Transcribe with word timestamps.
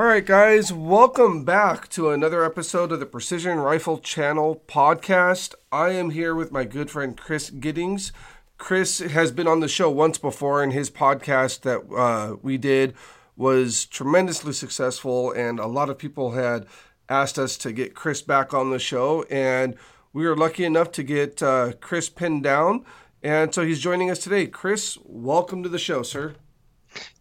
All 0.00 0.06
right, 0.06 0.24
guys, 0.24 0.72
welcome 0.72 1.44
back 1.44 1.86
to 1.90 2.08
another 2.08 2.42
episode 2.42 2.90
of 2.90 3.00
the 3.00 3.04
Precision 3.04 3.58
Rifle 3.58 3.98
Channel 3.98 4.62
podcast. 4.66 5.54
I 5.70 5.90
am 5.90 6.08
here 6.08 6.34
with 6.34 6.50
my 6.50 6.64
good 6.64 6.90
friend 6.90 7.14
Chris 7.14 7.50
Giddings. 7.50 8.10
Chris 8.56 9.00
has 9.00 9.30
been 9.30 9.46
on 9.46 9.60
the 9.60 9.68
show 9.68 9.90
once 9.90 10.16
before, 10.16 10.62
and 10.62 10.72
his 10.72 10.90
podcast 10.90 11.60
that 11.60 11.82
uh, 11.94 12.36
we 12.40 12.56
did 12.56 12.94
was 13.36 13.84
tremendously 13.84 14.54
successful, 14.54 15.32
and 15.32 15.60
a 15.60 15.66
lot 15.66 15.90
of 15.90 15.98
people 15.98 16.30
had 16.30 16.64
asked 17.10 17.38
us 17.38 17.58
to 17.58 17.70
get 17.70 17.94
Chris 17.94 18.22
back 18.22 18.54
on 18.54 18.70
the 18.70 18.78
show, 18.78 19.24
and 19.24 19.74
we 20.14 20.26
were 20.26 20.34
lucky 20.34 20.64
enough 20.64 20.90
to 20.92 21.02
get 21.02 21.42
uh, 21.42 21.72
Chris 21.78 22.08
pinned 22.08 22.42
down, 22.42 22.86
and 23.22 23.54
so 23.54 23.66
he's 23.66 23.80
joining 23.80 24.10
us 24.10 24.20
today. 24.20 24.46
Chris, 24.46 24.96
welcome 25.04 25.62
to 25.62 25.68
the 25.68 25.78
show, 25.78 26.02
sir. 26.02 26.36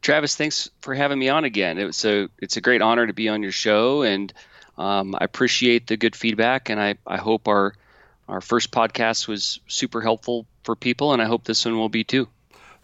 Travis, 0.01 0.35
thanks 0.35 0.69
for 0.81 0.93
having 0.93 1.19
me 1.19 1.29
on 1.29 1.43
again. 1.43 1.77
It 1.77 1.85
was 1.85 2.03
a 2.05 2.29
it's 2.39 2.57
a 2.57 2.61
great 2.61 2.81
honor 2.81 3.05
to 3.07 3.13
be 3.13 3.29
on 3.29 3.43
your 3.43 3.51
show, 3.51 4.01
and 4.01 4.33
um, 4.77 5.15
I 5.15 5.23
appreciate 5.23 5.87
the 5.87 5.97
good 5.97 6.15
feedback, 6.15 6.69
and 6.69 6.79
I, 6.79 6.95
I 7.05 7.17
hope 7.17 7.47
our 7.47 7.73
our 8.27 8.41
first 8.41 8.71
podcast 8.71 9.27
was 9.27 9.59
super 9.67 10.01
helpful 10.01 10.45
for 10.63 10.75
people, 10.75 11.13
and 11.13 11.21
I 11.21 11.25
hope 11.25 11.43
this 11.43 11.65
one 11.65 11.77
will 11.77 11.89
be 11.89 12.03
too. 12.03 12.27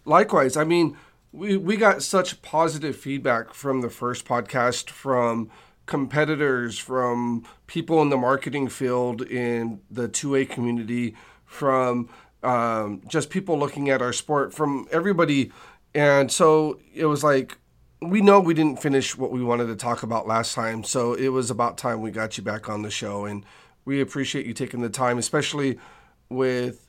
Likewise, 0.04 0.58
I 0.58 0.64
mean, 0.64 0.98
we 1.32 1.58
we 1.58 1.78
got 1.78 2.04
such 2.04 2.42
positive 2.42 2.96
feedback 2.96 3.54
from 3.54 3.82
the 3.82 3.90
first 3.90 4.26
podcast 4.26 4.90
from 4.90 5.50
competitors, 5.86 6.78
from 6.78 7.46
people 7.68 8.02
in 8.02 8.10
the 8.10 8.18
marketing 8.18 8.68
field 8.68 9.22
in 9.22 9.82
the 9.92 10.10
2A 10.10 10.50
community, 10.50 11.16
from 11.46 12.10
um, 12.44 13.02
just 13.08 13.30
people 13.30 13.58
looking 13.58 13.90
at 13.90 14.02
our 14.02 14.14
sport, 14.14 14.54
from 14.54 14.88
everybody 14.92 15.52
and 15.96 16.30
so 16.30 16.78
it 16.94 17.06
was 17.06 17.24
like, 17.24 17.58
we 18.02 18.20
know 18.22 18.42
we 18.42 18.54
didn't 18.54 18.82
finish 18.82 19.18
what 19.18 19.32
we 19.32 19.42
wanted 19.42 19.68
to 19.68 19.76
talk 19.76 20.04
about 20.04 20.28
last 20.28 20.54
time. 20.54 20.84
So 20.84 21.14
it 21.14 21.30
was 21.30 21.50
about 21.50 21.78
time 21.78 22.02
we 22.02 22.12
got 22.12 22.38
you 22.38 22.44
back 22.44 22.68
on 22.70 22.82
the 22.82 22.92
show. 22.92 23.24
And 23.26 23.46
we 23.86 24.02
appreciate 24.02 24.46
you 24.46 24.54
taking 24.54 24.82
the 24.82 24.90
time, 24.90 25.18
especially 25.18 25.80
with 26.30 26.86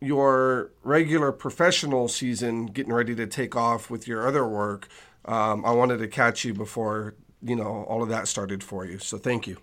your 0.00 0.70
regular 0.82 1.32
professional 1.32 2.08
season 2.08 2.66
getting 2.66 2.92
ready 2.92 3.14
to 3.14 3.26
take 3.26 3.56
off 3.56 3.88
with 3.88 4.06
your 4.06 4.28
other 4.28 4.46
work. 4.46 4.88
Um, 5.24 5.64
I 5.64 5.70
wanted 5.70 5.98
to 5.98 6.08
catch 6.08 6.44
you 6.44 6.52
before, 6.52 7.14
you 7.42 7.56
know, 7.56 7.84
all 7.88 8.02
of 8.02 8.10
that 8.10 8.28
started 8.28 8.62
for 8.62 8.84
you. 8.84 8.98
So 8.98 9.16
thank 9.16 9.46
you. 9.46 9.56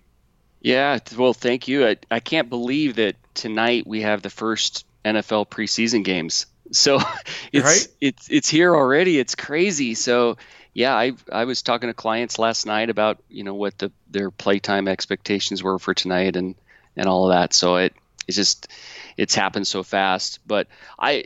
Yeah, 0.62 0.98
well, 1.16 1.32
thank 1.32 1.68
you. 1.68 1.86
I, 1.86 1.96
I 2.10 2.20
can't 2.20 2.50
believe 2.50 2.96
that 2.96 3.16
tonight 3.34 3.86
we 3.86 4.02
have 4.02 4.22
the 4.22 4.30
first 4.30 4.84
NFL 5.04 5.48
preseason 5.48 6.02
games. 6.02 6.46
So 6.72 7.00
it's 7.52 7.64
right? 7.64 7.88
it's 8.00 8.28
it's 8.30 8.48
here 8.48 8.74
already. 8.74 9.18
It's 9.18 9.34
crazy. 9.34 9.94
So 9.94 10.36
yeah, 10.72 10.94
I 10.94 11.12
I 11.30 11.44
was 11.44 11.62
talking 11.62 11.88
to 11.88 11.94
clients 11.94 12.38
last 12.38 12.66
night 12.66 12.90
about 12.90 13.22
you 13.28 13.44
know 13.44 13.54
what 13.54 13.78
the 13.78 13.92
their 14.10 14.30
playtime 14.30 14.88
expectations 14.88 15.62
were 15.62 15.78
for 15.78 15.94
tonight 15.94 16.36
and 16.36 16.54
and 16.96 17.06
all 17.06 17.30
of 17.30 17.36
that. 17.36 17.52
So 17.52 17.76
it 17.76 17.94
it's 18.26 18.36
just 18.36 18.68
it's 19.16 19.34
happened 19.34 19.66
so 19.66 19.82
fast. 19.82 20.40
But 20.46 20.68
I 20.98 21.24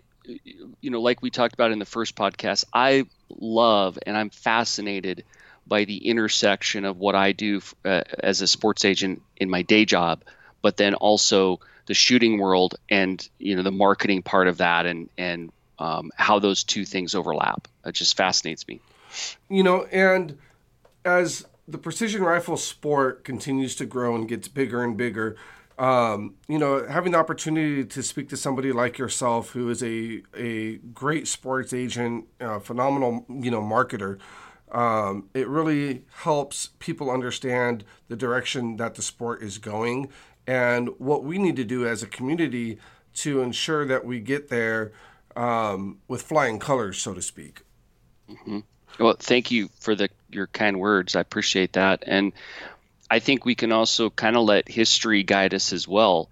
you 0.81 0.91
know 0.91 1.03
like 1.03 1.21
we 1.21 1.31
talked 1.31 1.55
about 1.55 1.73
in 1.73 1.79
the 1.79 1.85
first 1.85 2.17
podcast, 2.17 2.65
I 2.73 3.07
love 3.29 3.99
and 4.07 4.17
I'm 4.17 4.31
fascinated 4.31 5.25
by 5.67 5.85
the 5.85 6.09
intersection 6.09 6.85
of 6.85 6.99
what 6.99 7.15
I 7.15 7.33
do 7.33 7.61
uh, 7.85 8.03
as 8.19 8.43
a 8.43 8.47
sports 8.47 8.85
agent 8.85 9.23
in 9.37 9.49
my 9.49 9.63
day 9.63 9.85
job, 9.85 10.23
but 10.63 10.77
then 10.77 10.95
also 10.95 11.61
the 11.87 11.95
shooting 11.95 12.39
world 12.39 12.75
and 12.89 13.29
you 13.39 13.55
know 13.55 13.63
the 13.63 13.73
marketing 13.73 14.23
part 14.23 14.49
of 14.49 14.59
that 14.59 14.87
and 14.87 15.09
and 15.19 15.53
um, 15.79 16.11
how 16.17 16.39
those 16.39 16.65
two 16.65 16.85
things 16.85 17.15
overlap. 17.15 17.69
It 17.85 17.93
just 17.93 18.17
fascinates 18.17 18.67
me. 18.67 18.81
You 19.49 19.63
know, 19.63 19.85
and 19.85 20.39
as 21.05 21.47
the 21.67 21.79
precision 21.79 22.23
rifle 22.23 22.57
sport 22.57 23.25
continues 23.25 23.75
to 23.77 23.87
grow 23.87 24.15
and 24.15 24.29
gets 24.29 24.49
bigger 24.49 24.83
and 24.83 24.97
bigger, 24.97 25.37
um, 25.79 26.35
you 26.47 26.59
know, 26.59 26.87
having 26.87 27.13
the 27.13 27.19
opportunity 27.19 27.85
to 27.85 28.03
speak 28.03 28.29
to 28.29 28.37
somebody 28.37 28.73
like 28.73 28.99
yourself, 28.99 29.51
who 29.51 29.69
is 29.71 29.83
a 29.83 30.23
a 30.37 30.77
great 30.77 31.27
sports 31.27 31.73
agent, 31.73 32.27
phenomenal 32.63 33.27
you 33.29 33.51
know 33.51 33.61
marketer, 33.61 34.19
um, 34.71 35.29
it 35.35 35.49
really 35.49 36.05
helps 36.23 36.71
people 36.79 37.11
understand 37.11 37.85
the 38.09 38.17
direction 38.17 38.77
that 38.77 38.95
the 38.95 39.03
sport 39.03 39.43
is 39.43 39.59
going 39.59 40.09
and 40.47 40.89
what 40.99 41.25
we 41.25 41.39
need 41.39 41.57
to 41.57 41.65
do 41.65 41.87
as 41.87 42.03
a 42.03 42.07
community 42.07 42.79
to 43.15 43.41
ensure 43.41 43.87
that 43.87 44.05
we 44.05 44.21
get 44.21 44.49
there 44.49 44.93
um, 45.37 45.99
with 46.09 46.23
flying 46.23 46.59
colors, 46.59 47.01
so 47.01 47.15
to 47.15 47.23
speak. 47.23 47.63
Mm-hmm. 48.31 48.61
Well, 48.99 49.17
thank 49.19 49.51
you 49.51 49.69
for 49.81 49.95
the 49.95 50.09
your 50.31 50.47
kind 50.47 50.79
words. 50.79 51.17
I 51.17 51.21
appreciate 51.21 51.75
that, 51.75 52.05
and 52.07 52.33
I 53.11 53.19
think 53.19 53.45
we 53.45 53.55
can 53.55 53.73
also 53.73 54.11
kind 54.11 54.37
of 54.37 54.45
let 54.45 54.69
history 54.69 55.23
guide 55.23 55.55
us 55.55 55.73
as 55.73 55.89
well. 55.89 56.31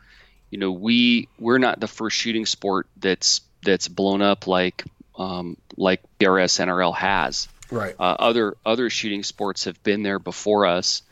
You 0.50 0.58
know, 0.58 0.72
we 0.72 1.28
we're 1.38 1.58
not 1.58 1.80
the 1.80 1.88
first 1.88 2.16
shooting 2.16 2.46
sport 2.46 2.86
that's 2.96 3.40
that's 3.64 3.88
blown 3.88 4.22
up 4.22 4.46
like 4.46 4.84
um, 5.16 5.56
like 5.76 6.02
PRS 6.20 6.64
NRL 6.64 6.94
has. 6.94 7.48
Right. 7.70 7.94
Uh, 7.98 8.16
other 8.18 8.56
other 8.64 8.90
shooting 8.90 9.22
sports 9.22 9.64
have 9.64 9.82
been 9.82 10.02
there 10.02 10.18
before 10.18 10.66
us. 10.66 11.02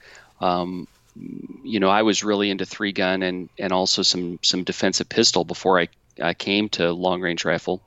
Um, 0.40 0.86
you 1.16 1.81
know, 1.81 1.88
I 1.88 2.03
was 2.03 2.25
really 2.25 2.50
into 2.50 2.65
three 2.65 2.93
gun 2.93 3.22
and, 3.22 3.48
and 3.59 3.72
also 3.72 4.03
some, 4.03 4.38
some 4.43 4.65
defensive 4.65 5.09
pistol 5.09 5.44
before 5.44 5.81
I, 5.81 5.88
I 6.21 6.34
came 6.34 6.69
to 6.71 6.93
long 6.93 7.21
range 7.21 7.44
rifle. 7.44 7.81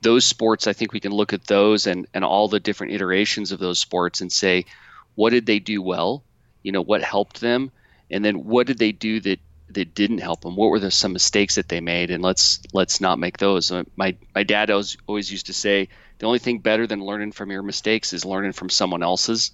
Those 0.00 0.26
sports, 0.26 0.66
I 0.66 0.72
think 0.72 0.92
we 0.92 1.00
can 1.00 1.12
look 1.12 1.32
at 1.32 1.46
those 1.46 1.86
and, 1.86 2.06
and 2.12 2.24
all 2.24 2.48
the 2.48 2.60
different 2.60 2.92
iterations 2.92 3.52
of 3.52 3.60
those 3.60 3.78
sports 3.78 4.20
and 4.20 4.32
say, 4.32 4.66
what 5.14 5.30
did 5.30 5.46
they 5.46 5.58
do 5.58 5.80
well? 5.80 6.22
You 6.62 6.72
know, 6.72 6.82
what 6.82 7.02
helped 7.02 7.40
them? 7.40 7.70
And 8.10 8.24
then 8.24 8.44
what 8.44 8.66
did 8.66 8.78
they 8.78 8.92
do 8.92 9.20
that, 9.20 9.40
that 9.70 9.94
didn't 9.94 10.18
help 10.18 10.40
them? 10.42 10.56
What 10.56 10.70
were 10.70 10.80
the, 10.80 10.90
some 10.90 11.12
mistakes 11.12 11.54
that 11.54 11.68
they 11.68 11.80
made? 11.80 12.10
And 12.10 12.22
let's, 12.22 12.60
let's 12.72 13.00
not 13.00 13.18
make 13.18 13.38
those. 13.38 13.70
Uh, 13.70 13.84
my, 13.96 14.16
my 14.34 14.42
dad 14.42 14.70
always, 14.70 14.96
always 15.06 15.30
used 15.30 15.46
to 15.46 15.54
say, 15.54 15.88
the 16.18 16.26
only 16.26 16.38
thing 16.38 16.58
better 16.58 16.86
than 16.86 17.04
learning 17.04 17.32
from 17.32 17.50
your 17.50 17.62
mistakes 17.62 18.12
is 18.12 18.24
learning 18.24 18.52
from 18.52 18.70
someone 18.70 19.02
else's. 19.02 19.52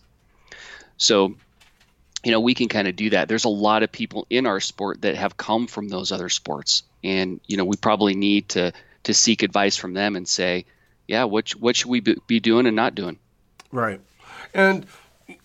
So 0.97 1.37
you 2.25 2.33
know, 2.33 2.41
we 2.41 2.55
can 2.55 2.69
kind 2.69 2.89
of 2.89 2.97
do 2.97 3.11
that. 3.11 3.29
There's 3.29 3.45
a 3.45 3.51
lot 3.51 3.83
of 3.83 3.93
people 3.93 4.27
in 4.29 4.47
our 4.47 4.61
sport 4.61 5.03
that 5.03 5.15
have 5.15 5.37
come 5.37 5.67
from 5.67 5.89
those 5.89 6.11
other 6.11 6.29
sports, 6.29 6.83
and 7.05 7.41
you 7.47 7.56
know, 7.56 7.65
we 7.65 7.77
probably 7.77 8.15
need 8.15 8.49
to 8.51 8.73
to 9.05 9.15
seek 9.15 9.43
advice 9.43 9.77
from 9.77 9.95
them 9.95 10.17
and 10.17 10.27
say, 10.27 10.65
yeah, 11.06 11.25
what 11.25 11.51
what 11.51 11.77
should 11.77 11.91
we 11.91 12.01
be 12.01 12.41
doing 12.41 12.67
and 12.67 12.77
not 12.77 12.95
doing? 12.95 13.19
Right, 13.71 14.01
and 14.53 14.87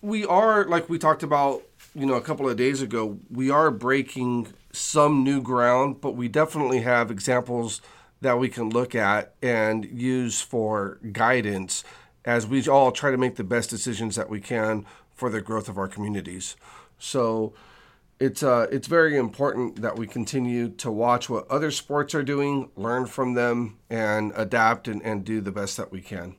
we 0.02 0.24
are 0.24 0.64
like 0.64 0.88
we 0.88 0.98
talked 0.98 1.22
about, 1.22 1.62
you 1.94 2.06
know, 2.06 2.14
a 2.14 2.20
couple 2.20 2.48
of 2.48 2.56
days 2.56 2.82
ago. 2.82 3.18
We 3.30 3.50
are 3.50 3.70
breaking 3.70 4.48
some 4.72 5.22
new 5.22 5.40
ground, 5.40 6.00
but 6.00 6.16
we 6.16 6.26
definitely 6.28 6.80
have 6.80 7.10
examples 7.10 7.80
that 8.20 8.38
we 8.38 8.48
can 8.48 8.70
look 8.70 8.94
at 8.94 9.34
and 9.42 9.84
use 9.84 10.40
for 10.40 10.98
guidance 11.12 11.84
as 12.24 12.46
we 12.46 12.66
all 12.66 12.90
try 12.90 13.10
to 13.10 13.18
make 13.18 13.36
the 13.36 13.44
best 13.44 13.68
decisions 13.68 14.16
that 14.16 14.30
we 14.30 14.40
can 14.40 14.86
for 15.14 15.30
the 15.30 15.40
growth 15.40 15.68
of 15.68 15.78
our 15.78 15.88
communities. 15.88 16.56
So 16.98 17.54
it's 18.20 18.42
uh, 18.42 18.66
it's 18.70 18.86
very 18.86 19.16
important 19.16 19.82
that 19.82 19.98
we 19.98 20.06
continue 20.06 20.68
to 20.70 20.90
watch 20.90 21.28
what 21.28 21.48
other 21.48 21.70
sports 21.70 22.14
are 22.14 22.22
doing, 22.22 22.70
learn 22.76 23.06
from 23.06 23.34
them, 23.34 23.78
and 23.90 24.32
adapt 24.36 24.88
and, 24.88 25.02
and 25.02 25.24
do 25.24 25.40
the 25.40 25.52
best 25.52 25.76
that 25.76 25.90
we 25.90 26.00
can. 26.00 26.36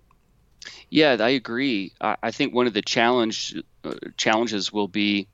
Yeah, 0.90 1.18
I 1.20 1.30
agree. 1.30 1.94
I, 2.02 2.32
think 2.32 2.54
one 2.54 2.68
of 2.68 2.74
the 2.74 2.82
challenge 2.82 3.56
uh, 3.84 3.96
challenges 4.18 4.72
will 4.72 4.88
be 4.88 5.28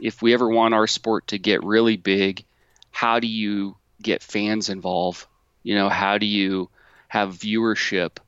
if 0.00 0.20
we 0.20 0.34
ever 0.34 0.48
want 0.48 0.74
our 0.74 0.86
sport 0.86 1.28
to 1.28 1.38
get 1.38 1.62
really 1.62 1.96
big, 1.96 2.44
how 2.90 3.20
do 3.20 3.26
you 3.26 3.76
get 4.02 4.22
fans 4.22 4.68
involved? 4.68 5.24
You 5.62 5.76
know, 5.76 5.88
how 5.88 6.18
do 6.18 6.26
you 6.26 6.68
have 7.08 7.30
viewership 7.30 8.18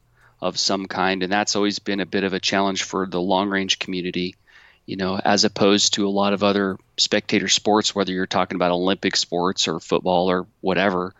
of 0.41 0.59
some 0.59 0.87
kind? 0.87 1.22
And 1.22 1.32
that's 1.32 1.56
always 1.56 1.78
been 1.78 2.00
a 2.00 2.06
bit 2.06 2.25
of 2.25 2.32
a 2.32 2.41
challenge 2.41 2.84
for 2.84 3.06
the 3.06 3.21
long 3.21 3.50
range 3.50 3.78
community 3.78 4.37
you 4.86 4.97
know, 4.97 5.19
as 5.19 5.44
opposed 5.44 5.94
to 5.94 6.06
a 6.06 6.08
lot 6.08 6.32
of 6.32 6.44
other 6.44 6.78
spectator 6.96 7.49
sports, 7.49 7.94
whether 7.94 8.12
you're 8.12 8.26
talking 8.26 8.55
about 8.55 8.70
Olympic 8.70 9.16
sports 9.16 9.66
or 9.66 9.81
football 9.81 10.31
or 10.31 10.46
whatever, 10.61 11.12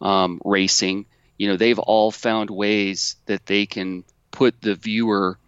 um, 0.00 0.40
racing, 0.44 1.04
you 1.36 1.48
know, 1.48 1.56
they've 1.56 1.78
all 1.78 2.10
found 2.10 2.48
ways 2.48 3.16
that 3.26 3.44
they 3.44 3.66
can 3.66 4.04
put 4.30 4.60
the 4.62 4.74
viewer 4.74 5.38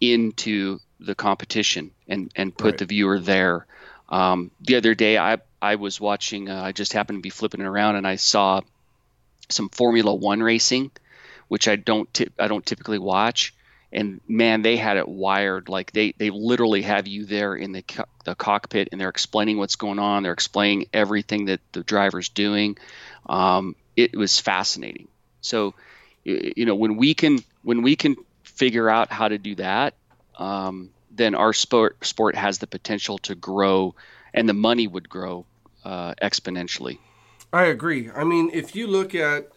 into 0.00 0.78
the 1.00 1.14
competition 1.14 1.90
and, 2.06 2.30
and 2.36 2.56
put 2.56 2.72
right. 2.72 2.78
the 2.78 2.84
viewer 2.84 3.18
there. 3.18 3.66
Um, 4.10 4.50
the 4.60 4.76
other 4.76 4.94
day, 4.94 5.16
I, 5.16 5.38
I 5.62 5.76
was 5.76 6.00
watching, 6.00 6.50
uh, 6.50 6.62
I 6.62 6.72
just 6.72 6.92
happened 6.92 7.18
to 7.18 7.22
be 7.22 7.30
flipping 7.30 7.62
around 7.62 7.96
and 7.96 8.06
I 8.06 8.16
saw 8.16 8.60
some 9.48 9.70
Formula 9.70 10.14
One 10.14 10.42
racing, 10.42 10.90
which 11.48 11.66
I 11.66 11.76
don't, 11.76 12.12
t- 12.12 12.28
I 12.38 12.48
don't 12.48 12.64
typically 12.64 12.98
watch 12.98 13.54
and 13.92 14.20
man, 14.28 14.62
they 14.62 14.76
had 14.76 14.96
it 14.96 15.08
wired. 15.08 15.68
Like 15.68 15.92
they 15.92 16.12
they 16.12 16.30
literally 16.30 16.82
have 16.82 17.06
you 17.06 17.24
there 17.24 17.54
in 17.54 17.72
the 17.72 17.82
co- 17.82 18.04
the 18.24 18.34
cockpit, 18.34 18.88
and 18.92 19.00
they're 19.00 19.08
explaining 19.08 19.58
what's 19.58 19.76
going 19.76 19.98
on. 19.98 20.22
They're 20.22 20.32
explaining 20.32 20.86
everything 20.92 21.46
that 21.46 21.60
the 21.72 21.82
driver's 21.82 22.28
doing. 22.28 22.78
Um, 23.28 23.74
it 23.96 24.16
was 24.16 24.38
fascinating. 24.38 25.08
So, 25.40 25.74
you 26.24 26.66
know, 26.66 26.74
when 26.74 26.96
we 26.96 27.14
can 27.14 27.40
when 27.62 27.82
we 27.82 27.96
can 27.96 28.16
figure 28.44 28.88
out 28.88 29.10
how 29.10 29.28
to 29.28 29.38
do 29.38 29.56
that, 29.56 29.94
um, 30.38 30.90
then 31.10 31.34
our 31.34 31.52
sport 31.52 32.04
sport 32.04 32.36
has 32.36 32.58
the 32.58 32.66
potential 32.66 33.18
to 33.18 33.34
grow, 33.34 33.94
and 34.32 34.48
the 34.48 34.54
money 34.54 34.86
would 34.86 35.08
grow 35.08 35.46
uh, 35.84 36.14
exponentially. 36.22 36.98
I 37.52 37.64
agree. 37.64 38.10
I 38.10 38.22
mean, 38.22 38.50
if 38.52 38.76
you 38.76 38.86
look 38.86 39.14
at 39.14 39.48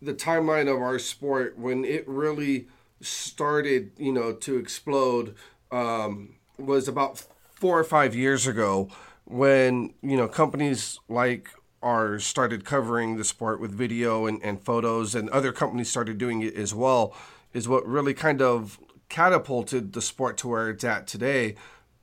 the 0.00 0.14
timeline 0.14 0.72
of 0.72 0.80
our 0.80 0.98
sport 0.98 1.58
when 1.58 1.84
it 1.84 2.06
really 2.06 2.68
started, 3.00 3.92
you 3.98 4.12
know, 4.12 4.32
to 4.32 4.56
explode, 4.58 5.34
um, 5.70 6.36
was 6.58 6.88
about 6.88 7.24
four 7.54 7.78
or 7.78 7.84
five 7.84 8.14
years 8.14 8.46
ago 8.46 8.88
when 9.24 9.94
you 10.02 10.16
know 10.16 10.26
companies 10.26 10.98
like 11.08 11.50
ours 11.82 12.26
started 12.26 12.64
covering 12.64 13.16
the 13.16 13.24
sport 13.24 13.60
with 13.60 13.70
video 13.70 14.26
and, 14.26 14.42
and 14.42 14.62
photos 14.62 15.14
and 15.14 15.30
other 15.30 15.52
companies 15.52 15.88
started 15.88 16.18
doing 16.18 16.42
it 16.42 16.54
as 16.54 16.74
well 16.74 17.14
is 17.54 17.68
what 17.68 17.86
really 17.86 18.12
kind 18.12 18.42
of 18.42 18.78
catapulted 19.08 19.92
the 19.92 20.02
sport 20.02 20.36
to 20.36 20.48
where 20.48 20.68
it's 20.70 20.84
at 20.84 21.06
today. 21.06 21.54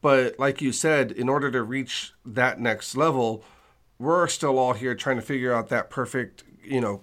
But 0.01 0.39
like 0.39 0.61
you 0.61 0.71
said 0.71 1.11
in 1.11 1.29
order 1.29 1.51
to 1.51 1.61
reach 1.63 2.13
that 2.25 2.59
next 2.59 2.95
level 2.95 3.43
we're 3.99 4.27
still 4.27 4.57
all 4.59 4.73
here 4.73 4.95
trying 4.95 5.15
to 5.15 5.21
figure 5.21 5.53
out 5.53 5.69
that 5.69 5.89
perfect 5.89 6.43
you 6.63 6.79
know 6.81 7.01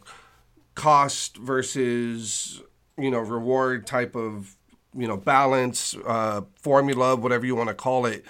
cost 0.75 1.37
versus 1.37 2.62
you 2.99 3.11
know 3.11 3.20
reward 3.20 3.87
type 3.87 4.14
of 4.14 4.56
you 4.94 5.08
know 5.08 5.17
balance 5.17 5.96
uh, 6.06 6.43
formula 6.56 7.17
whatever 7.17 7.44
you 7.46 7.56
want 7.56 7.69
to 7.69 7.75
call 7.75 8.06
it 8.06 8.25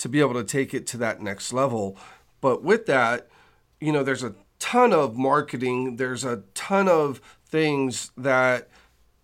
to 0.00 0.08
be 0.08 0.20
able 0.20 0.34
to 0.34 0.44
take 0.44 0.72
it 0.72 0.86
to 0.86 0.96
that 0.96 1.20
next 1.20 1.52
level. 1.52 1.96
But 2.40 2.62
with 2.62 2.86
that, 2.86 3.28
you 3.80 3.92
know, 3.92 4.02
there's 4.02 4.24
a 4.24 4.34
ton 4.58 4.94
of 4.94 5.16
marketing, 5.16 5.96
there's 5.96 6.24
a 6.24 6.42
ton 6.54 6.88
of 6.88 7.20
things 7.44 8.10
that 8.16 8.68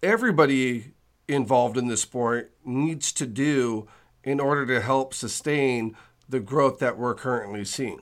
everybody 0.03 0.93
involved 1.29 1.79
in 1.79 1.89
the 1.89 1.97
sport 1.97 2.53
needs 2.63 3.11
to 3.13 3.27
do 3.27 3.89
in 4.23 4.39
order 4.39 4.67
to 4.67 4.81
help 4.83 5.15
sustain 5.15 5.97
the 6.29 6.41
growth 6.41 6.79
that 6.81 6.99
we're 6.99 7.15
currently 7.15 7.65
seeing. 7.65 8.01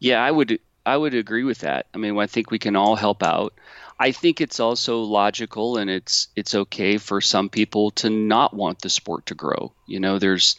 Yeah, 0.00 0.22
I 0.22 0.32
would 0.32 0.58
I 0.84 0.96
would 0.96 1.14
agree 1.14 1.44
with 1.44 1.58
that. 1.58 1.86
I 1.94 1.98
mean, 1.98 2.18
I 2.18 2.26
think 2.26 2.50
we 2.50 2.58
can 2.58 2.74
all 2.74 2.96
help 2.96 3.22
out. 3.22 3.54
I 3.98 4.12
think 4.12 4.40
it's 4.40 4.60
also 4.60 5.02
logical 5.02 5.78
and 5.78 5.88
it's 5.88 6.28
it's 6.34 6.54
okay 6.54 6.98
for 6.98 7.20
some 7.20 7.48
people 7.48 7.92
to 7.92 8.10
not 8.10 8.54
want 8.54 8.80
the 8.80 8.90
sport 8.90 9.26
to 9.26 9.34
grow. 9.34 9.72
You 9.86 10.00
know, 10.00 10.18
there's 10.18 10.56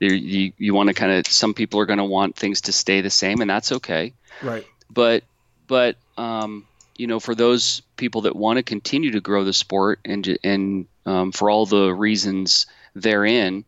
there, 0.00 0.12
you 0.12 0.52
you 0.56 0.74
want 0.74 0.88
to 0.88 0.94
kind 0.94 1.12
of 1.12 1.26
some 1.26 1.54
people 1.54 1.80
are 1.80 1.86
going 1.86 1.98
to 1.98 2.04
want 2.04 2.36
things 2.36 2.62
to 2.62 2.72
stay 2.72 3.00
the 3.00 3.10
same, 3.10 3.40
and 3.40 3.50
that's 3.50 3.72
okay. 3.72 4.14
Right. 4.42 4.66
But 4.90 5.24
but 5.66 5.96
um, 6.16 6.66
you 6.96 7.06
know, 7.06 7.20
for 7.20 7.34
those 7.34 7.82
people 7.96 8.22
that 8.22 8.34
want 8.34 8.56
to 8.56 8.62
continue 8.62 9.12
to 9.12 9.20
grow 9.20 9.44
the 9.44 9.52
sport 9.52 10.00
and 10.04 10.38
and 10.42 10.86
um, 11.04 11.32
for 11.32 11.50
all 11.50 11.66
the 11.66 11.92
reasons 11.92 12.66
therein, 12.94 13.64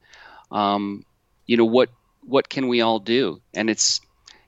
um, 0.51 1.05
you 1.47 1.57
know 1.57 1.67
what 1.67 1.91
what 2.23 2.49
can 2.49 2.69
we 2.69 2.81
all 2.81 3.01
do? 3.01 3.41
And 3.53 3.69
it's 3.69 4.01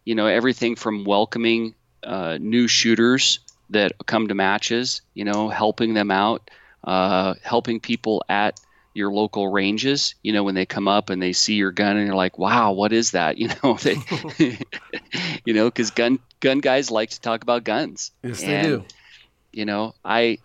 you 0.05 0.15
know 0.15 0.27
everything 0.27 0.77
from 0.77 1.05
welcoming 1.05 1.75
uh, 2.03 2.39
new 2.41 2.69
shooters 2.69 3.41
that 3.73 3.93
come 4.07 4.29
to 4.29 4.35
matches, 4.35 5.03
you 5.15 5.25
know, 5.25 5.49
helping 5.49 5.95
them 5.95 6.11
out, 6.11 6.51
uh, 6.85 7.35
helping 7.43 7.81
people 7.81 8.25
at 8.29 8.61
your 8.95 9.11
local 9.11 9.49
ranges 9.49 10.15
you 10.23 10.33
know 10.33 10.45
when 10.45 10.55
they 10.55 10.67
come 10.67 10.87
up 10.87 11.11
and 11.11 11.23
they 11.23 11.33
see 11.33 11.55
your 11.55 11.73
gun 11.73 11.97
and 11.97 12.09
they're 12.09 12.15
like 12.15 12.39
wow 12.39 12.73
what 12.73 12.93
is 12.93 13.13
that? 13.13 13.39
You 13.43 13.49
know 13.63 13.75
they 13.75 13.97
you 15.45 15.55
know 15.55 15.65
because 15.65 15.91
gun 15.91 16.19
gun 16.41 16.59
guys 16.59 16.91
like 16.91 17.11
to 17.11 17.21
talk 17.21 17.43
about 17.43 17.65
guns. 17.65 18.11
Yes 18.23 18.43
and, 18.43 18.65
they 18.65 18.69
do. 18.69 18.85
you 19.53 19.65
know 19.65 19.95
i 20.05 20.39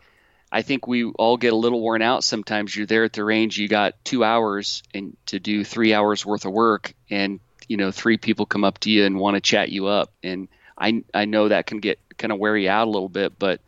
i 0.52 0.62
think 0.62 0.88
we 0.88 1.04
all 1.04 1.38
get 1.38 1.54
a 1.54 1.56
little 1.56 1.82
worn 1.82 2.02
out 2.02 2.24
sometimes. 2.24 2.76
You're 2.76 2.86
there 2.86 3.04
at 3.04 3.14
the 3.14 3.24
range 3.24 3.58
you 3.58 3.68
got 3.68 3.94
two 4.04 4.24
hours 4.24 4.82
and 4.94 5.16
to 5.28 5.40
do 5.40 5.64
three 5.64 5.94
hours 5.94 6.26
worth 6.26 6.46
of 6.46 6.54
work 6.54 6.94
and 7.10 7.40
you 7.68 7.78
know 7.78 7.92
three 7.92 8.18
people 8.18 8.46
come 8.46 8.64
up 8.64 8.80
to 8.80 8.90
you 8.90 9.06
and 9.06 9.20
want 9.20 9.36
to 9.36 9.42
chat 9.42 9.70
you 9.70 9.88
up. 9.88 10.12
And 10.24 10.48
i 10.78 11.04
i 11.14 11.26
know 11.26 11.50
that 11.50 11.66
can 11.68 11.80
get 11.80 12.00
kind 12.18 12.32
of 12.32 12.40
wear 12.40 12.58
you 12.58 12.70
out 12.70 12.88
a 12.88 12.92
little 12.92 13.10
bit 13.10 13.38
but 13.38 13.62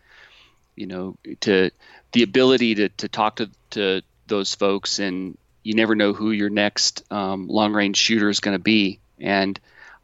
you 0.76 0.88
know 0.88 1.18
to 1.40 1.70
the 2.12 2.24
ability 2.24 2.76
to, 2.76 2.90
to 2.90 3.08
talk 3.08 3.38
to, 3.38 3.50
to 3.72 4.02
those 4.28 4.56
folks, 4.56 5.00
and 5.00 5.38
you 5.64 5.74
never 5.76 5.96
know 5.96 6.14
who 6.14 6.32
your 6.32 6.50
next 6.50 7.04
um, 7.12 7.48
long 7.48 7.74
range 7.74 7.98
shooter 7.98 8.30
is 8.30 8.40
going 8.40 8.58
to 8.58 8.64
be. 8.64 9.00
And 9.20 9.60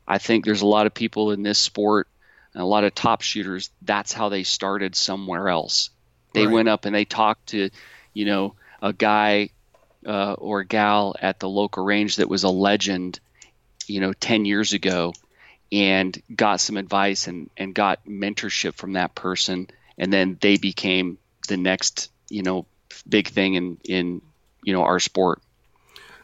I 0.08 0.18
think 0.18 0.46
there's 0.46 0.62
a 0.62 0.68
lot 0.68 0.88
of 0.88 0.94
people 0.94 1.32
in 1.32 1.44
this 1.44 1.58
sport, 1.58 2.08
and 2.54 2.62
a 2.62 2.66
lot 2.66 2.84
of 2.84 2.94
top 2.94 3.22
shooters. 3.22 3.70
That's 3.82 4.14
how 4.14 4.30
they 4.30 4.44
started 4.44 4.96
somewhere 4.96 5.50
else. 5.50 5.90
They 6.34 6.46
right. 6.46 6.54
went 6.54 6.70
up 6.70 6.86
and 6.86 6.94
they 6.94 7.06
talked 7.06 7.48
to, 7.48 7.70
you 8.14 8.26
know, 8.26 8.56
a 8.82 8.94
guy 8.94 9.50
uh, 10.06 10.34
or 10.34 10.60
a 10.60 10.66
gal 10.66 11.16
at 11.20 11.40
the 11.40 11.50
local 11.50 11.84
range 11.84 12.18
that 12.18 12.30
was 12.30 12.44
a 12.44 12.50
legend, 12.50 13.20
you 13.88 14.02
know, 14.02 14.14
10 14.14 14.46
years 14.46 14.74
ago 14.74 15.14
and 15.76 16.22
got 16.34 16.62
some 16.62 16.78
advice 16.78 17.28
and, 17.28 17.50
and 17.58 17.76
got 17.76 18.06
mentorship 18.06 18.76
from 18.76 18.94
that 18.94 19.14
person. 19.14 19.68
And 19.98 20.12
then 20.12 20.38
they 20.40 20.58
became 20.58 21.18
the 21.48 21.58
next, 21.58 22.10
you 22.30 22.44
know, 22.44 22.66
big 23.08 23.28
thing 23.28 23.56
in 23.56 23.78
in 23.84 24.22
you 24.64 24.74
know 24.74 24.84
our 24.84 25.00
sport. 25.00 25.42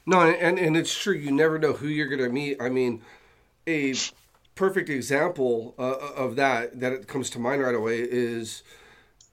No, 0.05 0.21
and 0.21 0.57
and 0.57 0.75
it's 0.75 0.97
true. 0.97 1.13
You 1.13 1.31
never 1.31 1.59
know 1.59 1.73
who 1.73 1.87
you're 1.87 2.07
going 2.07 2.21
to 2.21 2.29
meet. 2.29 2.61
I 2.61 2.69
mean, 2.69 3.01
a 3.67 3.93
perfect 4.55 4.89
example 4.89 5.75
uh, 5.77 5.97
of 6.15 6.35
that 6.37 6.79
that 6.79 6.93
it 6.93 7.07
comes 7.07 7.29
to 7.31 7.39
mind 7.39 7.61
right 7.61 7.75
away 7.75 7.99
is, 7.99 8.63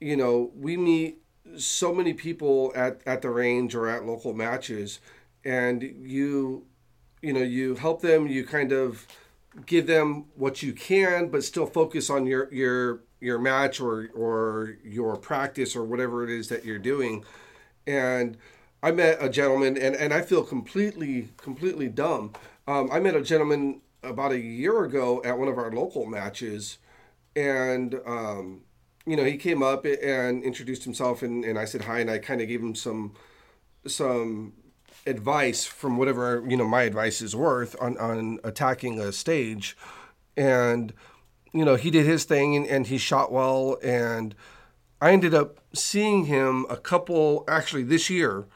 you 0.00 0.16
know, 0.16 0.50
we 0.54 0.76
meet 0.76 1.18
so 1.56 1.94
many 1.94 2.12
people 2.12 2.72
at 2.74 3.00
at 3.06 3.22
the 3.22 3.30
range 3.30 3.74
or 3.74 3.88
at 3.88 4.04
local 4.04 4.34
matches, 4.34 5.00
and 5.44 5.82
you, 5.82 6.66
you 7.22 7.32
know, 7.32 7.42
you 7.42 7.76
help 7.76 8.02
them. 8.02 8.26
You 8.26 8.44
kind 8.44 8.72
of 8.72 9.06
give 9.66 9.87
them 9.87 10.26
what 10.34 10.62
you 10.62 10.72
can, 10.72 11.28
but 11.28 11.44
still 11.44 11.66
focus 11.66 12.10
on 12.10 12.26
your 12.26 12.52
your 12.52 13.00
your 13.20 13.38
match 13.38 13.81
or 13.81 14.08
or 14.14 14.76
your 14.84 15.16
practice 15.16 15.75
or 15.75 15.84
whatever 15.84 16.25
it 16.25 16.31
is 16.31 16.49
that 16.49 16.64
you're 16.64 16.78
doing. 16.78 17.25
And 17.87 18.37
I 18.82 18.93
met 18.93 19.19
a 19.20 19.28
gentleman, 19.28 19.76
and, 19.76 19.96
and 19.96 20.12
I 20.14 20.22
feel 20.22 20.44
completely 20.44 21.31
completely 21.37 21.88
dumb. 21.88 22.32
Um, 22.66 22.88
I 22.93 23.00
met 23.00 23.16
a 23.16 23.22
gentleman 23.22 23.81
about 24.02 24.32
a 24.32 24.38
year 24.38 24.84
ago 24.84 25.22
at 25.25 25.38
one 25.38 25.49
of 25.49 25.58
our 25.58 25.72
local 25.72 26.06
matches, 26.06 26.78
and 27.34 28.00
um, 28.06 28.62
you 29.06 29.16
know 29.16 29.25
he 29.25 29.37
came 29.37 29.62
up 29.62 29.84
and 29.84 30.44
introduced 30.44 30.84
himself, 30.84 31.22
and, 31.22 31.44
and 31.44 31.58
I 31.58 31.64
said 31.64 31.82
hi, 31.82 32.00
and 32.00 32.11
I 32.11 32.19
kind 32.19 32.40
of 32.40 32.49
gave 32.49 32.61
him 32.61 32.75
some 32.75 33.14
some 33.87 34.52
advice 35.08 35.64
from 35.64 35.96
whatever 35.96 36.44
you 36.49 36.56
know 36.56 36.66
my 36.66 36.82
advice 36.82 37.20
is 37.20 37.34
worth 37.34 37.75
on 37.81 37.96
on 37.99 38.38
attacking 38.44 39.00
a 39.00 39.12
stage, 39.12 39.76
and 40.37 40.92
you 41.52 41.64
know, 41.64 41.76
he 41.76 41.90
did 41.90 42.06
his 42.06 42.25
thing 42.25 42.56
and, 42.56 42.66
and 42.66 42.87
he 42.87 42.99
shot 42.99 43.32
well. 43.32 43.78
And 43.82 44.35
I 45.00 45.12
ended 45.12 45.35
up 45.35 45.61
seeing 45.73 46.26
him 46.26 46.66
a 46.68 46.76
couple, 46.76 47.44
actually 47.49 47.85
this 47.85 48.11
year 48.11 48.47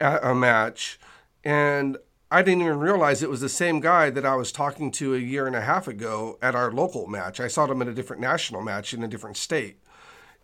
at 0.00 0.24
a 0.24 0.34
match. 0.34 0.98
And 1.44 1.96
I 2.30 2.42
didn't 2.42 2.62
even 2.62 2.78
realize 2.78 3.22
it 3.22 3.30
was 3.30 3.40
the 3.40 3.48
same 3.48 3.80
guy 3.80 4.10
that 4.10 4.26
I 4.26 4.34
was 4.34 4.52
talking 4.52 4.90
to 4.92 5.14
a 5.14 5.18
year 5.18 5.46
and 5.46 5.56
a 5.56 5.60
half 5.60 5.86
ago 5.86 6.38
at 6.42 6.54
our 6.54 6.72
local 6.72 7.06
match. 7.06 7.40
I 7.40 7.48
saw 7.48 7.66
him 7.66 7.82
at 7.82 7.88
a 7.88 7.94
different 7.94 8.22
national 8.22 8.62
match 8.62 8.92
in 8.92 9.02
a 9.02 9.08
different 9.08 9.36
state. 9.36 9.80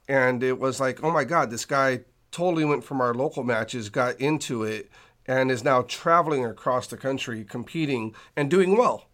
And 0.08 0.42
it 0.42 0.58
was 0.58 0.80
like, 0.80 1.02
oh 1.02 1.10
my 1.10 1.24
God, 1.24 1.50
this 1.50 1.64
guy 1.64 2.00
totally 2.30 2.64
went 2.64 2.84
from 2.84 3.00
our 3.00 3.14
local 3.14 3.44
matches, 3.44 3.88
got 3.88 4.20
into 4.20 4.64
it, 4.64 4.90
and 5.26 5.50
is 5.50 5.64
now 5.64 5.82
traveling 5.82 6.44
across 6.44 6.86
the 6.86 6.96
country 6.96 7.44
competing 7.44 8.14
and 8.36 8.50
doing 8.50 8.76
well. 8.76 9.08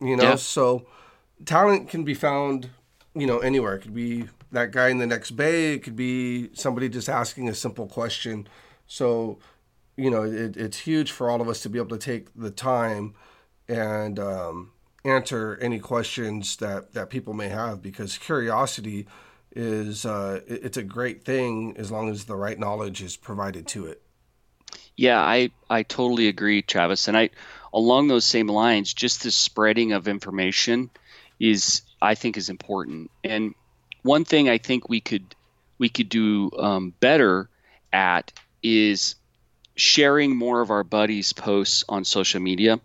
You 0.00 0.16
know, 0.16 0.22
yeah. 0.22 0.34
so 0.36 0.86
talent 1.44 1.88
can 1.88 2.04
be 2.04 2.14
found, 2.14 2.70
you 3.14 3.26
know, 3.26 3.38
anywhere. 3.38 3.74
It 3.76 3.80
could 3.80 3.94
be 3.94 4.28
that 4.52 4.70
guy 4.70 4.88
in 4.88 4.98
the 4.98 5.06
next 5.06 5.32
bay. 5.32 5.74
It 5.74 5.82
could 5.82 5.96
be 5.96 6.50
somebody 6.54 6.88
just 6.88 7.08
asking 7.08 7.48
a 7.48 7.54
simple 7.54 7.86
question. 7.86 8.46
So, 8.86 9.38
you 9.96 10.10
know, 10.10 10.22
it, 10.22 10.56
it's 10.56 10.78
huge 10.78 11.10
for 11.10 11.30
all 11.30 11.40
of 11.40 11.48
us 11.48 11.62
to 11.62 11.68
be 11.68 11.78
able 11.78 11.96
to 11.96 11.98
take 11.98 12.28
the 12.34 12.50
time 12.50 13.14
and 13.68 14.18
um, 14.18 14.72
answer 15.04 15.58
any 15.60 15.78
questions 15.78 16.56
that, 16.56 16.94
that 16.94 17.10
people 17.10 17.34
may 17.34 17.48
have 17.48 17.82
because 17.82 18.16
curiosity 18.18 19.06
is 19.54 20.04
uh, 20.04 20.40
it, 20.46 20.64
it's 20.64 20.76
a 20.76 20.82
great 20.82 21.24
thing 21.24 21.74
as 21.76 21.90
long 21.90 22.08
as 22.08 22.24
the 22.24 22.36
right 22.36 22.58
knowledge 22.58 23.02
is 23.02 23.16
provided 23.16 23.66
to 23.66 23.86
it. 23.86 24.02
Yeah, 24.98 25.20
I, 25.20 25.50
I 25.70 25.84
totally 25.84 26.26
agree, 26.26 26.60
Travis. 26.60 27.06
And 27.06 27.16
I 27.16 27.30
along 27.72 28.08
those 28.08 28.24
same 28.24 28.48
lines, 28.48 28.92
just 28.92 29.22
the 29.22 29.30
spreading 29.30 29.92
of 29.92 30.08
information 30.08 30.90
is 31.38 31.82
I 32.02 32.16
think 32.16 32.36
is 32.36 32.48
important. 32.48 33.10
And 33.22 33.54
one 34.02 34.24
thing 34.24 34.48
I 34.48 34.58
think 34.58 34.88
we 34.88 35.00
could 35.00 35.36
we 35.78 35.88
could 35.88 36.08
do 36.08 36.50
um, 36.58 36.92
better 36.98 37.48
at 37.92 38.32
is 38.60 39.14
sharing 39.76 40.36
more 40.36 40.60
of 40.60 40.70
our 40.72 40.82
buddies' 40.82 41.32
posts 41.32 41.84
on 41.88 42.04
social 42.04 42.40
media. 42.40 42.80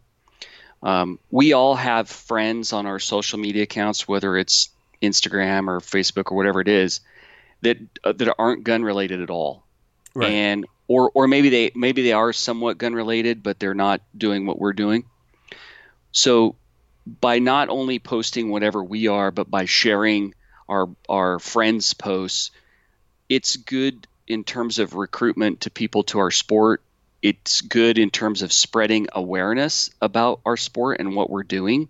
Um, 0.83 1.17
we 1.31 1.53
all 1.53 1.73
have 1.73 2.07
friends 2.09 2.73
on 2.73 2.85
our 2.85 2.99
social 2.99 3.39
media 3.39 3.63
accounts, 3.63 4.07
whether 4.07 4.37
it's 4.37 4.69
Instagram 5.01 5.67
or 5.67 5.79
Facebook 5.79 6.31
or 6.31 6.37
whatever 6.37 6.61
it 6.61 6.67
is, 6.67 6.99
that 7.61 7.77
uh, 8.03 8.11
that 8.11 8.35
aren't 8.37 8.63
gun 8.63 8.83
related 8.83 9.19
at 9.19 9.31
all. 9.31 9.63
Right. 10.13 10.29
And 10.31 10.65
or 10.87 11.11
or 11.13 11.27
maybe 11.27 11.49
they 11.49 11.71
maybe 11.75 12.03
they 12.03 12.13
are 12.13 12.33
somewhat 12.33 12.77
gun 12.77 12.93
related, 12.93 13.43
but 13.43 13.59
they're 13.59 13.73
not 13.73 14.01
doing 14.17 14.45
what 14.45 14.59
we're 14.59 14.73
doing. 14.73 15.05
So 16.11 16.55
by 17.05 17.39
not 17.39 17.69
only 17.69 17.99
posting 17.99 18.49
whatever 18.49 18.83
we 18.83 19.07
are, 19.07 19.31
but 19.31 19.49
by 19.49 19.65
sharing 19.65 20.33
our 20.69 20.89
our 21.09 21.39
friends' 21.39 21.93
posts, 21.93 22.51
it's 23.29 23.55
good 23.55 24.07
in 24.27 24.43
terms 24.43 24.79
of 24.79 24.93
recruitment 24.93 25.61
to 25.61 25.69
people 25.69 26.03
to 26.03 26.19
our 26.19 26.31
sport. 26.31 26.81
It's 27.21 27.61
good 27.61 27.97
in 27.97 28.09
terms 28.09 28.41
of 28.41 28.51
spreading 28.51 29.07
awareness 29.13 29.89
about 30.01 30.41
our 30.45 30.57
sport 30.57 30.99
and 30.99 31.15
what 31.15 31.29
we're 31.29 31.43
doing. 31.43 31.89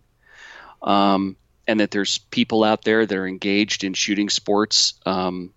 Um, 0.81 1.37
and 1.67 1.79
that 1.79 1.91
there's 1.91 2.17
people 2.17 2.63
out 2.63 2.83
there 2.83 3.05
that 3.05 3.17
are 3.17 3.27
engaged 3.27 3.83
in 3.83 3.93
shooting 3.93 4.29
sports. 4.29 4.95
Um, 5.05 5.53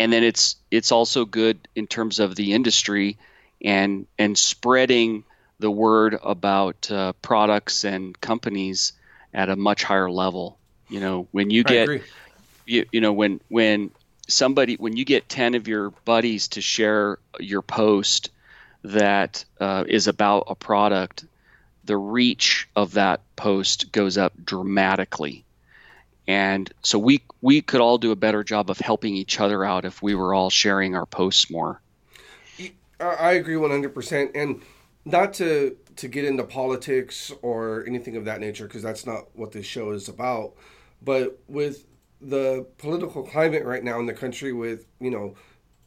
and 0.00 0.10
then 0.10 0.24
it's 0.24 0.56
it's 0.70 0.90
also 0.90 1.26
good 1.26 1.68
in 1.76 1.86
terms 1.86 2.18
of 2.18 2.34
the 2.34 2.54
industry 2.54 3.18
and 3.62 4.06
and 4.18 4.36
spreading 4.36 5.24
the 5.58 5.70
word 5.70 6.18
about 6.22 6.90
uh, 6.90 7.12
products 7.20 7.84
and 7.84 8.18
companies 8.18 8.94
at 9.34 9.50
a 9.50 9.56
much 9.56 9.84
higher 9.84 10.10
level. 10.10 10.58
You 10.88 11.00
know, 11.00 11.28
when 11.32 11.50
you 11.50 11.64
get 11.64 12.02
you, 12.64 12.86
you 12.90 13.02
know 13.02 13.12
when 13.12 13.42
when 13.48 13.90
somebody 14.26 14.76
when 14.76 14.96
you 14.96 15.04
get 15.04 15.28
10 15.28 15.54
of 15.54 15.68
your 15.68 15.90
buddies 15.90 16.48
to 16.48 16.62
share 16.62 17.18
your 17.38 17.62
post 17.62 18.30
that 18.82 19.44
uh, 19.60 19.84
is 19.86 20.08
about 20.08 20.44
a 20.48 20.54
product 20.54 21.26
the 21.84 21.96
reach 21.96 22.68
of 22.74 22.92
that 22.92 23.20
post 23.36 23.92
goes 23.92 24.16
up 24.16 24.32
dramatically 24.42 25.44
and 26.30 26.72
so 26.82 26.96
we 26.96 27.20
we 27.40 27.60
could 27.60 27.80
all 27.80 27.98
do 27.98 28.12
a 28.12 28.16
better 28.16 28.44
job 28.44 28.70
of 28.70 28.78
helping 28.78 29.16
each 29.16 29.40
other 29.40 29.64
out 29.64 29.84
if 29.84 30.00
we 30.00 30.14
were 30.14 30.32
all 30.32 30.48
sharing 30.48 30.94
our 30.94 31.04
posts 31.04 31.50
more. 31.50 31.80
I 33.00 33.32
agree 33.32 33.56
100% 33.56 34.30
and 34.36 34.62
not 35.04 35.34
to 35.34 35.76
to 35.96 36.06
get 36.06 36.24
into 36.24 36.44
politics 36.44 37.32
or 37.42 37.84
anything 37.86 38.14
of 38.16 38.26
that 38.26 38.38
nature 38.38 38.66
because 38.66 38.82
that's 38.82 39.04
not 39.04 39.24
what 39.34 39.50
this 39.50 39.66
show 39.66 39.90
is 39.90 40.08
about 40.08 40.52
but 41.02 41.38
with 41.48 41.86
the 42.20 42.66
political 42.76 43.22
climate 43.22 43.64
right 43.64 43.82
now 43.82 43.98
in 43.98 44.04
the 44.04 44.12
country 44.12 44.52
with 44.52 44.86
you 45.00 45.10
know 45.10 45.34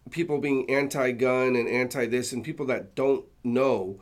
people 0.10 0.40
being 0.40 0.68
anti-gun 0.70 1.56
and 1.56 1.70
anti-this 1.70 2.34
and 2.34 2.44
people 2.44 2.66
that 2.66 2.96
don't 2.96 3.24
know 3.44 4.02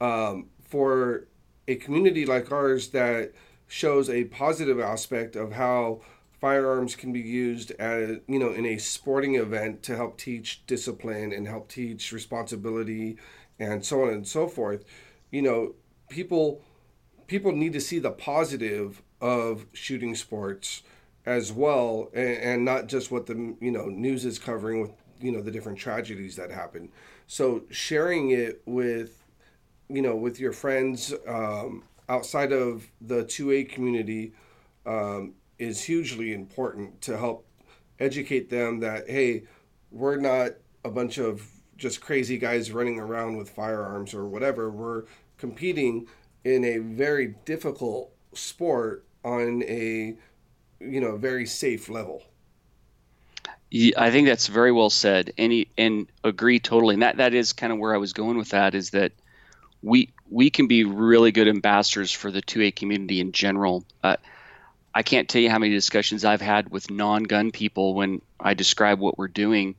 um, 0.00 0.48
for 0.68 1.28
a 1.68 1.76
community 1.76 2.26
like 2.26 2.50
ours 2.50 2.88
that 2.88 3.32
shows 3.68 4.10
a 4.10 4.24
positive 4.24 4.80
aspect 4.80 5.36
of 5.36 5.52
how 5.52 6.00
firearms 6.40 6.96
can 6.96 7.12
be 7.12 7.20
used 7.20 7.70
as 7.72 8.18
you 8.26 8.38
know 8.38 8.52
in 8.52 8.64
a 8.64 8.78
sporting 8.78 9.34
event 9.34 9.82
to 9.82 9.96
help 9.96 10.16
teach 10.16 10.64
discipline 10.66 11.32
and 11.32 11.48
help 11.48 11.68
teach 11.68 12.12
responsibility 12.12 13.16
and 13.58 13.84
so 13.84 14.02
on 14.02 14.10
and 14.10 14.26
so 14.26 14.46
forth 14.46 14.84
you 15.30 15.42
know 15.42 15.74
people 16.08 16.62
people 17.26 17.52
need 17.52 17.72
to 17.72 17.80
see 17.80 17.98
the 17.98 18.10
positive 18.10 19.02
of 19.20 19.66
shooting 19.72 20.14
sports 20.14 20.82
as 21.26 21.52
well, 21.52 22.10
and, 22.14 22.38
and 22.38 22.64
not 22.64 22.86
just 22.86 23.10
what 23.10 23.26
the 23.26 23.54
you 23.60 23.70
know 23.70 23.86
news 23.86 24.24
is 24.24 24.38
covering 24.38 24.80
with 24.80 24.92
you 25.20 25.30
know 25.30 25.42
the 25.42 25.50
different 25.50 25.78
tragedies 25.78 26.34
that 26.36 26.50
happen. 26.50 26.90
So 27.26 27.62
sharing 27.70 28.30
it 28.30 28.62
with 28.66 29.22
you 29.88 30.02
know 30.02 30.16
with 30.16 30.40
your 30.40 30.52
friends 30.52 31.14
um, 31.26 31.84
outside 32.08 32.52
of 32.52 32.86
the 33.00 33.24
2A 33.24 33.68
community 33.68 34.32
um, 34.86 35.34
is 35.58 35.82
hugely 35.82 36.32
important 36.32 37.00
to 37.02 37.16
help 37.16 37.46
educate 38.00 38.48
them 38.48 38.80
that 38.80 39.08
hey 39.10 39.42
we're 39.90 40.16
not 40.16 40.52
a 40.84 40.90
bunch 40.90 41.18
of 41.18 41.46
just 41.76 42.00
crazy 42.00 42.38
guys 42.38 42.70
running 42.70 42.98
around 42.98 43.36
with 43.36 43.50
firearms 43.50 44.14
or 44.14 44.26
whatever 44.26 44.70
we're 44.70 45.04
competing 45.36 46.06
in 46.44 46.64
a 46.64 46.78
very 46.78 47.34
difficult 47.44 48.10
sport 48.32 49.04
on 49.24 49.62
a 49.64 50.16
you 50.80 51.00
know 51.00 51.16
very 51.16 51.46
safe 51.46 51.88
level. 51.88 52.22
I 53.98 54.10
think 54.10 54.26
that's 54.26 54.46
very 54.46 54.72
well 54.72 54.88
said, 54.88 55.34
and 55.36 55.52
he, 55.52 55.68
and 55.76 56.06
agree 56.24 56.58
totally. 56.58 56.94
And 56.94 57.02
that 57.02 57.18
that 57.18 57.34
is 57.34 57.52
kind 57.52 57.72
of 57.72 57.78
where 57.78 57.94
I 57.94 57.98
was 57.98 58.12
going 58.12 58.38
with 58.38 58.50
that 58.50 58.74
is 58.74 58.90
that 58.90 59.12
we 59.82 60.12
we 60.30 60.50
can 60.50 60.66
be 60.66 60.84
really 60.84 61.32
good 61.32 61.48
ambassadors 61.48 62.12
for 62.12 62.30
the 62.30 62.42
2A 62.42 62.74
community 62.74 63.20
in 63.20 63.32
general. 63.32 63.84
Uh, 64.02 64.16
I 64.94 65.02
can't 65.02 65.28
tell 65.28 65.40
you 65.40 65.50
how 65.50 65.58
many 65.58 65.72
discussions 65.72 66.24
I've 66.24 66.40
had 66.40 66.70
with 66.70 66.90
non-gun 66.90 67.50
people 67.50 67.94
when 67.94 68.20
I 68.38 68.54
describe 68.54 68.98
what 68.98 69.18
we're 69.18 69.28
doing. 69.28 69.74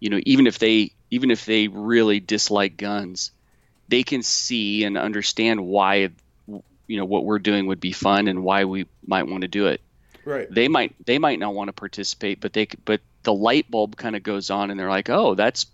You 0.00 0.10
know, 0.10 0.20
even 0.24 0.46
if 0.46 0.58
they 0.58 0.92
even 1.10 1.30
if 1.30 1.44
they 1.44 1.68
really 1.68 2.20
dislike 2.20 2.76
guns, 2.76 3.30
they 3.88 4.02
can 4.02 4.22
see 4.22 4.84
and 4.84 4.96
understand 4.96 5.60
why 5.60 6.10
you 6.86 6.96
know 6.96 7.04
what 7.04 7.24
we're 7.24 7.38
doing 7.38 7.66
would 7.66 7.80
be 7.80 7.92
fun 7.92 8.28
and 8.28 8.42
why 8.42 8.64
we 8.64 8.86
might 9.06 9.28
want 9.28 9.42
to 9.42 9.48
do 9.48 9.66
it. 9.66 9.80
Right. 10.24 10.48
They 10.50 10.68
might 10.68 10.94
they 11.04 11.18
might 11.18 11.38
not 11.38 11.54
want 11.54 11.68
to 11.68 11.72
participate, 11.72 12.40
but 12.40 12.52
they 12.52 12.68
but 12.84 13.00
the 13.22 13.34
light 13.34 13.70
bulb 13.70 13.96
kind 13.96 14.16
of 14.16 14.22
goes 14.22 14.50
on, 14.50 14.70
and 14.70 14.78
they're 14.78 14.90
like, 14.90 15.10
oh, 15.10 15.34
that's 15.34 15.66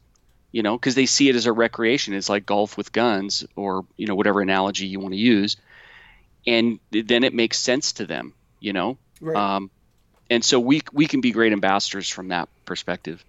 you 0.50 0.62
know, 0.62 0.76
because 0.76 0.94
they 0.94 1.06
see 1.06 1.28
it 1.28 1.36
as 1.36 1.46
a 1.46 1.52
recreation. 1.52 2.14
It's 2.14 2.28
like 2.28 2.46
golf 2.46 2.76
with 2.76 2.92
guns, 2.92 3.44
or 3.56 3.84
you 3.96 4.06
know, 4.06 4.14
whatever 4.14 4.40
analogy 4.40 4.86
you 4.86 5.00
want 5.00 5.14
to 5.14 5.20
use, 5.20 5.56
and 6.46 6.78
then 6.90 7.24
it 7.24 7.34
makes 7.34 7.58
sense 7.58 7.92
to 7.94 8.06
them. 8.06 8.34
You 8.60 8.72
know. 8.72 8.98
Right. 9.20 9.36
Um, 9.36 9.70
and 10.30 10.44
so 10.44 10.60
we 10.60 10.82
we 10.92 11.06
can 11.06 11.20
be 11.20 11.32
great 11.32 11.52
ambassadors 11.52 12.08
from 12.08 12.28
that 12.28 12.48
perspective. 12.64 13.24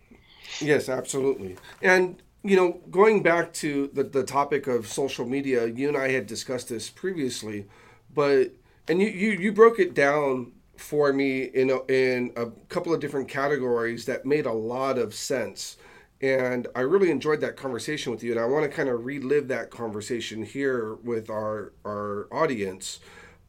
Yes, 0.60 0.90
absolutely. 0.90 1.58
And 1.82 2.22
you 2.44 2.56
know, 2.56 2.80
going 2.90 3.22
back 3.22 3.52
to 3.54 3.90
the, 3.94 4.04
the 4.04 4.24
topic 4.24 4.68
of 4.68 4.88
social 4.88 5.26
media, 5.26 5.66
you 5.66 5.88
and 5.88 5.98
I 5.98 6.12
had 6.12 6.26
discussed 6.26 6.70
this 6.70 6.90
previously, 6.90 7.68
but 8.14 8.52
and 8.88 9.02
you, 9.02 9.08
you, 9.08 9.32
you 9.32 9.52
broke 9.52 9.80
it 9.80 9.94
down 9.94 10.54
for 10.78 11.12
me 11.12 11.44
in 11.44 11.70
a, 11.70 11.84
in 11.92 12.32
a 12.36 12.48
couple 12.70 12.94
of 12.94 13.00
different 13.02 13.28
categories 13.28 14.06
that 14.06 14.26
made 14.26 14.46
a 14.46 14.54
lot 14.54 14.98
of 14.98 15.14
sense. 15.14 15.78
And 16.22 16.68
I 16.76 16.82
really 16.82 17.12
enjoyed 17.12 17.40
that 17.42 17.56
conversation 17.56 18.12
with 18.12 18.24
you, 18.24 18.32
and 18.32 18.40
I 18.40 18.46
want 18.46 18.70
to 18.70 18.70
kind 18.70 18.90
of 18.90 19.06
relive 19.06 19.48
that 19.48 19.70
conversation 19.70 20.44
here 20.44 20.96
with 20.96 21.30
our 21.30 21.74
our 21.86 22.28
audience. 22.32 23.00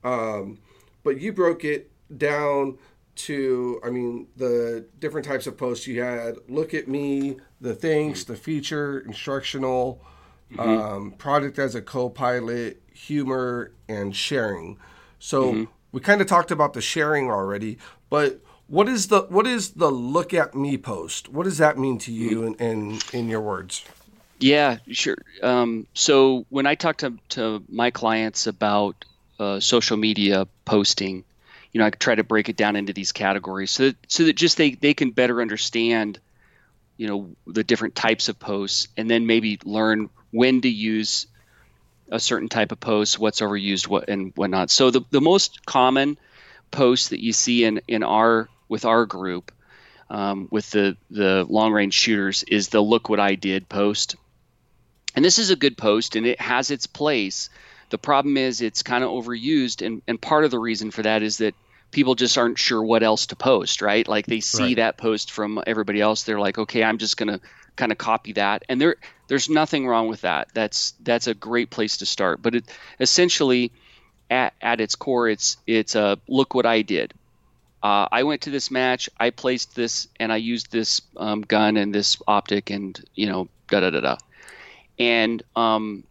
Um, 0.04 0.58
but 1.02 1.20
you 1.20 1.32
broke 1.32 1.64
it 1.64 1.90
down 2.16 2.78
to, 3.16 3.80
I 3.84 3.90
mean, 3.90 4.28
the 4.36 4.86
different 4.98 5.26
types 5.26 5.46
of 5.46 5.56
posts 5.58 5.86
you 5.86 6.00
had. 6.00 6.36
Look 6.48 6.72
at 6.72 6.88
me, 6.88 7.38
the 7.60 7.74
things, 7.74 8.24
the 8.24 8.36
feature, 8.36 9.00
instructional, 9.00 10.02
mm-hmm. 10.52 10.60
um, 10.60 11.10
product 11.12 11.58
as 11.58 11.74
a 11.74 11.82
co-pilot, 11.82 12.82
humor, 12.92 13.72
and 13.88 14.14
sharing. 14.14 14.78
So 15.18 15.52
mm-hmm 15.52 15.64
we 15.92 16.00
kind 16.00 16.20
of 16.20 16.26
talked 16.26 16.50
about 16.50 16.72
the 16.72 16.80
sharing 16.80 17.30
already, 17.30 17.78
but 18.08 18.40
what 18.70 18.88
is 18.88 19.08
the 19.08 19.22
what 19.22 19.46
is 19.48 19.70
the 19.70 19.90
look 19.90 20.32
at 20.32 20.54
me 20.54 20.78
post? 20.78 21.28
What 21.28 21.42
does 21.42 21.58
that 21.58 21.76
mean 21.76 21.98
to 21.98 22.12
you 22.12 22.44
in 22.44 22.54
in, 22.54 22.98
in 23.12 23.28
your 23.28 23.40
words? 23.40 23.84
Yeah, 24.38 24.78
sure. 24.90 25.18
Um, 25.42 25.86
so 25.92 26.46
when 26.50 26.66
I 26.66 26.76
talk 26.76 26.98
to 26.98 27.18
to 27.30 27.64
my 27.68 27.90
clients 27.90 28.46
about 28.46 29.04
uh, 29.40 29.58
social 29.58 29.96
media 29.96 30.46
posting, 30.64 31.24
you 31.72 31.80
know, 31.80 31.86
I 31.86 31.90
try 31.90 32.14
to 32.14 32.22
break 32.22 32.48
it 32.48 32.56
down 32.56 32.76
into 32.76 32.92
these 32.92 33.10
categories 33.10 33.72
so 33.72 33.86
that, 33.86 33.96
so 34.06 34.24
that 34.24 34.34
just 34.36 34.56
they 34.56 34.70
they 34.70 34.94
can 34.94 35.10
better 35.10 35.40
understand, 35.42 36.20
you 36.96 37.08
know, 37.08 37.30
the 37.48 37.64
different 37.64 37.96
types 37.96 38.28
of 38.28 38.38
posts, 38.38 38.86
and 38.96 39.10
then 39.10 39.26
maybe 39.26 39.58
learn 39.64 40.10
when 40.30 40.60
to 40.60 40.68
use 40.68 41.26
a 42.12 42.20
certain 42.20 42.48
type 42.48 42.70
of 42.70 42.78
post, 42.78 43.18
what's 43.18 43.40
overused, 43.40 43.88
what 43.88 44.08
and 44.08 44.32
whatnot. 44.36 44.70
So 44.70 44.92
the, 44.92 45.00
the 45.10 45.20
most 45.20 45.66
common 45.66 46.18
posts 46.70 47.08
that 47.08 47.22
you 47.22 47.32
see 47.32 47.64
in, 47.64 47.80
in 47.88 48.04
our 48.04 48.48
with 48.70 48.86
our 48.86 49.04
group 49.04 49.52
um, 50.10 50.48
with 50.50 50.70
the 50.70 50.96
the 51.10 51.44
long 51.48 51.72
range 51.72 51.94
shooters 51.94 52.42
is 52.44 52.68
the 52.68 52.80
look 52.80 53.08
what 53.08 53.20
I 53.20 53.34
did 53.34 53.68
post. 53.68 54.16
And 55.14 55.24
this 55.24 55.38
is 55.38 55.50
a 55.50 55.56
good 55.56 55.76
post 55.76 56.16
and 56.16 56.26
it 56.26 56.40
has 56.40 56.70
its 56.70 56.86
place. 56.86 57.50
The 57.90 57.98
problem 57.98 58.36
is 58.36 58.60
it's 58.60 58.82
kind 58.82 59.02
of 59.02 59.10
overused 59.10 59.84
and, 59.84 60.02
and 60.06 60.20
part 60.20 60.44
of 60.44 60.50
the 60.50 60.58
reason 60.58 60.90
for 60.90 61.02
that 61.02 61.22
is 61.22 61.38
that 61.38 61.54
people 61.90 62.14
just 62.14 62.38
aren't 62.38 62.58
sure 62.58 62.82
what 62.82 63.02
else 63.02 63.26
to 63.26 63.36
post, 63.36 63.82
right? 63.82 64.06
Like 64.06 64.26
they 64.26 64.40
see 64.40 64.62
right. 64.62 64.76
that 64.76 64.96
post 64.96 65.32
from 65.32 65.62
everybody 65.66 66.00
else, 66.00 66.22
they're 66.22 66.38
like, 66.38 66.58
okay, 66.58 66.84
I'm 66.84 66.98
just 66.98 67.16
gonna 67.16 67.40
kind 67.76 67.92
of 67.92 67.98
copy 67.98 68.32
that. 68.34 68.64
And 68.68 68.80
there 68.80 68.96
there's 69.28 69.48
nothing 69.48 69.86
wrong 69.86 70.08
with 70.08 70.22
that. 70.22 70.48
That's 70.54 70.94
that's 71.02 71.26
a 71.28 71.34
great 71.34 71.70
place 71.70 71.98
to 71.98 72.06
start. 72.06 72.42
But 72.42 72.56
it 72.56 72.64
essentially 72.98 73.72
at, 74.28 74.54
at 74.60 74.80
its 74.80 74.94
core 74.94 75.28
it's 75.28 75.56
it's 75.66 75.94
a 75.94 76.18
look 76.28 76.54
what 76.54 76.66
I 76.66 76.82
did. 76.82 77.14
Uh, 77.82 78.06
I 78.12 78.22
went 78.24 78.42
to 78.42 78.50
this 78.50 78.70
match. 78.70 79.08
I 79.18 79.30
placed 79.30 79.74
this, 79.74 80.08
and 80.18 80.32
I 80.32 80.36
used 80.36 80.70
this 80.70 81.00
um, 81.16 81.42
gun 81.42 81.76
and 81.76 81.94
this 81.94 82.18
optic, 82.26 82.70
and 82.70 82.98
you 83.14 83.26
know, 83.26 83.48
da 83.68 83.80
da 83.80 83.90
da 83.90 84.00
da. 84.00 84.16
And 84.98 85.42
um, 85.56 86.04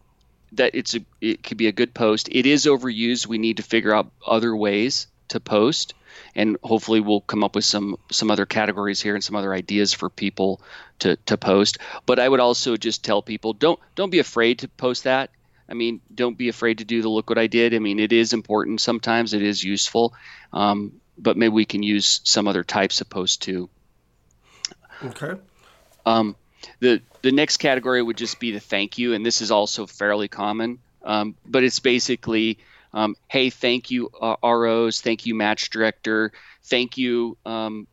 that 0.53 0.73
it's 0.75 0.95
a 0.95 0.99
it 1.21 1.43
could 1.43 1.57
be 1.57 1.67
a 1.67 1.71
good 1.71 1.93
post. 1.93 2.29
It 2.31 2.45
is 2.45 2.65
overused. 2.65 3.27
We 3.27 3.37
need 3.37 3.57
to 3.57 3.63
figure 3.63 3.93
out 3.93 4.11
other 4.25 4.55
ways 4.55 5.07
to 5.29 5.39
post. 5.39 5.93
and 6.35 6.57
hopefully 6.63 6.99
we'll 6.99 7.21
come 7.21 7.43
up 7.43 7.55
with 7.55 7.65
some 7.65 7.97
some 8.11 8.31
other 8.31 8.45
categories 8.45 9.01
here 9.01 9.15
and 9.15 9.23
some 9.23 9.35
other 9.35 9.53
ideas 9.53 9.93
for 9.93 10.09
people 10.09 10.61
to 10.99 11.15
to 11.25 11.37
post. 11.37 11.77
But 12.05 12.19
I 12.19 12.27
would 12.29 12.39
also 12.39 12.77
just 12.77 13.03
tell 13.03 13.21
people 13.21 13.53
don't 13.53 13.79
don't 13.95 14.09
be 14.11 14.19
afraid 14.19 14.59
to 14.59 14.67
post 14.67 15.03
that. 15.03 15.31
I 15.69 15.73
mean, 15.75 16.01
don't 16.13 16.37
be 16.37 16.49
afraid 16.49 16.79
to 16.79 16.85
do 16.85 17.01
the 17.01 17.09
look 17.09 17.29
what 17.29 17.37
I 17.37 17.47
did. 17.47 17.75
I 17.75 17.79
mean, 17.79 17.99
it 17.99 18.11
is 18.11 18.33
important 18.33 18.81
sometimes. 18.81 19.33
It 19.33 19.43
is 19.43 19.63
useful, 19.63 20.15
um, 20.51 20.93
but 21.19 21.37
maybe 21.37 21.53
we 21.53 21.65
can 21.65 21.83
use 21.83 22.21
some 22.23 22.47
other 22.47 22.63
types 22.63 23.01
of 23.01 23.09
posts 23.09 23.37
too. 23.37 23.69
Okay. 25.03 25.33
Um, 26.05 26.35
the 26.79 27.01
the 27.21 27.31
next 27.31 27.57
category 27.57 28.01
would 28.01 28.17
just 28.17 28.39
be 28.39 28.51
the 28.51 28.59
thank 28.59 28.97
you, 28.97 29.13
and 29.13 29.25
this 29.25 29.41
is 29.41 29.51
also 29.51 29.85
fairly 29.85 30.27
common. 30.27 30.79
Um, 31.03 31.35
but 31.45 31.63
it's 31.63 31.79
basically, 31.79 32.59
um, 32.93 33.15
hey, 33.27 33.49
thank 33.49 33.91
you 33.91 34.09
uh, 34.19 34.35
ROs, 34.43 35.01
thank 35.01 35.25
you 35.25 35.35
match 35.35 35.69
director, 35.69 36.31
thank 36.63 36.97
you, 36.97 37.37
um, 37.45 37.87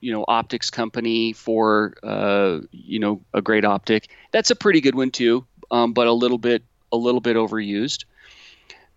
you 0.00 0.12
know, 0.12 0.24
optics 0.28 0.70
company 0.70 1.32
for 1.32 1.94
uh, 2.02 2.60
you 2.70 2.98
know 2.98 3.20
a 3.34 3.42
great 3.42 3.64
optic. 3.64 4.08
That's 4.30 4.50
a 4.50 4.56
pretty 4.56 4.80
good 4.80 4.94
one 4.94 5.10
too, 5.10 5.44
um, 5.70 5.92
but 5.92 6.06
a 6.06 6.12
little 6.12 6.38
bit 6.38 6.62
a 6.92 6.96
little 6.96 7.20
bit 7.20 7.36
overused. 7.36 8.04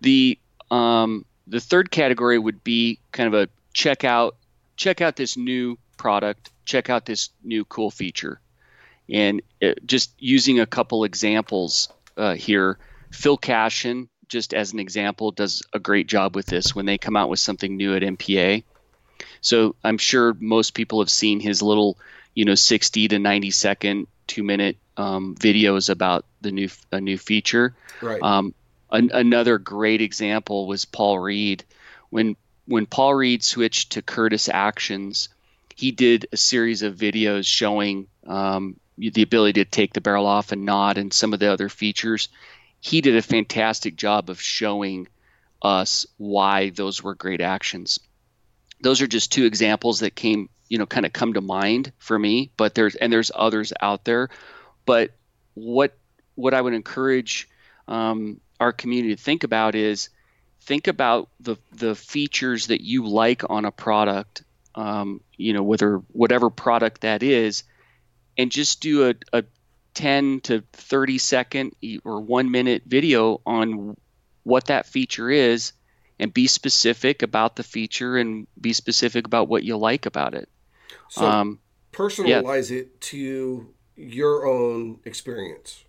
The 0.01 0.38
um, 0.72 1.25
the 1.48 1.60
third 1.60 1.92
category 1.92 2.38
would 2.38 2.63
be 2.63 3.00
kind 3.12 3.34
of 3.34 3.34
a 3.34 3.50
check 3.75 4.03
out 4.03 4.36
check 4.77 5.01
out 5.01 5.15
this 5.15 5.38
new 5.38 5.77
product, 5.98 6.50
check 6.65 6.89
out 6.89 7.05
this 7.05 7.29
new 7.44 7.63
cool 7.65 7.91
feature, 7.91 8.39
and 9.08 9.41
it, 9.62 9.86
just 9.86 10.12
using 10.17 10.60
a 10.60 10.65
couple 10.65 11.03
examples 11.03 11.89
uh, 12.17 12.34
here 12.34 12.79
Phil 13.15 13.38
Cashin, 13.38 14.10
just 14.27 14.53
as 14.53 14.74
an 14.74 14.79
example, 14.79 15.32
does 15.32 15.63
a 15.74 15.79
great 15.79 16.08
job 16.08 16.36
with 16.36 16.46
this 16.46 16.75
when 16.75 16.86
they 16.86 16.98
come 16.98 17.15
out 17.15 17.29
with 17.29 17.39
something 17.39 17.75
new 17.75 17.96
at 17.96 18.01
MPA. 18.01 18.63
So 19.41 19.75
I'm 19.84 19.98
sure 19.98 20.36
most 20.39 20.74
people 20.74 21.00
have 21.00 21.10
seen 21.10 21.39
his 21.39 21.62
little, 21.62 21.98
you 22.34 22.46
know, 22.46 22.55
60 22.55 23.08
to 23.10 23.20
90 23.20 23.51
second, 23.51 24.08
two 24.27 24.44
minute 24.44 24.77
um, 24.98 25.36
videos 25.36 25.89
about 25.89 26.25
the 26.41 26.51
new 26.51 26.70
a 26.91 27.00
new 27.00 27.17
feature. 27.17 27.75
Right. 28.01 28.22
Um, 28.22 28.53
an, 28.91 29.12
another 29.13 29.58
great 29.58 30.01
example 30.01 30.67
was 30.67 30.86
Paul 30.86 31.20
Reed. 31.20 31.63
When 32.10 32.36
when 32.65 32.86
Paul 32.86 33.13
Reed 33.15 33.43
switched 33.43 33.93
to 33.93 34.01
Curtis 34.01 34.50
Actions, 34.50 35.29
he 35.75 35.91
did 35.91 36.27
a 36.31 36.38
series 36.38 36.81
of 36.81 36.95
videos 36.95 37.45
showing 37.45 38.07
um, 38.25 38.79
the 38.98 39.22
ability 39.22 39.63
to 39.63 39.69
take 39.69 39.93
the 39.93 40.01
barrel 40.01 40.25
off 40.25 40.51
and 40.51 40.65
nod 40.65 40.98
and 40.98 41.13
some 41.13 41.34
of 41.34 41.39
the 41.39 41.51
other 41.51 41.69
features 41.69 42.29
he 42.86 43.01
did 43.01 43.15
a 43.15 43.22
fantastic 43.24 43.95
job 43.95 44.29
of 44.29 44.39
showing 44.39 45.07
us 45.60 46.05
why 46.17 46.69
those 46.69 47.01
were 47.01 47.15
great 47.15 47.41
actions. 47.41 48.00
Those 48.79 49.01
are 49.01 49.07
just 49.07 49.31
two 49.31 49.45
examples 49.45 50.01
that 50.01 50.13
came, 50.13 50.50
you 50.69 50.77
know, 50.77 50.86
kind 50.86 51.03
of 51.03 51.12
come 51.12 51.34
to 51.34 51.41
mind 51.41 51.91
for 51.98 52.19
me, 52.19 52.51
but 52.57 52.75
there's 52.75 52.93
and 52.93 53.12
there's 53.12 53.31
others 53.34 53.74
out 53.81 54.05
there. 54.05 54.29
But 54.86 55.15
what 55.55 55.98
what 56.36 56.53
I 56.53 56.62
would 56.62 56.75
encourage 56.75 57.50
um, 57.88 58.39
our 58.60 58.72
community 58.72 59.15
to 59.15 59.22
think 59.22 59.43
about 59.43 59.74
is 59.74 60.10
think 60.65 60.88
about 60.88 61.29
the 61.39 61.57
the 61.72 61.95
features 61.95 62.67
that 62.67 62.81
you 62.81 63.07
like 63.07 63.43
on 63.50 63.65
a 63.65 63.72
product, 63.72 64.43
um, 64.74 65.22
you 65.38 65.53
know, 65.53 65.63
whether 65.63 65.98
whatever 66.12 66.50
product 66.50 67.01
that 67.01 67.24
is, 67.24 67.63
and 68.38 68.51
just 68.51 68.81
do 68.81 69.10
a, 69.10 69.15
a 69.31 69.43
10 69.93 70.41
to 70.41 70.63
30 70.74 71.17
second 71.17 71.75
or 72.03 72.19
one 72.19 72.51
minute 72.51 72.84
video 72.86 73.41
on 73.45 73.95
what 74.43 74.65
that 74.65 74.86
feature 74.86 75.29
is 75.29 75.74
and 76.19 76.34
be 76.34 76.48
specific 76.48 77.22
about 77.22 77.55
the 77.55 77.63
feature 77.63 78.17
and 78.17 78.48
be 78.60 78.74
specific 78.74 79.25
about 79.25 79.48
what 79.48 79.63
you 79.63 79.77
like 79.77 80.05
about 80.05 80.34
it. 80.34 80.50
So 81.10 81.25
um, 81.25 81.60
personalize 81.91 82.72
yeah. 82.72 82.79
it 82.79 83.01
to 83.01 83.74
your 83.95 84.45
own 84.45 85.00
experience. 85.05 85.84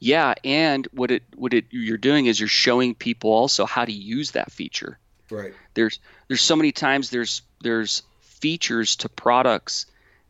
Yeah, 0.00 0.34
and 0.44 0.86
what 0.92 1.10
it 1.10 1.22
what 1.34 1.54
it 1.54 1.66
you're 1.70 1.98
doing 1.98 2.26
is 2.26 2.38
you're 2.38 2.48
showing 2.48 2.94
people 2.94 3.30
also 3.30 3.66
how 3.66 3.84
to 3.84 3.92
use 3.92 4.32
that 4.32 4.52
feature. 4.52 4.98
Right. 5.30 5.54
There's 5.74 5.98
there's 6.28 6.40
so 6.40 6.56
many 6.56 6.72
times 6.72 7.10
there's 7.10 7.42
there's 7.62 8.02
features 8.20 8.96
to 8.96 9.08
products 9.08 9.86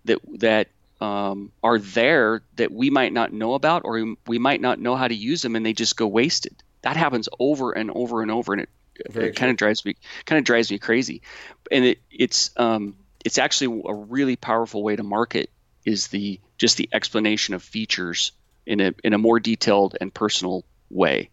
that 0.07 0.19
that 0.41 0.69
um, 1.01 1.53
are 1.63 1.79
there 1.79 2.43
that 2.57 2.73
we 2.73 2.91
might 2.91 3.13
not 3.13 3.33
know 3.33 3.55
about 3.55 3.83
or 3.85 4.15
we 4.27 4.39
might 4.39 4.61
not 4.61 4.81
know 4.81 4.97
how 4.97 5.07
to 5.07 5.15
use 5.15 5.43
them 5.43 5.55
and 5.55 5.65
they 5.65 5.73
just 5.73 5.97
go 5.97 6.07
wasted 6.07 6.57
that 6.83 6.97
happens 6.97 7.29
over 7.39 7.73
and 7.73 7.91
over 7.91 8.23
and 8.23 8.31
over 8.31 8.53
and 8.53 8.63
it, 8.63 8.69
it 8.97 9.37
kind 9.37 9.51
of 9.51 9.57
drives 9.57 9.85
me 9.85 9.97
kind 10.25 10.39
of 10.39 10.45
drives 10.45 10.71
me 10.71 10.79
crazy 10.79 11.23
and 11.71 11.85
it, 11.85 11.99
it's 12.11 12.51
um, 12.57 12.97
it's 13.25 13.39
actually 13.39 13.83
a 13.87 13.95
really 13.95 14.37
powerful 14.37 14.83
way 14.83 14.97
to 14.97 15.03
market 15.03 15.51
is 15.85 16.09
the 16.09 16.41
just 16.57 16.77
the 16.77 16.89
explanation 16.93 17.55
of 17.55 17.63
features 17.63 18.33
in 18.69 18.81
a 18.81 18.95
in 19.03 19.13
a 19.13 19.19
more 19.19 19.41
detailed 19.41 19.97
and 20.01 20.15
personal 20.15 20.65
way 20.91 21.31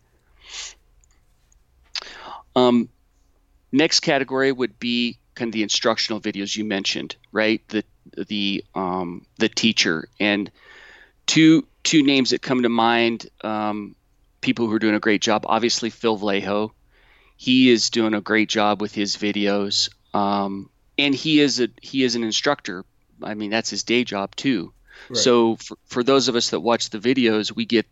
um, 2.55 2.89
next 3.71 3.99
category 3.99 4.51
would 4.51 4.79
be 4.79 5.17
kind 5.35 5.49
of 5.49 5.53
the 5.53 5.63
instructional 5.63 6.21
videos 6.21 6.55
you 6.55 6.65
mentioned 6.65 7.15
right 7.31 7.61
the 7.67 7.83
the 8.27 8.63
um, 8.73 9.25
the 9.37 9.49
teacher. 9.49 10.07
And 10.19 10.51
two 11.25 11.67
two 11.83 12.03
names 12.03 12.31
that 12.31 12.41
come 12.41 12.63
to 12.63 12.69
mind, 12.69 13.27
um, 13.41 13.95
people 14.41 14.67
who 14.67 14.73
are 14.73 14.79
doing 14.79 14.95
a 14.95 14.99
great 14.99 15.21
job. 15.21 15.45
Obviously, 15.47 15.89
Phil 15.89 16.17
Velayo. 16.17 16.71
He 17.37 17.69
is 17.69 17.89
doing 17.89 18.13
a 18.13 18.21
great 18.21 18.47
job 18.47 18.81
with 18.81 18.95
his 18.95 19.17
videos, 19.17 19.89
um, 20.13 20.69
and 20.97 21.13
he 21.13 21.41
is 21.41 21.59
a 21.59 21.67
he 21.81 22.03
is 22.03 22.15
an 22.15 22.23
instructor. 22.23 22.85
I 23.21 23.33
mean, 23.33 23.49
that's 23.49 23.69
his 23.69 23.83
day 23.83 24.03
job 24.05 24.35
too. 24.35 24.71
Right. 25.09 25.17
So 25.17 25.55
for, 25.57 25.77
for 25.85 26.03
those 26.03 26.27
of 26.27 26.35
us 26.35 26.49
that 26.51 26.59
watch 26.59 26.89
the 26.89 26.99
videos, 26.99 27.55
we 27.55 27.65
get 27.65 27.85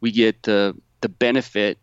we 0.00 0.12
get 0.12 0.42
the 0.42 0.76
the 1.00 1.08
benefit 1.08 1.78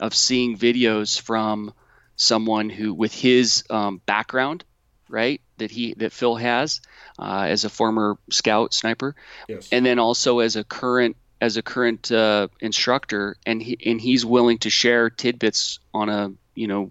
of 0.00 0.14
seeing 0.14 0.56
videos 0.56 1.20
from 1.20 1.72
someone 2.16 2.68
who 2.68 2.92
with 2.92 3.14
his 3.14 3.64
um, 3.70 4.00
background 4.06 4.64
right 5.08 5.40
that 5.58 5.70
he 5.70 5.94
that 5.94 6.12
Phil 6.12 6.36
has 6.36 6.80
uh, 7.18 7.46
as 7.48 7.64
a 7.64 7.70
former 7.70 8.18
scout 8.30 8.74
sniper, 8.74 9.14
yes. 9.48 9.68
and 9.72 9.84
then 9.84 9.98
also 9.98 10.40
as 10.40 10.56
a 10.56 10.64
current 10.64 11.16
as 11.40 11.56
a 11.56 11.62
current 11.62 12.10
uh, 12.10 12.48
instructor, 12.60 13.36
and 13.46 13.62
he 13.62 13.78
and 13.86 14.00
he's 14.00 14.24
willing 14.24 14.58
to 14.58 14.70
share 14.70 15.10
tidbits 15.10 15.78
on 15.94 16.08
a 16.08 16.32
you 16.54 16.66
know 16.66 16.90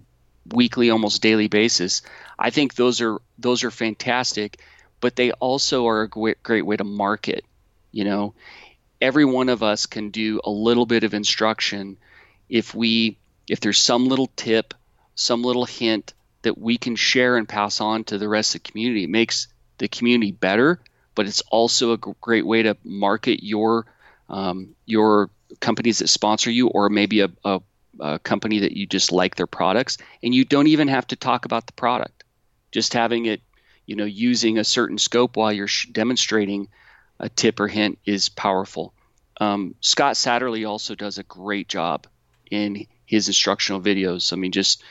weekly, 0.54 0.90
almost 0.90 1.22
daily 1.22 1.48
basis. 1.48 2.02
I 2.40 2.50
think 2.50 2.76
those 2.76 3.02
are 3.02 3.20
those 3.38 3.64
are 3.64 3.72
fantastic, 3.72 4.60
but 5.00 5.16
they 5.16 5.32
also 5.32 5.88
are 5.88 6.02
a 6.02 6.08
great, 6.08 6.66
way 6.66 6.78
to 6.78 6.84
market. 6.84 7.46
You 7.92 8.04
know, 8.06 8.34
every 9.02 9.26
one 9.26 9.50
of 9.50 9.64
us 9.64 9.86
can 9.86 10.10
do 10.10 10.42
a 10.44 10.50
little 10.50 10.86
bit 10.86 11.04
of 11.04 11.14
instruction 11.14 11.98
if 12.50 12.74
we 12.74 13.18
if 13.48 13.60
there's 13.62 13.78
some 13.78 14.06
little 14.08 14.30
tip, 14.36 14.74
some 15.16 15.42
little 15.42 15.66
hint 15.66 16.14
that 16.42 16.58
we 16.58 16.78
can 16.78 16.96
share 16.96 17.38
and 17.38 17.48
pass 17.48 17.82
on 17.82 18.04
to 18.06 18.18
the 18.18 18.28
rest 18.28 18.56
of 18.56 18.64
the 18.64 18.72
community. 18.72 19.04
It 19.04 19.10
makes 19.10 19.48
the 19.78 19.88
community 19.88 20.32
better, 20.32 20.80
but 21.16 21.28
it's 21.28 21.42
also 21.50 21.94
a 21.94 21.98
great 21.98 22.46
way 22.46 22.64
to 22.64 22.78
market 22.84 23.44
your 23.44 23.86
um, 24.30 24.76
your 24.86 25.30
companies 25.60 26.00
that 26.00 26.10
sponsor 26.10 26.52
you, 26.52 26.68
or 26.68 26.90
maybe 26.90 27.22
a, 27.22 27.30
a, 27.46 27.62
a 28.00 28.20
company 28.20 28.60
that 28.60 28.74
you 28.74 28.86
just 28.86 29.12
like 29.12 29.36
their 29.36 29.48
products, 29.48 29.98
and 30.22 30.36
you 30.36 30.44
don't 30.44 30.68
even 30.68 30.90
have 30.90 31.08
to 31.08 31.16
talk 31.16 31.46
about 31.46 31.66
the 31.66 31.74
product. 31.74 32.24
Just 32.72 32.94
having 32.94 33.26
it, 33.26 33.42
you 33.88 33.96
know, 33.96 34.06
using 34.06 34.60
a 34.60 34.64
certain 34.64 35.00
scope 35.00 35.36
while 35.36 35.52
you're 35.52 35.68
sh- 35.68 35.88
demonstrating 35.88 36.68
a 37.20 37.30
tip 37.30 37.60
or 37.60 37.68
hint 37.68 37.98
is 38.06 38.30
powerful. 38.30 38.94
Um, 39.40 39.74
Scott 39.82 40.16
Satterlee 40.16 40.68
also 40.68 40.94
does 40.94 41.18
a 41.18 41.24
great 41.24 41.68
job 41.68 42.06
in 42.52 42.86
his 43.06 43.28
instructional 43.28 43.82
videos. 43.82 44.34
I 44.34 44.36
mean, 44.36 44.52
just 44.52 44.84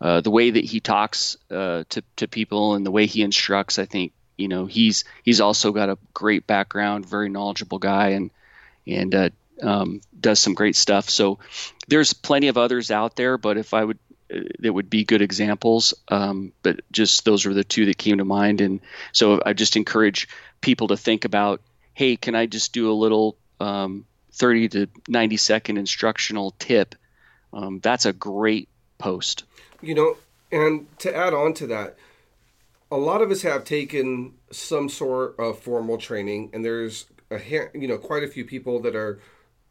uh, 0.00 0.20
the 0.20 0.30
way 0.30 0.50
that 0.50 0.64
he 0.64 0.80
talks 0.80 1.36
uh, 1.50 1.84
to 1.90 2.02
to 2.16 2.28
people 2.28 2.74
and 2.74 2.84
the 2.84 2.90
way 2.90 3.06
he 3.06 3.22
instructs, 3.22 3.78
I 3.78 3.86
think 3.86 4.12
you 4.36 4.48
know 4.48 4.66
he's 4.66 5.04
he's 5.22 5.40
also 5.40 5.72
got 5.72 5.88
a 5.88 5.98
great 6.12 6.46
background, 6.46 7.06
very 7.06 7.28
knowledgeable 7.28 7.78
guy, 7.78 8.10
and 8.10 8.30
and 8.86 9.14
uh, 9.14 9.30
um, 9.62 10.00
does 10.18 10.40
some 10.40 10.54
great 10.54 10.76
stuff. 10.76 11.08
So 11.08 11.38
there's 11.88 12.12
plenty 12.12 12.48
of 12.48 12.56
others 12.56 12.90
out 12.90 13.16
there, 13.16 13.38
but 13.38 13.58
if 13.58 13.74
I 13.74 13.84
would 13.84 13.98
that 14.58 14.72
would 14.72 14.90
be 14.90 15.04
good 15.04 15.22
examples. 15.22 15.94
Um, 16.08 16.52
but 16.62 16.80
just 16.90 17.24
those 17.24 17.44
were 17.44 17.54
the 17.54 17.64
two 17.64 17.86
that 17.86 17.98
came 17.98 18.18
to 18.18 18.24
mind, 18.24 18.60
and 18.60 18.80
so 19.12 19.40
I 19.44 19.52
just 19.52 19.76
encourage 19.76 20.28
people 20.60 20.88
to 20.88 20.96
think 20.96 21.24
about, 21.24 21.60
hey, 21.94 22.16
can 22.16 22.34
I 22.34 22.46
just 22.46 22.72
do 22.72 22.90
a 22.90 22.94
little 22.94 23.36
um, 23.60 24.04
30 24.32 24.68
to 24.70 24.86
90 25.08 25.36
second 25.36 25.76
instructional 25.78 26.54
tip? 26.58 26.94
Um, 27.52 27.80
that's 27.80 28.06
a 28.06 28.12
great 28.12 28.68
post. 28.98 29.44
You 29.82 29.94
know, 29.94 30.16
and 30.52 30.86
to 31.00 31.14
add 31.14 31.34
on 31.34 31.54
to 31.54 31.66
that, 31.68 31.96
a 32.90 32.96
lot 32.96 33.22
of 33.22 33.30
us 33.30 33.42
have 33.42 33.64
taken 33.64 34.34
some 34.50 34.88
sort 34.88 35.38
of 35.38 35.58
formal 35.58 35.96
training, 35.96 36.50
and 36.52 36.64
there's 36.64 37.06
a 37.30 37.40
you 37.74 37.86
know 37.88 37.98
quite 37.98 38.24
a 38.24 38.28
few 38.28 38.44
people 38.44 38.80
that 38.80 38.96
are 38.96 39.20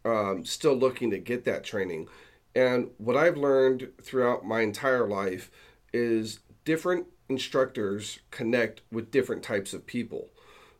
um, 0.05 0.45
still 0.45 0.75
looking 0.75 1.11
to 1.11 1.17
get 1.17 1.45
that 1.45 1.63
training. 1.63 2.07
And 2.55 2.89
what 2.97 3.15
I've 3.15 3.37
learned 3.37 3.89
throughout 4.01 4.45
my 4.45 4.61
entire 4.61 5.07
life 5.07 5.51
is 5.93 6.39
different 6.65 7.07
instructors 7.29 8.19
connect 8.31 8.81
with 8.91 9.11
different 9.11 9.43
types 9.43 9.73
of 9.73 9.85
people. 9.85 10.29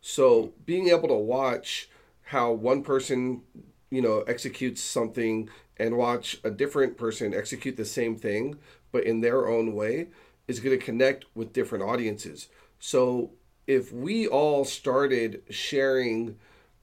So 0.02 0.54
being 0.66 0.90
able 0.90 1.08
to 1.10 1.14
watch 1.14 1.90
how 2.24 2.52
one 2.52 2.84
person, 2.84 3.44
you 3.90 4.02
know, 4.02 4.22
executes 4.22 4.82
something 4.82 5.50
and 5.78 5.98
watch 5.98 6.40
a 6.44 6.52
different 6.52 6.98
person 6.98 7.34
execute 7.34 7.78
the 7.78 7.86
same 7.86 8.16
thing 8.16 8.58
but 8.92 9.04
in 9.04 9.22
their 9.22 9.48
own 9.48 9.74
way 9.74 10.08
is 10.48 10.60
going 10.60 10.78
to 10.78 10.84
connect 10.84 11.26
with 11.36 11.54
different 11.54 11.84
audiences. 11.84 12.48
So 12.80 13.32
if 13.68 13.94
we 13.94 14.28
all 14.28 14.66
started 14.66 15.44
sharing 15.50 16.38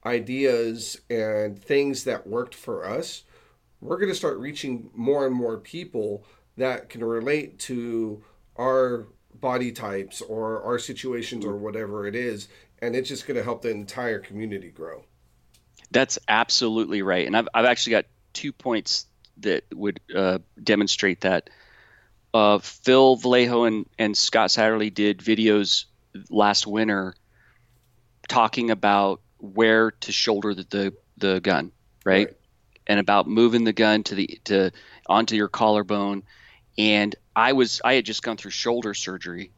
ideas 0.05 1.01
and 1.09 1.61
things 1.61 2.05
that 2.05 2.27
worked 2.27 2.55
for 2.55 2.85
us, 2.85 3.23
we're 3.81 3.97
going 3.97 4.09
to 4.09 4.15
start 4.15 4.37
reaching 4.37 4.89
more 4.93 5.25
and 5.25 5.35
more 5.35 5.57
people 5.57 6.25
that 6.57 6.89
can 6.89 7.03
relate 7.03 7.59
to 7.59 8.23
our 8.57 9.07
body 9.33 9.71
types 9.71 10.21
or 10.21 10.63
our 10.63 10.79
situations 10.79 11.45
or 11.45 11.55
whatever 11.55 12.07
it 12.07 12.15
is. 12.15 12.47
And 12.81 12.95
it's 12.95 13.09
just 13.09 13.27
going 13.27 13.37
to 13.37 13.43
help 13.43 13.61
the 13.61 13.69
entire 13.69 14.19
community 14.19 14.69
grow. 14.69 15.03
That's 15.91 16.19
absolutely 16.27 17.01
right. 17.01 17.25
And 17.25 17.37
I've, 17.37 17.47
I've 17.53 17.65
actually 17.65 17.91
got 17.91 18.05
two 18.33 18.51
points 18.51 19.05
that 19.37 19.63
would 19.73 19.99
uh, 20.13 20.39
demonstrate 20.61 21.21
that. 21.21 21.49
Uh, 22.33 22.59
Phil 22.59 23.17
Velayo 23.17 23.67
and, 23.67 23.85
and 23.97 24.17
Scott 24.17 24.49
Satterlee 24.49 24.93
did 24.93 25.19
videos 25.19 25.85
last 26.29 26.67
winter 26.67 27.13
talking 28.27 28.69
about 28.69 29.21
where 29.37 29.91
to 29.91 30.11
shoulder 30.11 30.53
the, 30.53 30.63
the, 30.63 30.93
the 31.17 31.39
gun, 31.39 31.71
right? 32.03 32.27
right? 32.27 32.36
And 32.87 32.99
about 32.99 33.27
moving 33.27 33.63
the 33.63 33.73
gun 33.73 34.03
to 34.03 34.15
the 34.15 34.39
to 34.45 34.71
onto 35.07 35.35
your 35.35 35.49
collarbone. 35.49 36.23
And 36.77 37.15
I 37.35 37.53
was 37.53 37.81
I 37.83 37.95
had 37.95 38.05
just 38.05 38.23
gone 38.23 38.37
through 38.37 38.51
shoulder 38.51 38.93
surgery. 38.93 39.51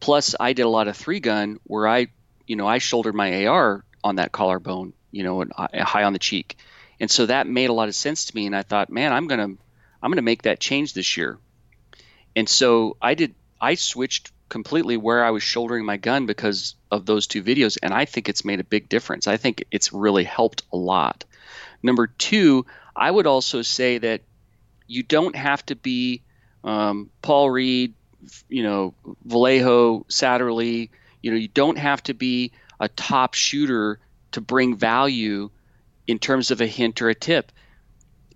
Plus 0.00 0.34
I 0.40 0.52
did 0.52 0.62
a 0.62 0.68
lot 0.68 0.88
of 0.88 0.96
three 0.96 1.20
gun 1.20 1.58
where 1.64 1.86
I 1.86 2.08
you 2.46 2.56
know 2.56 2.66
I 2.66 2.78
shouldered 2.78 3.14
my 3.14 3.46
AR 3.46 3.84
on 4.02 4.16
that 4.16 4.32
collarbone, 4.32 4.94
you 5.10 5.22
know, 5.22 5.42
and 5.42 5.52
uh, 5.56 5.68
high 5.84 6.04
on 6.04 6.12
the 6.12 6.18
cheek. 6.18 6.56
And 6.98 7.10
so 7.10 7.26
that 7.26 7.46
made 7.46 7.70
a 7.70 7.74
lot 7.74 7.88
of 7.88 7.94
sense 7.94 8.26
to 8.26 8.36
me 8.36 8.46
and 8.46 8.56
I 8.56 8.62
thought, 8.62 8.90
man, 8.90 9.12
I'm 9.12 9.28
to 9.28 9.58
I'm 10.02 10.12
to 10.14 10.22
make 10.22 10.42
that 10.42 10.60
change 10.60 10.94
this 10.94 11.16
year. 11.16 11.38
And 12.34 12.48
so 12.48 12.96
I 13.02 13.14
did 13.14 13.34
I 13.60 13.74
switched 13.74 14.32
completely 14.48 14.98
where 14.98 15.24
I 15.24 15.30
was 15.30 15.42
shouldering 15.42 15.86
my 15.86 15.96
gun 15.96 16.26
because 16.26 16.74
of 16.90 17.06
those 17.06 17.26
two 17.26 17.42
videos, 17.42 17.78
and 17.82 17.94
I 17.94 18.04
think 18.04 18.28
it's 18.28 18.44
made 18.44 18.60
a 18.60 18.64
big 18.64 18.86
difference. 18.88 19.26
I 19.26 19.38
think 19.38 19.64
it's 19.70 19.94
really 19.94 20.24
helped 20.24 20.62
a 20.72 20.76
lot. 20.76 21.24
Number 21.82 22.06
two, 22.06 22.66
I 22.94 23.10
would 23.10 23.26
also 23.26 23.62
say 23.62 23.98
that 23.98 24.22
you 24.86 25.02
don't 25.02 25.34
have 25.34 25.64
to 25.66 25.76
be 25.76 26.22
um, 26.64 27.10
Paul 27.22 27.50
Reed, 27.50 27.94
you 28.48 28.62
know, 28.62 28.94
Velayo, 29.26 30.06
Satterlee. 30.08 30.90
You 31.22 31.30
know, 31.30 31.36
you 31.36 31.48
don't 31.48 31.78
have 31.78 32.02
to 32.04 32.14
be 32.14 32.52
a 32.78 32.88
top 32.88 33.34
shooter 33.34 33.98
to 34.32 34.40
bring 34.40 34.76
value 34.76 35.50
in 36.06 36.18
terms 36.18 36.50
of 36.50 36.60
a 36.60 36.66
hint 36.66 37.00
or 37.00 37.08
a 37.08 37.14
tip. 37.14 37.52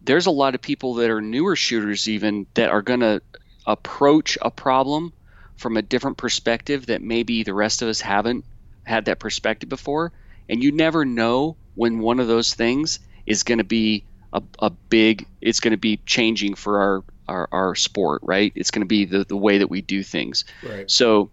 There's 0.02 0.26
a 0.26 0.30
lot 0.30 0.54
of 0.54 0.62
people 0.62 0.94
that 0.94 1.10
are 1.10 1.20
newer 1.20 1.56
shooters, 1.56 2.08
even 2.08 2.46
that 2.54 2.70
are 2.70 2.82
going 2.82 3.00
to 3.00 3.22
approach 3.66 4.38
a 4.40 4.50
problem 4.50 5.12
from 5.56 5.76
a 5.76 5.82
different 5.82 6.16
perspective 6.16 6.86
that 6.86 7.02
maybe 7.02 7.42
the 7.42 7.54
rest 7.54 7.82
of 7.82 7.88
us 7.88 8.00
haven't 8.00 8.44
had 8.84 9.06
that 9.06 9.18
perspective 9.18 9.68
before. 9.68 10.12
And 10.48 10.62
you 10.62 10.70
never 10.70 11.04
know 11.04 11.56
when 11.74 11.98
one 11.98 12.20
of 12.20 12.28
those 12.28 12.54
things 12.54 13.00
is 13.26 13.42
going 13.42 13.58
to 13.58 13.64
be 13.64 14.04
a, 14.32 14.42
a 14.58 14.70
big, 14.70 15.26
it's 15.40 15.60
going 15.60 15.72
to 15.72 15.76
be 15.78 15.98
changing 16.06 16.54
for 16.54 16.80
our, 16.80 17.04
our, 17.28 17.48
our 17.52 17.74
sport, 17.74 18.22
right? 18.24 18.52
It's 18.54 18.70
going 18.70 18.82
to 18.82 18.86
be 18.86 19.04
the, 19.04 19.24
the 19.24 19.36
way 19.36 19.58
that 19.58 19.68
we 19.68 19.82
do 19.82 20.02
things. 20.02 20.44
Right. 20.62 20.90
So 20.90 21.30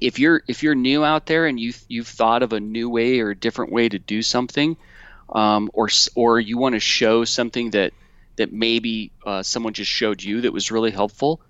if 0.00 0.18
you're, 0.18 0.42
if 0.48 0.62
you're 0.62 0.74
new 0.74 1.04
out 1.04 1.26
there 1.26 1.46
and 1.46 1.60
you, 1.60 1.72
you've 1.88 2.08
thought 2.08 2.42
of 2.42 2.52
a 2.52 2.60
new 2.60 2.88
way 2.88 3.20
or 3.20 3.30
a 3.30 3.36
different 3.36 3.72
way 3.72 3.88
to 3.88 3.98
do 3.98 4.22
something, 4.22 4.76
um, 5.28 5.70
or, 5.72 5.88
or 6.14 6.40
you 6.40 6.58
want 6.58 6.74
to 6.74 6.80
show 6.80 7.24
something 7.24 7.70
that, 7.70 7.92
that 8.36 8.52
maybe 8.52 9.12
uh, 9.24 9.42
someone 9.42 9.72
just 9.72 9.90
showed 9.90 10.22
you 10.22 10.40
that 10.40 10.52
was 10.52 10.70
really 10.70 10.90
helpful, 10.90 11.40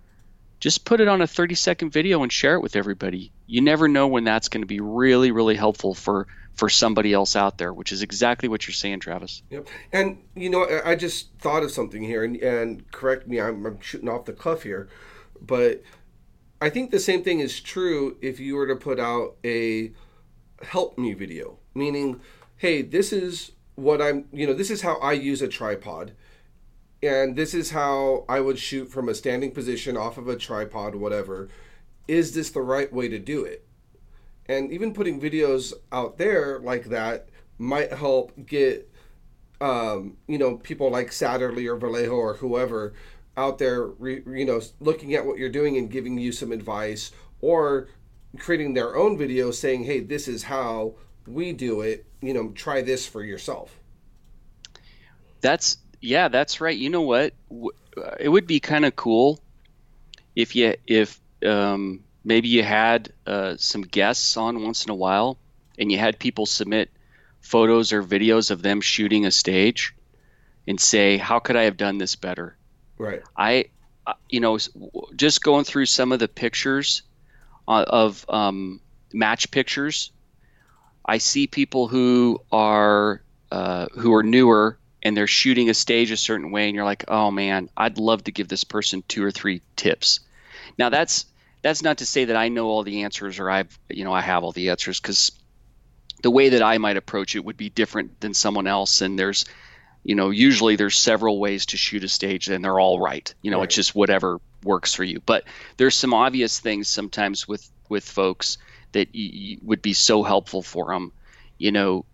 just 0.65 0.87
put 0.87 0.99
it 0.99 1.09
on 1.09 1.21
a 1.21 1.27
30 1.27 1.57
second 1.57 1.91
video 1.91 2.23
and 2.23 2.33
share 2.33 2.55
it 2.55 2.61
with 2.61 2.75
everybody. 2.75 3.31
You 3.47 3.61
never 3.61 3.87
know 3.87 4.07
when 4.07 4.25
that's 4.25 4.49
going 4.49 4.63
to 4.63 4.67
be 4.67 4.81
really, 4.81 5.31
really 5.31 5.57
helpful 5.57 5.93
for 5.93 6.27
for 6.55 6.71
somebody 6.71 7.13
else 7.13 7.37
out 7.37 7.59
there, 7.59 7.71
which 7.75 7.93
is 7.93 8.01
exactly 8.01 8.49
what 8.49 8.67
you're 8.67 8.73
saying, 8.73 9.01
Travis. 9.01 9.43
Yep. 9.51 9.69
And 9.93 10.23
you 10.35 10.49
know, 10.49 10.67
I 10.83 10.95
just 10.95 11.35
thought 11.39 11.65
of 11.65 11.71
something 11.71 12.03
here, 12.03 12.25
and, 12.25 12.37
and 12.37 12.91
correct 12.93 13.29
me, 13.29 13.43
I'm, 13.43 13.67
I'm 13.67 13.79
shooting 13.83 14.09
off 14.09 14.25
the 14.25 14.33
cuff 14.33 14.63
here, 14.63 14.89
but 15.39 15.83
I 16.63 16.71
think 16.71 16.93
the 16.93 16.99
same 16.99 17.23
thing 17.23 17.41
is 17.41 17.61
true 17.61 18.17
if 18.23 18.41
you 18.41 18.57
were 18.57 18.67
to 18.67 18.77
put 18.77 18.99
out 18.99 19.37
a 19.45 19.93
help 20.63 20.97
me 20.97 21.13
video, 21.13 21.59
meaning, 21.75 22.23
hey, 22.57 22.81
this 22.81 23.13
is 23.13 23.53
what 23.75 24.01
I'm, 24.01 24.25
you 24.33 24.47
know, 24.47 24.55
this 24.55 24.71
is 24.71 24.81
how 24.81 24.97
I 24.97 25.13
use 25.13 25.43
a 25.43 25.49
tripod 25.49 26.13
and 27.05 27.37
this 27.37 27.53
is 27.53 27.71
how 27.71 28.25
I 28.31 28.41
would 28.41 28.59
shoot 28.59 28.91
from 28.91 29.11
a 29.11 29.15
standing 29.15 29.51
position 29.51 29.95
off 29.95 30.17
of 30.17 30.27
a 30.27 30.37
tripod, 30.37 30.95
whatever. 30.95 31.51
Is 32.09 32.35
this 32.35 32.51
the 32.51 32.63
right 32.63 32.91
way 32.91 33.09
to 33.09 33.19
do 33.19 33.45
it? 33.45 33.67
And 34.47 34.73
even 34.73 34.95
putting 34.95 35.21
videos 35.21 35.75
out 35.93 36.17
there 36.17 36.59
like 36.61 36.87
that 36.87 37.29
might 37.59 37.93
help 37.93 38.33
get, 38.47 38.91
um, 39.61 40.17
you 40.27 40.39
know, 40.39 40.57
people 40.57 40.91
like 40.91 41.11
Satterlee 41.11 41.67
or 41.67 41.79
Velayo 41.79 42.13
or 42.13 42.35
whoever 42.35 42.95
out 43.37 43.59
there, 43.59 43.87
re, 43.87 44.23
you 44.27 44.47
know, 44.47 44.63
looking 44.81 45.15
at 45.15 45.27
what 45.27 45.39
you're 45.39 45.51
doing 45.51 45.77
and 45.77 45.91
giving 45.91 46.17
you 46.17 46.33
some 46.33 46.53
advice 46.53 47.13
or 47.43 47.89
creating 48.39 48.73
their 48.73 48.97
own 48.97 49.19
video 49.19 49.51
saying, 49.51 49.85
hey, 49.85 50.01
this 50.01 50.27
is 50.27 50.45
how 50.45 50.95
we 51.27 51.53
do 51.53 51.83
it. 51.83 52.07
You 52.23 52.33
know, 52.33 52.49
try 52.51 52.81
this 52.81 53.07
for 53.07 53.23
yourself. 53.23 53.79
That's 55.43 55.79
yeah, 56.05 56.29
that's 56.29 56.61
right. 56.61 56.77
You 56.77 56.91
know 56.91 57.03
what? 57.03 57.33
It 58.21 58.29
would 58.29 58.47
be 58.47 58.61
kind 58.61 58.85
of 58.85 58.95
cool 58.95 59.41
if 60.37 60.55
you 60.55 60.75
if 60.87 61.19
um, 61.45 62.05
maybe 62.25 62.49
you 62.49 62.63
had 62.63 63.13
uh, 63.27 63.55
some 63.57 63.83
guests 63.83 64.37
on 64.37 64.63
once 64.63 64.85
in 64.85 64.91
a 64.91 64.95
while, 64.95 65.39
and 65.79 65.91
you 65.91 65.99
had 65.99 66.19
people 66.19 66.45
submit 66.45 66.91
photos 67.41 67.93
or 67.93 68.03
videos 68.03 68.51
of 68.51 68.61
them 68.61 68.83
shooting 68.83 69.25
a 69.25 69.31
stage, 69.31 69.95
and 70.69 70.79
say, 70.79 71.17
"How 71.17 71.39
could 71.39 71.57
I 71.57 71.63
have 71.63 71.79
done 71.79 71.97
this 71.97 72.17
better?" 72.17 72.57
Right. 72.99 73.23
I, 73.35 73.67
you 74.29 74.41
know, 74.41 74.59
just 75.17 75.43
going 75.43 75.65
through 75.65 75.87
some 75.87 76.13
of 76.13 76.19
the 76.19 76.29
pictures 76.29 77.03
uh, 77.67 77.85
of 77.89 78.27
um, 78.29 78.81
match 79.15 79.51
pictures, 79.51 80.13
I 81.07 81.17
see 81.17 81.47
people 81.47 81.89
who 81.89 82.43
are 82.53 83.23
uh, 83.51 83.87
who 83.95 84.13
are 84.13 84.23
newer 84.23 84.79
and 85.05 85.17
they're 85.17 85.27
shooting 85.27 85.69
a 85.69 85.75
stage 85.75 86.11
a 86.11 86.17
certain 86.17 86.51
way 86.51 86.67
and 86.67 86.75
you're 86.75 86.85
like 86.85 87.05
oh 87.09 87.31
man 87.31 87.69
i'd 87.77 87.99
love 87.99 88.25
to 88.25 88.33
give 88.33 88.49
this 88.49 88.65
person 88.65 89.03
two 89.07 89.25
or 89.25 89.31
three 89.31 89.61
tips. 89.77 90.21
Now 90.79 90.89
that's 90.89 91.27
that's 91.63 91.83
not 91.83 91.99
to 91.99 92.07
say 92.07 92.27
that 92.27 92.37
i 92.37 92.49
know 92.49 92.67
all 92.67 92.83
the 92.83 93.03
answers 93.03 93.39
or 93.39 93.51
i've 93.51 93.79
you 93.89 94.05
know 94.05 94.13
i 94.13 94.21
have 94.21 94.43
all 94.45 94.53
the 94.53 94.71
answers 94.71 95.01
because 95.01 95.33
the 96.23 96.31
way 96.31 96.51
that 96.51 96.63
i 96.63 96.79
might 96.79 96.97
approach 96.97 97.37
it 97.37 97.45
would 97.45 97.57
be 97.57 97.69
different 97.69 98.21
than 98.21 98.35
someone 98.35 98.67
else 98.67 99.03
and 99.03 99.19
there's 99.19 99.45
you 100.05 100.15
know 100.15 100.31
usually 100.31 100.77
there's 100.77 100.97
several 100.97 101.39
ways 101.39 101.67
to 101.67 101.77
shoot 101.77 102.05
a 102.05 102.09
stage 102.09 102.49
and 102.49 102.65
they're 102.65 102.81
all 102.81 103.01
right. 103.01 103.35
You 103.43 103.51
know 103.51 103.59
right. 103.59 103.65
it's 103.65 103.75
just 103.75 103.95
whatever 103.95 104.41
works 104.63 104.95
for 104.95 105.05
you. 105.05 105.21
But 105.25 105.45
there's 105.77 105.95
some 105.95 106.15
obvious 106.15 106.61
things 106.61 106.89
sometimes 106.89 107.49
with 107.49 107.69
with 107.89 108.05
folks 108.05 108.59
that 108.93 109.09
y- 109.15 109.59
would 109.63 109.83
be 109.83 109.93
so 109.93 110.23
helpful 110.23 110.63
for 110.63 110.87
them 110.93 111.13
you 111.59 111.73
know 111.73 112.05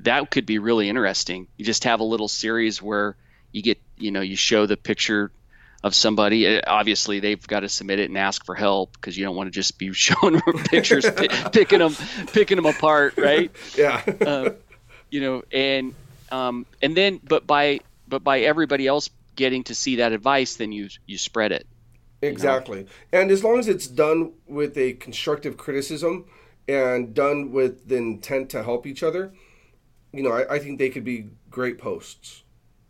that 0.00 0.30
could 0.30 0.46
be 0.46 0.58
really 0.58 0.88
interesting. 0.88 1.46
You 1.56 1.64
just 1.64 1.84
have 1.84 2.00
a 2.00 2.04
little 2.04 2.28
series 2.28 2.80
where 2.80 3.16
you 3.52 3.62
get, 3.62 3.80
you 3.96 4.10
know, 4.10 4.20
you 4.20 4.36
show 4.36 4.66
the 4.66 4.76
picture 4.76 5.30
of 5.82 5.94
somebody. 5.94 6.46
Uh, 6.46 6.60
obviously, 6.66 7.20
they've 7.20 7.46
got 7.46 7.60
to 7.60 7.68
submit 7.68 7.98
it 7.98 8.08
and 8.08 8.18
ask 8.18 8.44
for 8.44 8.54
help 8.54 8.92
because 8.92 9.16
you 9.16 9.24
don't 9.24 9.36
want 9.36 9.46
to 9.46 9.50
just 9.50 9.78
be 9.78 9.92
showing 9.92 10.40
pictures, 10.64 11.06
picking 11.52 11.78
them, 11.78 11.94
picking 12.32 12.56
them 12.56 12.66
apart, 12.66 13.14
right? 13.16 13.50
Yeah. 13.76 14.02
uh, 14.26 14.50
you 15.10 15.20
know, 15.20 15.42
and 15.52 15.94
um, 16.30 16.66
and 16.82 16.96
then, 16.96 17.20
but 17.22 17.46
by 17.46 17.80
but 18.08 18.22
by 18.22 18.40
everybody 18.40 18.86
else 18.86 19.10
getting 19.36 19.64
to 19.64 19.74
see 19.74 19.96
that 19.96 20.12
advice, 20.12 20.56
then 20.56 20.72
you 20.72 20.88
you 21.06 21.18
spread 21.18 21.52
it. 21.52 21.66
Exactly, 22.22 22.80
you 22.80 22.84
know? 22.84 23.20
and 23.20 23.30
as 23.30 23.42
long 23.42 23.58
as 23.58 23.66
it's 23.66 23.86
done 23.86 24.32
with 24.46 24.76
a 24.76 24.92
constructive 24.94 25.56
criticism 25.56 26.26
and 26.68 27.14
done 27.14 27.50
with 27.50 27.88
the 27.88 27.96
intent 27.96 28.50
to 28.50 28.62
help 28.62 28.86
each 28.86 29.02
other, 29.02 29.32
you 30.12 30.22
know, 30.22 30.32
I, 30.32 30.54
I 30.54 30.58
think 30.58 30.78
they 30.78 30.90
could 30.90 31.04
be 31.04 31.26
great 31.50 31.78
posts. 31.78 32.42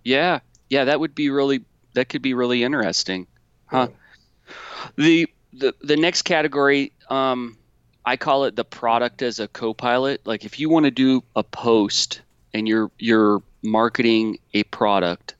Yeah, 0.04 0.40
yeah, 0.68 0.84
that 0.84 1.00
would 1.00 1.14
be 1.14 1.30
really 1.30 1.64
that 1.94 2.08
could 2.08 2.22
be 2.22 2.34
really 2.34 2.62
interesting, 2.62 3.26
huh? 3.66 3.88
Yeah. 3.90 4.54
The 4.96 5.28
the 5.52 5.74
the 5.82 5.96
next 5.96 6.22
category, 6.22 6.92
um, 7.08 7.56
I 8.04 8.16
call 8.16 8.44
it 8.44 8.56
the 8.56 8.64
product 8.64 9.22
as 9.22 9.40
a 9.40 9.48
co-pilot. 9.48 10.22
Like 10.24 10.44
if 10.44 10.58
you 10.58 10.70
want 10.70 10.84
to 10.84 10.90
do 10.90 11.22
a 11.36 11.42
post 11.42 12.22
and 12.54 12.66
you're 12.66 12.90
you're 12.98 13.42
marketing 13.62 14.38
a 14.54 14.62
product, 14.64 15.34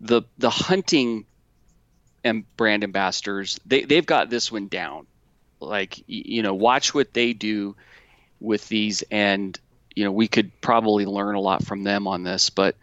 the 0.00 0.22
the 0.38 0.50
hunting 0.50 1.26
and 2.24 2.44
brand 2.56 2.84
ambassadors 2.84 3.58
they 3.66 3.82
they've 3.82 4.06
got 4.06 4.30
this 4.30 4.50
one 4.50 4.68
down. 4.68 5.06
like 5.60 6.02
you 6.06 6.42
know 6.42 6.54
watch 6.54 6.94
what 6.94 7.12
they 7.12 7.32
do 7.32 7.76
with 8.40 8.68
these 8.68 9.02
and 9.10 9.58
you 9.94 10.04
know 10.04 10.12
we 10.12 10.28
could 10.28 10.60
probably 10.60 11.06
learn 11.06 11.34
a 11.34 11.40
lot 11.40 11.64
from 11.64 11.82
them 11.82 12.06
on 12.06 12.22
this 12.22 12.50
but 12.50 12.76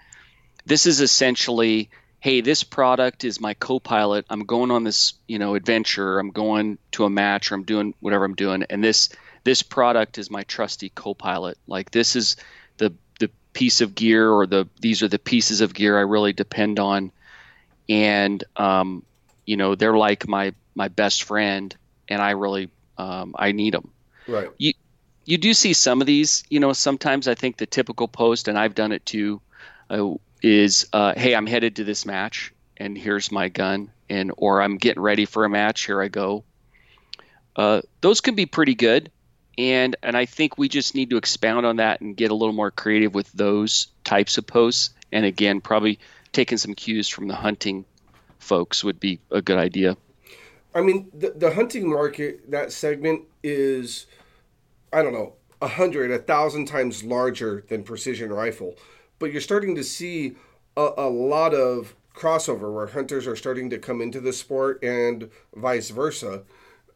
this 0.66 0.86
is 0.86 1.02
essentially 1.02 1.90
hey 2.20 2.42
this 2.42 2.64
product 2.64 3.24
is 3.24 3.40
my 3.40 3.54
co-pilot. 3.54 4.26
I'm 4.30 4.46
going 4.46 4.72
on 4.72 4.84
this 4.84 5.14
you 5.28 5.40
know 5.40 5.56
adventure. 5.56 6.20
I'm 6.20 6.32
going 6.32 6.78
to 6.92 7.06
a 7.06 7.10
match 7.10 7.52
or 7.52 7.56
i'm 7.56 7.64
doing 7.64 7.94
whatever 8.00 8.26
i'm 8.26 8.36
doing. 8.36 8.64
And 8.70 8.84
this 8.84 9.10
this 9.44 9.64
product 9.64 10.18
is 10.18 10.30
my 10.30 10.44
trusty 10.44 10.90
co-pilot. 10.90 11.58
Like 11.68 11.92
this 11.92 12.16
is 12.16 12.36
the 12.78 12.94
the 13.20 13.30
piece 13.54 13.82
of 13.82 13.96
gear 13.96 14.30
or 14.30 14.46
the 14.46 14.68
these 14.80 15.02
are 15.02 15.08
the 15.08 15.20
pieces 15.20 15.62
of 15.62 15.74
gear 15.74 15.98
i 15.98 16.02
really 16.02 16.34
depend 16.34 16.80
on. 16.80 17.12
And 17.88 18.44
um, 18.56 19.04
you 19.46 19.58
know 19.58 19.76
they're 19.76 19.98
like 19.98 20.28
my 20.28 20.54
my 20.76 20.90
best 20.90 21.24
friend 21.24 21.76
and 22.08 22.22
i 22.22 22.32
really 22.32 22.70
um, 22.98 23.34
i 23.38 23.52
need 23.52 23.74
them 23.74 23.92
right. 24.28 24.50
You 24.60 24.74
you 25.30 25.38
do 25.38 25.54
see 25.54 25.74
some 25.74 26.02
of 26.02 26.08
these 26.08 26.44
you 26.50 26.60
know 26.60 26.74
sometimes 26.74 27.28
i 27.28 27.36
think 27.36 27.58
the 27.58 27.66
typical 27.66 28.08
post 28.08 28.48
and 28.48 28.58
i've 28.58 28.74
done 28.74 28.92
it 28.92 29.06
too 29.06 29.40
uh, 29.92 30.10
is 30.42 30.88
uh, 30.94 31.14
hey 31.16 31.36
i'm 31.36 31.46
headed 31.46 31.76
to 31.76 31.84
this 31.84 32.06
match 32.06 32.52
and 32.78 32.98
here's 32.98 33.32
my 33.32 33.48
gun 33.48 33.92
and 34.10 34.32
or 34.38 34.62
i'm 34.62 34.78
getting 34.78 35.02
ready 35.02 35.26
for 35.26 35.46
a 35.46 35.50
match 35.50 35.86
here 35.86 36.02
i 36.02 36.08
go. 36.08 36.44
Uh, 37.56 37.82
those 38.02 38.22
can 38.22 38.36
be 38.36 38.46
pretty 38.46 38.74
good 38.74 39.12
and 39.58 39.96
and 40.02 40.18
i 40.18 40.26
think 40.26 40.58
we 40.58 40.68
just 40.68 40.96
need 40.96 41.10
to 41.10 41.18
expound 41.18 41.66
on 41.66 41.76
that 41.76 42.02
and 42.02 42.18
get 42.18 42.32
a 42.32 42.36
little 42.36 42.54
more 42.54 42.72
creative 42.72 43.14
with 43.14 43.32
those 43.34 43.88
types 44.04 44.38
of 44.38 44.48
posts. 44.48 44.92
And 45.12 45.26
again 45.26 45.62
probably 45.62 46.00
taking 46.32 46.58
some 46.58 46.74
cues 46.74 47.08
from 47.08 47.28
the 47.28 47.36
hunting 47.36 47.86
folks 48.40 48.84
would 48.84 49.00
be 49.00 49.20
a 49.32 49.42
good 49.42 49.58
idea. 49.58 49.98
I 50.74 50.82
mean 50.82 51.12
the, 51.14 51.32
the 51.32 51.54
hunting 51.54 51.90
market 51.90 52.50
that 52.50 52.72
segment 52.72 53.24
is 53.44 54.06
i 54.94 55.02
don't 55.02 55.14
know 55.14 55.34
a 55.62 55.68
hundred 55.68 56.12
a 56.12 56.20
thousand 56.20 56.66
times 56.66 57.04
larger 57.04 57.64
than 57.70 57.84
precision 57.84 58.32
rifle 58.32 58.76
but 59.20 59.32
you're 59.32 59.42
starting 59.42 59.76
to 59.76 59.84
see 59.84 60.36
a, 60.78 60.90
a 60.98 61.10
lot 61.10 61.54
of 61.54 61.96
crossover 62.20 62.74
where 62.74 62.88
hunters 62.88 63.28
are 63.28 63.36
starting 63.36 63.70
to 63.70 63.78
come 63.78 64.02
into 64.02 64.20
the 64.20 64.34
sport 64.34 64.84
and 64.84 65.30
vice 65.56 65.90
versa. 65.90 66.44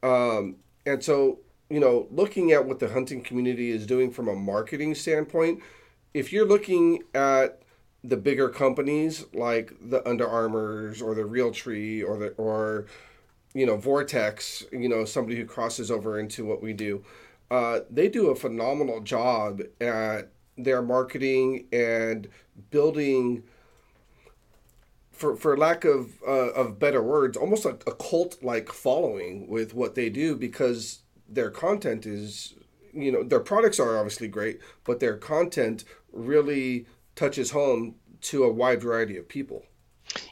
Um, 0.01 0.58
and 0.86 1.03
so, 1.03 1.39
you 1.69 1.79
know, 1.79 2.08
looking 2.12 2.51
at 2.51 2.65
what 2.65 2.79
the 2.79 2.89
hunting 2.89 3.21
community 3.21 3.71
is 3.71 3.86
doing 3.86 4.12
from 4.12 4.27
a 4.27 4.36
marketing 4.36 4.95
standpoint, 4.95 5.62
if 6.13 6.34
you're 6.34 6.45
looking 6.45 7.03
at 7.15 7.62
the 8.03 8.17
bigger 8.17 8.49
companies 8.49 9.25
like 9.34 9.73
the 9.82 10.08
Under 10.08 10.27
Armours 10.27 11.01
or 11.01 11.15
the 11.15 11.21
Realtree 11.21 12.06
or 12.06 12.17
the 12.17 12.27
or 12.32 12.86
you 13.53 13.65
know 13.65 13.77
Vortex, 13.77 14.65
you 14.73 14.89
know 14.89 15.06
somebody 15.06 15.38
who 15.38 15.45
crosses 15.45 15.89
over 15.89 16.19
into 16.19 16.43
what 16.43 16.62
we 16.62 16.73
do, 16.73 17.03
uh, 17.51 17.82
they 17.89 18.10
do 18.10 18.29
a 18.29 18.36
phenomenal 18.36 19.01
job 19.01 19.62
at 19.79 20.29
their 20.58 20.82
marketing 20.82 21.67
and 21.71 22.27
building 22.69 23.43
for, 25.12 25.36
for 25.36 25.58
lack 25.58 25.86
of 25.86 26.21
uh, 26.27 26.51
of 26.51 26.79
better 26.79 27.01
words 27.01 27.38
almost 27.38 27.65
like 27.65 27.84
a 27.88 27.93
cult 27.93 28.43
like 28.43 28.69
following 28.71 29.47
with 29.47 29.73
what 29.73 29.95
they 29.95 30.10
do 30.10 30.36
because 30.36 30.99
their 31.29 31.49
content 31.49 32.06
is 32.06 32.53
you 32.93 33.12
know 33.12 33.23
their 33.23 33.39
products 33.39 33.79
are 33.79 33.97
obviously 33.97 34.27
great 34.27 34.60
but 34.84 34.99
their 34.99 35.17
content 35.17 35.84
really 36.12 36.86
touches 37.15 37.51
home 37.51 37.95
to 38.21 38.43
a 38.43 38.51
wide 38.51 38.82
variety 38.82 39.17
of 39.17 39.27
people. 39.27 39.63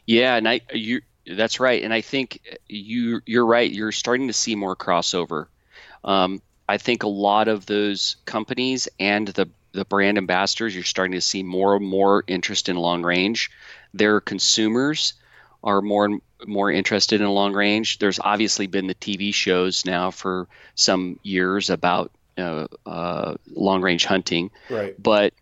Yeah 0.06 0.36
and 0.36 0.48
i 0.48 0.62
you 0.74 1.02
that's 1.36 1.60
right 1.60 1.84
and 1.84 1.94
i 1.94 2.02
think 2.02 2.42
you 2.68 3.22
you're 3.26 3.46
right 3.46 3.72
you're 3.72 3.92
starting 3.92 4.28
to 4.28 4.34
see 4.34 4.56
more 4.56 4.76
crossover. 4.76 5.48
Um, 6.04 6.42
i 6.72 6.78
think 6.78 7.04
a 7.04 7.08
lot 7.08 7.48
of 7.48 7.66
those 7.66 8.16
companies 8.26 8.88
and 9.00 9.28
the 9.30 9.48
the 9.74 9.86
brand 9.86 10.18
ambassadors, 10.18 10.76
you're 10.76 10.84
starting 10.84 11.14
to 11.14 11.22
see 11.22 11.44
more 11.44 11.76
and 11.76 11.86
more 11.86 12.24
interest 12.28 12.70
in 12.70 12.76
long 12.76 13.04
range. 13.04 13.52
Their 13.94 14.20
consumers 14.20 15.14
are 15.64 15.82
more 15.82 16.06
and 16.06 16.22
more 16.46 16.72
interested 16.72 17.22
in 17.22 17.30
long 17.30 17.54
range. 17.54 18.00
There's 18.00 18.20
obviously 18.20 18.68
been 18.68 18.88
the 18.88 18.96
TV 18.96 19.34
shows 19.34 19.86
now 19.86 20.12
for 20.12 20.48
some 20.76 21.20
years 21.24 21.70
about 21.70 22.12
uh, 22.38 22.68
uh, 22.86 23.36
long 23.50 23.82
range 23.82 24.06
hunting, 24.06 24.52
right? 24.70 25.02
But 25.02 25.34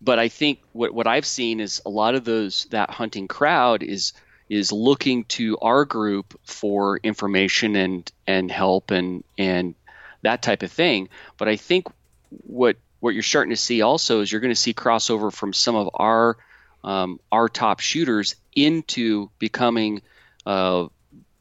but 0.00 0.18
I 0.18 0.28
think 0.28 0.60
what 0.72 0.94
what 0.94 1.06
I've 1.06 1.26
seen 1.26 1.60
is 1.60 1.82
a 1.84 1.90
lot 1.90 2.14
of 2.14 2.24
those 2.24 2.66
that 2.70 2.90
hunting 2.90 3.28
crowd 3.28 3.82
is 3.82 4.12
is 4.48 4.72
looking 4.72 5.24
to 5.24 5.58
our 5.58 5.84
group 5.84 6.38
for 6.44 6.98
information 7.02 7.76
and 7.76 8.10
and 8.26 8.50
help 8.50 8.90
and 8.90 9.22
and 9.36 9.74
that 10.22 10.42
type 10.42 10.62
of 10.62 10.72
thing. 10.72 11.08
But 11.36 11.48
I 11.48 11.56
think 11.56 11.86
what 12.46 12.76
what 13.00 13.14
you're 13.14 13.22
starting 13.22 13.50
to 13.50 13.56
see 13.56 13.82
also 13.82 14.20
is 14.20 14.30
you're 14.30 14.40
going 14.40 14.54
to 14.54 14.60
see 14.60 14.74
crossover 14.74 15.32
from 15.32 15.52
some 15.52 15.76
of 15.76 15.90
our 15.94 16.36
um, 16.84 17.20
our 17.30 17.48
top 17.48 17.80
shooters 17.80 18.36
into 18.54 19.30
becoming 19.38 20.02
uh, 20.46 20.86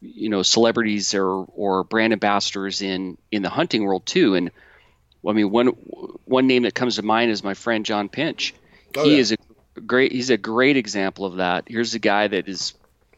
you 0.01 0.29
know 0.29 0.43
celebrities 0.43 1.13
or 1.13 1.29
or 1.29 1.83
brand 1.83 2.13
ambassadors 2.13 2.81
in 2.81 3.17
in 3.31 3.41
the 3.41 3.49
hunting 3.49 3.83
world 3.83 4.05
too 4.05 4.35
and 4.35 4.51
I 5.27 5.33
mean 5.33 5.49
one 5.49 5.67
one 5.67 6.47
name 6.47 6.63
that 6.63 6.75
comes 6.75 6.95
to 6.95 7.03
mind 7.03 7.31
is 7.31 7.43
my 7.43 7.53
friend 7.53 7.85
John 7.85 8.09
Pinch 8.09 8.53
oh, 8.95 9.03
he 9.03 9.15
yeah. 9.15 9.19
is 9.19 9.31
a 9.31 9.81
great 9.81 10.11
he's 10.11 10.29
a 10.29 10.37
great 10.37 10.77
example 10.77 11.25
of 11.25 11.37
that 11.37 11.65
here's 11.67 11.95
a 11.95 11.99
guy 11.99 12.27
that 12.27 12.47
is 12.47 12.73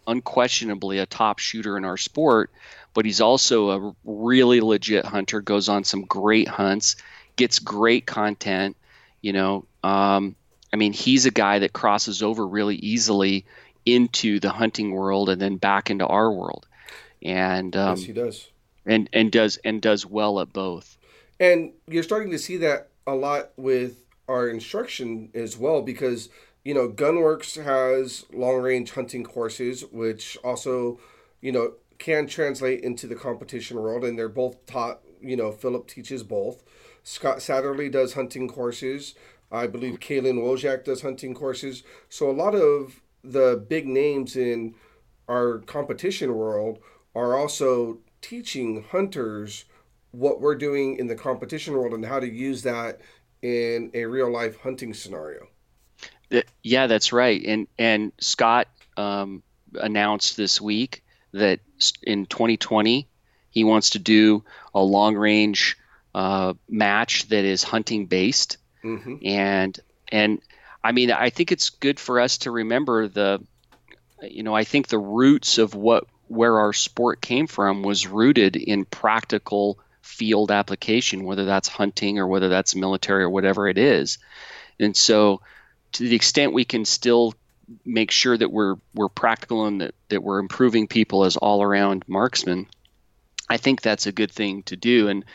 unquestionably 0.07 0.99
a 0.99 1.05
top 1.05 1.39
shooter 1.39 1.77
in 1.77 1.85
our 1.85 1.97
sport 1.97 2.51
but 2.93 3.05
he's 3.05 3.21
also 3.21 3.69
a 3.69 3.95
really 4.03 4.61
legit 4.61 5.05
hunter 5.05 5.41
goes 5.41 5.69
on 5.69 5.83
some 5.83 6.01
great 6.01 6.47
hunts 6.47 6.95
gets 7.39 7.57
great 7.59 8.05
content. 8.05 8.75
You 9.21 9.33
know, 9.33 9.65
um, 9.83 10.35
I 10.71 10.75
mean, 10.75 10.93
he's 10.93 11.25
a 11.25 11.31
guy 11.31 11.59
that 11.59 11.73
crosses 11.73 12.21
over 12.21 12.45
really 12.45 12.75
easily 12.75 13.45
into 13.85 14.39
the 14.39 14.51
hunting 14.51 14.91
world 14.91 15.29
and 15.29 15.41
then 15.41 15.55
back 15.55 15.89
into 15.89 16.05
our 16.05 16.31
world. 16.31 16.67
And 17.23 17.75
um, 17.75 17.97
yes, 17.97 18.05
he 18.05 18.13
does. 18.13 18.47
And 18.85 19.09
and 19.13 19.31
does 19.31 19.57
and 19.57 19.81
does 19.81 20.05
well 20.05 20.39
at 20.41 20.53
both. 20.53 20.97
And 21.39 21.71
you're 21.87 22.03
starting 22.03 22.31
to 22.31 22.39
see 22.39 22.57
that 22.57 22.89
a 23.07 23.15
lot 23.15 23.51
with 23.57 24.03
our 24.27 24.47
instruction 24.49 25.29
as 25.33 25.57
well, 25.57 25.81
because 25.81 26.29
you 26.65 26.73
know, 26.73 26.89
Gunwerks 26.89 27.61
has 27.63 28.25
long 28.33 28.61
range 28.61 28.91
hunting 28.91 29.23
courses, 29.23 29.85
which 29.91 30.37
also, 30.43 30.99
you 31.39 31.53
know, 31.53 31.73
can 31.99 32.25
translate 32.27 32.81
into 32.81 33.05
the 33.07 33.15
competition 33.15 33.77
world, 33.77 34.03
and 34.03 34.17
they're 34.17 34.29
both 34.29 34.65
taught. 34.65 35.01
You 35.21 35.35
know, 35.35 35.51
Philip 35.51 35.87
teaches 35.87 36.23
both. 36.23 36.63
Scott 37.03 37.37
Satterlee 37.37 37.91
does 37.91 38.13
hunting 38.13 38.47
courses. 38.47 39.15
I 39.51 39.67
believe 39.67 39.99
Caylen 39.99 40.41
Wojcik 40.41 40.85
does 40.85 41.01
hunting 41.01 41.33
courses. 41.33 41.83
So 42.07 42.29
a 42.29 42.31
lot 42.31 42.55
of 42.55 43.01
the 43.23 43.63
big 43.67 43.87
names 43.87 44.35
in 44.35 44.75
our 45.27 45.59
competition 45.59 46.33
world 46.35 46.79
are 47.15 47.35
also 47.35 47.99
teaching 48.21 48.85
hunters 48.91 49.65
what 50.11 50.41
we're 50.41 50.55
doing 50.55 50.97
in 50.97 51.07
the 51.07 51.15
competition 51.15 51.73
world 51.73 51.93
and 51.93 52.05
how 52.05 52.19
to 52.19 52.29
use 52.29 52.63
that 52.63 53.01
in 53.41 53.91
a 53.93 54.05
real 54.05 54.31
life 54.31 54.57
hunting 54.59 54.93
scenario. 54.93 55.47
Yeah, 56.63 56.87
that's 56.87 57.11
right. 57.11 57.41
And 57.43 57.67
and 57.77 58.11
Scott 58.19 58.67
um, 58.97 59.41
announced 59.73 60.37
this 60.37 60.61
week 60.61 61.03
that 61.31 61.59
in 62.03 62.25
2020 62.25 63.07
he 63.51 63.63
wants 63.63 63.91
to 63.91 63.99
do 63.99 64.43
a 64.73 64.81
long 64.81 65.15
range 65.15 65.77
uh, 66.13 66.53
match 66.67 67.27
that 67.27 67.45
is 67.45 67.63
hunting 67.63 68.05
based, 68.05 68.57
mm-hmm. 68.83 69.15
and 69.23 69.79
and 70.11 70.41
I 70.83 70.91
mean 70.91 71.11
I 71.11 71.29
think 71.29 71.51
it's 71.51 71.69
good 71.69 71.99
for 71.99 72.19
us 72.19 72.39
to 72.39 72.51
remember 72.51 73.07
the, 73.07 73.41
you 74.21 74.43
know 74.43 74.55
I 74.55 74.63
think 74.63 74.87
the 74.87 74.99
roots 74.99 75.57
of 75.57 75.75
what 75.75 76.05
where 76.27 76.59
our 76.59 76.73
sport 76.73 77.21
came 77.21 77.47
from 77.47 77.81
was 77.81 78.07
rooted 78.07 78.55
in 78.55 78.85
practical 78.85 79.79
field 80.01 80.51
application, 80.51 81.23
whether 81.23 81.45
that's 81.45 81.67
hunting 81.67 82.19
or 82.19 82.27
whether 82.27 82.49
that's 82.49 82.75
military 82.75 83.23
or 83.23 83.29
whatever 83.29 83.67
it 83.67 83.77
is, 83.77 84.17
and 84.79 84.95
so 84.95 85.41
to 85.93 86.07
the 86.07 86.15
extent 86.15 86.53
we 86.53 86.65
can 86.65 86.85
still 86.85 87.33
make 87.85 88.11
sure 88.11 88.37
that 88.37 88.51
we're 88.51 88.75
we're 88.93 89.09
practical 89.09 89.65
and 89.65 89.81
that, 89.81 89.95
that 90.09 90.23
we're 90.23 90.39
improving 90.39 90.87
people 90.87 91.23
as 91.23 91.37
all 91.37 91.61
around 91.61 92.03
marksmen, 92.07 92.67
I 93.49 93.57
think 93.57 93.81
that's 93.81 94.07
a 94.07 94.11
good 94.11 94.31
thing 94.31 94.63
to 94.63 94.75
do. 94.75 95.07
And 95.07 95.25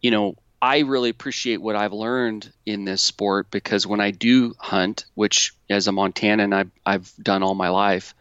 you 0.00 0.10
know, 0.10 0.36
I 0.60 0.80
really 0.80 1.10
appreciate 1.10 1.60
what 1.60 1.76
I've 1.76 1.92
learned 1.92 2.52
in 2.64 2.84
this 2.84 3.02
sport 3.02 3.50
because 3.50 3.86
when 3.86 4.00
I 4.00 4.10
do 4.10 4.54
hunt, 4.58 5.04
which 5.14 5.54
as 5.68 5.88
a 5.88 5.92
Montanan 5.92 6.54
I've, 6.54 6.70
I've 6.84 7.12
done 7.22 7.42
all 7.42 7.54
my 7.54 7.68
life, 7.68 8.14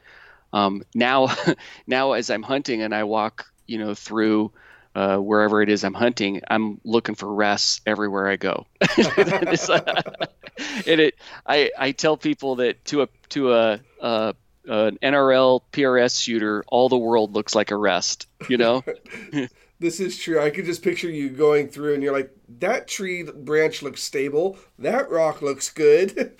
um, 0.51 0.83
now 0.93 1.29
now 1.87 2.13
as 2.13 2.29
I'm 2.29 2.43
hunting 2.43 2.81
and 2.81 2.93
I 2.93 3.03
walk, 3.03 3.47
you 3.67 3.77
know, 3.77 3.93
through 3.93 4.51
uh, 4.95 5.17
wherever 5.17 5.61
it 5.61 5.69
is 5.69 5.83
I'm 5.83 5.93
hunting, 5.93 6.41
I'm 6.49 6.79
looking 6.83 7.15
for 7.15 7.31
rests 7.31 7.81
everywhere 7.85 8.27
I 8.27 8.37
go. 8.37 8.65
and 8.97 9.59
it, 10.87 11.15
I, 11.45 11.71
I 11.77 11.91
tell 11.91 12.17
people 12.17 12.57
that 12.57 12.83
to 12.85 13.03
a 13.03 13.07
to 13.29 13.53
a, 13.53 13.79
a 14.01 14.35
an 14.67 14.97
NRL 15.03 15.61
PRS 15.71 16.23
shooter, 16.23 16.63
all 16.67 16.89
the 16.89 16.97
world 16.97 17.33
looks 17.33 17.53
like 17.53 17.71
a 17.71 17.77
rest. 17.77 18.27
You 18.49 18.57
know. 18.57 18.83
This 19.77 19.99
is 19.99 20.17
true. 20.17 20.41
I 20.41 20.51
could 20.51 20.63
just 20.63 20.81
picture 20.81 21.09
you 21.09 21.29
going 21.29 21.67
through 21.67 21.95
and 21.95 22.01
you're 22.01 22.13
like, 22.13 22.31
that 22.59 22.87
tree 22.87 23.23
branch 23.23 23.81
looks 23.81 24.01
stable. 24.01 24.57
That 24.79 25.09
rock 25.09 25.41
looks 25.41 25.69
good. 25.69 26.37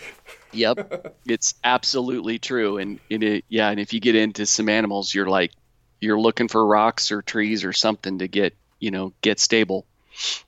yep. 0.53 1.17
It's 1.27 1.53
absolutely 1.61 2.39
true. 2.39 2.77
And, 2.77 2.97
and 3.11 3.23
it, 3.23 3.45
yeah, 3.49 3.71
and 3.71 3.79
if 3.79 3.91
you 3.91 3.99
get 3.99 4.15
into 4.15 4.45
some 4.45 4.69
animals, 4.69 5.13
you're 5.13 5.29
like, 5.29 5.51
you're 6.05 6.19
looking 6.19 6.47
for 6.47 6.65
rocks 6.65 7.11
or 7.11 7.21
trees 7.21 7.63
or 7.63 7.73
something 7.73 8.19
to 8.19 8.27
get, 8.27 8.55
you 8.79 8.91
know, 8.91 9.13
get 9.21 9.39
stable. 9.39 9.85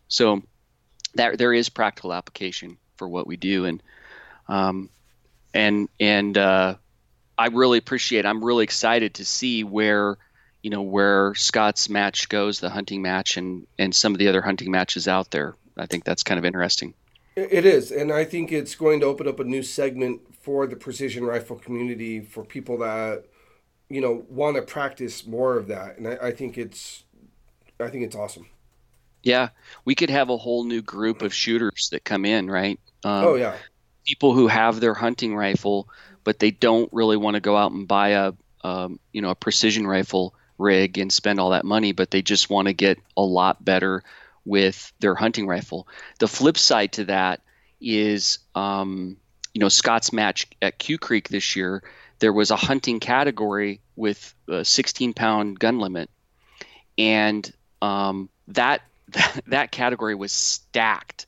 So 0.08 0.44
that 1.16 1.38
there 1.38 1.54
is 1.54 1.70
practical 1.70 2.14
application 2.14 2.78
for 2.96 3.08
what 3.08 3.28
we 3.28 3.36
do. 3.38 3.66
And, 3.66 3.84
um, 4.48 4.90
and, 5.54 5.90
and, 6.00 6.38
uh, 6.38 6.76
I 7.38 7.48
really 7.48 7.78
appreciate. 7.78 8.26
I'm 8.26 8.44
really 8.44 8.64
excited 8.64 9.16
to 9.16 9.26
see 9.26 9.64
where 9.64 10.18
you 10.64 10.70
know 10.70 10.82
where 10.82 11.36
Scott's 11.36 11.90
match 11.90 12.30
goes, 12.30 12.60
the 12.60 12.70
hunting 12.70 13.02
match, 13.02 13.38
and 13.38 13.68
and 13.78 13.96
some 13.96 14.14
of 14.14 14.20
the 14.20 14.28
other 14.28 14.42
hunting 14.42 14.72
matches 14.72 15.08
out 15.08 15.32
there. 15.32 15.56
I 15.78 15.86
think 15.86 16.04
that's 16.04 16.24
kind 16.24 16.40
of 16.40 16.46
interesting. 16.46 16.94
It 17.36 17.66
is, 17.66 17.92
and 17.92 18.12
I 18.12 18.26
think 18.26 18.52
it's 18.52 18.74
going 18.74 19.00
to 19.02 19.06
open 19.06 19.28
up 19.28 19.40
a 19.40 19.44
new 19.44 19.62
segment 19.62 20.22
for 20.42 20.66
the 20.66 20.76
precision 20.76 21.24
rifle 21.24 21.56
community 21.56 22.22
for 22.22 22.44
people 22.44 22.80
that 22.80 23.26
you 23.90 24.02
know 24.02 24.26
want 24.30 24.56
to 24.56 24.62
practice 24.62 25.26
more 25.26 25.58
of 25.58 25.68
that, 25.68 25.98
and 25.98 26.08
I, 26.08 26.18
I 26.28 26.32
think 26.32 26.58
it's 26.58 27.04
I 27.80 27.90
think 27.90 28.04
it's 28.04 28.16
awesome. 28.16 28.48
Yeah, 29.24 29.50
we 29.84 29.96
could 29.96 30.10
have 30.10 30.30
a 30.30 30.38
whole 30.38 30.64
new 30.64 30.82
group 30.82 31.22
of 31.22 31.34
shooters 31.34 31.90
that 31.92 32.04
come 32.04 32.26
in, 32.26 32.50
right? 32.50 32.80
Um, 33.04 33.26
oh 33.26 33.36
yeah, 33.36 33.56
people 34.06 34.34
who 34.34 34.48
have 34.48 34.80
their 34.80 34.94
hunting 34.94 35.36
rifle 35.36 35.90
but 36.28 36.40
they 36.40 36.52
don't 36.52 36.92
really 36.92 37.16
want 37.16 37.36
to 37.36 37.40
go 37.40 37.56
out 37.56 37.72
and 37.72 37.88
buy 37.88 38.10
a 38.10 38.34
um, 38.62 39.00
you 39.14 39.22
know 39.22 39.30
a 39.30 39.36
precision 39.36 39.88
rifle 39.88 40.36
rig 40.58 40.98
and 40.98 41.10
spend 41.10 41.40
all 41.40 41.52
that 41.52 41.64
money, 41.64 41.94
but 41.94 42.12
they 42.12 42.22
just 42.22 42.50
want 42.50 42.68
to 42.68 42.74
get 42.74 43.00
a 43.16 43.22
lot 43.22 43.64
better 43.64 44.04
with 44.44 44.92
their 45.00 45.16
hunting 45.16 45.48
rifle. 45.48 45.88
The 46.20 46.28
flip 46.28 46.58
side 46.58 46.92
to 46.94 47.06
that 47.06 47.40
is 47.80 48.40
um, 48.56 49.16
you 49.54 49.62
know 49.62 49.70
Scott's 49.70 50.12
match 50.12 50.48
at 50.62 50.78
Q 50.78 50.98
Creek 50.98 51.30
this 51.30 51.56
year. 51.56 51.82
There 52.20 52.34
was 52.34 52.52
a 52.52 52.56
hunting 52.56 53.00
category 53.00 53.82
with 53.96 54.34
a 54.48 54.66
16 54.66 55.14
pound 55.14 55.60
gun 55.60 55.80
limit, 55.80 56.10
and 56.98 57.52
um, 57.82 58.30
that, 58.50 58.82
that 59.10 59.42
that 59.48 59.72
category 59.72 60.16
was 60.16 60.32
stacked 60.32 61.28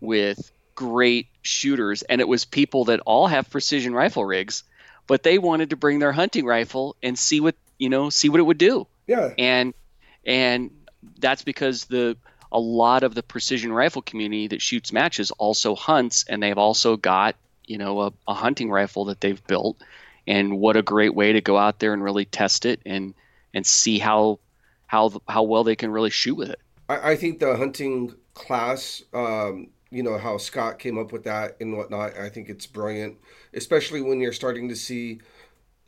with 0.00 0.50
great 0.74 1.28
shooters, 1.42 2.02
and 2.02 2.20
it 2.20 2.28
was 2.28 2.44
people 2.44 2.86
that 2.86 3.00
all 3.00 3.26
have 3.26 3.50
precision 3.50 3.94
rifle 3.94 4.24
rigs, 4.24 4.64
but 5.06 5.22
they 5.22 5.38
wanted 5.38 5.70
to 5.70 5.76
bring 5.76 5.98
their 5.98 6.12
hunting 6.12 6.46
rifle 6.46 6.96
and 7.02 7.18
see 7.18 7.40
what 7.40 7.54
you 7.78 7.88
know, 7.88 8.10
see 8.10 8.28
what 8.28 8.40
it 8.40 8.44
would 8.44 8.58
do. 8.58 8.86
Yeah. 9.06 9.34
And 9.38 9.74
and 10.24 10.70
that's 11.18 11.42
because 11.42 11.86
the 11.86 12.16
a 12.52 12.60
lot 12.60 13.02
of 13.02 13.14
the 13.14 13.22
precision 13.22 13.72
rifle 13.72 14.02
community 14.02 14.48
that 14.48 14.62
shoots 14.62 14.92
matches 14.92 15.30
also 15.32 15.74
hunts, 15.74 16.24
and 16.28 16.42
they've 16.42 16.58
also 16.58 16.96
got 16.96 17.34
you 17.66 17.78
know 17.78 18.00
a, 18.02 18.12
a 18.28 18.34
hunting 18.34 18.70
rifle 18.70 19.06
that 19.06 19.20
they've 19.20 19.44
built. 19.46 19.82
And 20.26 20.58
what 20.58 20.76
a 20.76 20.82
great 20.82 21.14
way 21.14 21.32
to 21.32 21.40
go 21.40 21.58
out 21.58 21.80
there 21.80 21.92
and 21.92 22.02
really 22.02 22.24
test 22.24 22.64
it 22.64 22.80
and 22.86 23.14
and 23.54 23.66
see 23.66 23.98
how 23.98 24.38
how 24.86 25.20
how 25.28 25.42
well 25.42 25.64
they 25.64 25.76
can 25.76 25.90
really 25.90 26.10
shoot 26.10 26.34
with 26.34 26.50
it. 26.50 26.60
I, 26.88 27.12
I 27.12 27.16
think 27.16 27.40
the 27.40 27.56
hunting 27.56 28.14
class 28.34 29.02
um, 29.12 29.68
you 29.92 30.02
know 30.02 30.16
how 30.16 30.38
Scott 30.38 30.78
came 30.78 30.98
up 30.98 31.12
with 31.12 31.24
that 31.24 31.56
and 31.60 31.76
whatnot. 31.76 32.16
I 32.16 32.30
think 32.30 32.48
it's 32.48 32.66
brilliant, 32.66 33.18
especially 33.52 34.00
when 34.00 34.20
you're 34.20 34.32
starting 34.32 34.68
to 34.70 34.76
see 34.76 35.20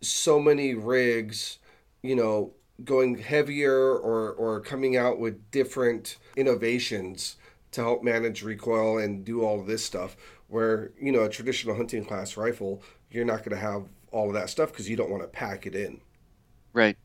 so 0.03 0.39
many 0.39 0.75
rigs, 0.75 1.59
you 2.03 2.15
know, 2.15 2.53
going 2.85 3.17
heavier 3.17 3.97
or 3.97 4.33
or 4.33 4.61
coming 4.61 4.97
out 4.97 5.19
with 5.19 5.51
different 5.51 6.19
innovations 6.37 7.37
to 7.73 7.81
help 7.81 8.05
manage 8.05 8.43
recoil 8.43 8.99
and 8.99 9.25
do 9.25 9.43
all 9.43 9.63
this 9.63 9.83
stuff. 9.83 10.17
Where 10.49 10.93
you 11.01 11.11
know 11.11 11.23
a 11.23 11.31
traditional 11.31 11.75
hunting 11.75 12.05
class 12.05 12.37
rifle, 12.37 12.83
you're 13.11 13.25
not 13.25 13.39
going 13.39 13.57
to 13.57 13.63
have 13.63 13.87
all 14.15 14.29
of 14.29 14.35
that 14.35 14.49
stuff 14.49 14.71
because 14.71 14.89
you 14.89 14.97
don't 14.97 15.11
want 15.11 15.23
to 15.23 15.29
pack 15.29 15.67
it 15.67 15.75
in. 15.75 16.01
Right. 16.73 16.97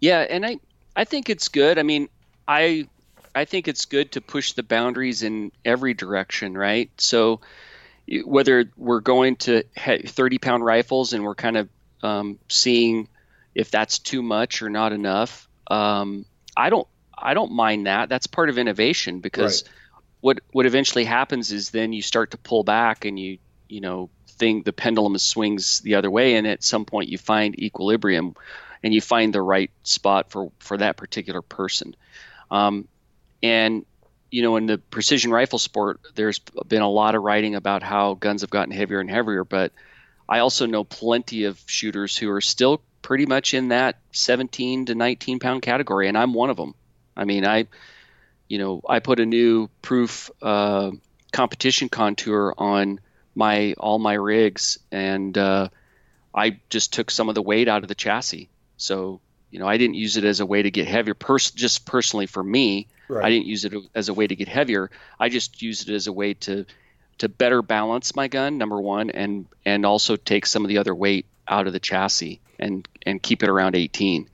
Yeah, 0.00 0.20
and 0.20 0.44
I 0.44 0.58
I 0.94 1.04
think 1.04 1.30
it's 1.30 1.48
good. 1.48 1.78
I 1.78 1.82
mean, 1.82 2.08
I 2.46 2.88
I 3.34 3.46
think 3.46 3.66
it's 3.66 3.86
good 3.86 4.12
to 4.12 4.20
push 4.20 4.52
the 4.52 4.62
boundaries 4.62 5.22
in 5.22 5.50
every 5.64 5.94
direction, 5.94 6.56
right? 6.56 6.90
So 6.98 7.40
whether 8.24 8.70
we're 8.76 9.00
going 9.00 9.36
to 9.36 9.62
30 9.78 10.38
pound 10.38 10.64
rifles 10.64 11.12
and 11.12 11.24
we're 11.24 11.34
kind 11.34 11.56
of 11.56 11.68
um, 12.02 12.38
seeing 12.48 13.08
if 13.54 13.70
that's 13.70 13.98
too 13.98 14.22
much 14.22 14.60
or 14.60 14.68
not 14.68 14.92
enough, 14.92 15.48
um, 15.68 16.26
I 16.56 16.68
don't 16.68 16.86
I 17.16 17.34
don't 17.34 17.52
mind 17.52 17.86
that. 17.86 18.08
That's 18.08 18.26
part 18.26 18.50
of 18.50 18.58
innovation 18.58 19.20
because 19.20 19.62
right. 19.62 19.72
what 20.20 20.40
what 20.52 20.66
eventually 20.66 21.04
happens 21.04 21.52
is 21.52 21.70
then 21.70 21.92
you 21.92 22.02
start 22.02 22.32
to 22.32 22.38
pull 22.38 22.64
back 22.64 23.04
and 23.06 23.18
you 23.18 23.38
you 23.68 23.80
know 23.80 24.10
think 24.42 24.64
the 24.64 24.72
pendulum 24.72 25.16
swings 25.18 25.78
the 25.82 25.94
other 25.94 26.10
way 26.10 26.34
and 26.34 26.48
at 26.48 26.64
some 26.64 26.84
point 26.84 27.08
you 27.08 27.16
find 27.16 27.56
equilibrium 27.60 28.34
and 28.82 28.92
you 28.92 29.00
find 29.00 29.32
the 29.32 29.40
right 29.40 29.70
spot 29.84 30.32
for 30.32 30.50
for 30.58 30.76
that 30.78 30.96
particular 30.96 31.42
person. 31.42 31.94
Um, 32.50 32.88
and 33.40 33.86
you 34.32 34.42
know, 34.42 34.56
in 34.56 34.66
the 34.66 34.78
precision 34.78 35.30
rifle 35.30 35.60
sport, 35.60 36.00
there's 36.16 36.40
been 36.66 36.82
a 36.82 36.90
lot 36.90 37.14
of 37.14 37.22
writing 37.22 37.54
about 37.54 37.84
how 37.84 38.14
guns 38.14 38.40
have 38.40 38.50
gotten 38.50 38.72
heavier 38.72 38.98
and 38.98 39.10
heavier. 39.10 39.44
But 39.44 39.70
I 40.28 40.40
also 40.40 40.66
know 40.66 40.82
plenty 40.82 41.44
of 41.44 41.62
shooters 41.66 42.16
who 42.16 42.28
are 42.30 42.40
still 42.40 42.82
pretty 43.02 43.26
much 43.26 43.54
in 43.54 43.68
that 43.68 43.98
17 44.10 44.86
to 44.86 44.94
19 44.96 45.38
pound 45.38 45.62
category, 45.62 46.08
and 46.08 46.18
I'm 46.18 46.34
one 46.34 46.50
of 46.50 46.56
them. 46.56 46.74
I 47.16 47.26
mean, 47.26 47.46
I, 47.46 47.66
you 48.48 48.58
know, 48.58 48.80
I 48.88 48.98
put 48.98 49.20
a 49.20 49.26
new 49.26 49.68
proof 49.82 50.30
uh, 50.40 50.90
competition 51.32 51.88
contour 51.88 52.54
on 52.58 52.98
my 53.34 53.74
all 53.78 53.98
my 53.98 54.14
rigs, 54.14 54.78
and 54.90 55.36
uh, 55.36 55.68
I 56.34 56.60
just 56.70 56.92
took 56.92 57.10
some 57.10 57.28
of 57.28 57.34
the 57.34 57.42
weight 57.42 57.68
out 57.68 57.82
of 57.82 57.88
the 57.88 57.94
chassis. 57.94 58.48
So 58.76 59.20
you 59.50 59.58
know, 59.58 59.66
I 59.66 59.76
didn't 59.76 59.94
use 59.94 60.16
it 60.16 60.24
as 60.24 60.40
a 60.40 60.46
way 60.46 60.62
to 60.62 60.70
get 60.70 60.88
heavier. 60.88 61.14
Pers- 61.14 61.50
just 61.50 61.84
personally 61.84 62.26
for 62.26 62.42
me, 62.42 62.88
right. 63.08 63.24
I 63.24 63.28
didn't 63.28 63.46
use 63.46 63.64
it 63.66 63.74
as 63.94 64.08
a 64.08 64.14
way 64.14 64.26
to 64.26 64.34
get 64.34 64.48
heavier. 64.48 64.90
I 65.20 65.28
just 65.28 65.60
used 65.60 65.88
it 65.88 65.94
as 65.94 66.06
a 66.06 66.12
way 66.12 66.34
to 66.34 66.64
to 67.18 67.28
better 67.28 67.62
balance 67.62 68.16
my 68.16 68.28
gun, 68.28 68.58
number 68.58 68.80
one, 68.80 69.10
and 69.10 69.46
and 69.64 69.84
also 69.84 70.16
take 70.16 70.46
some 70.46 70.64
of 70.64 70.68
the 70.68 70.78
other 70.78 70.94
weight 70.94 71.26
out 71.46 71.66
of 71.66 71.72
the 71.72 71.80
chassis 71.80 72.40
and 72.58 72.88
and 73.04 73.22
keep 73.22 73.42
it 73.42 73.48
around 73.48 73.76
18. 73.76 74.28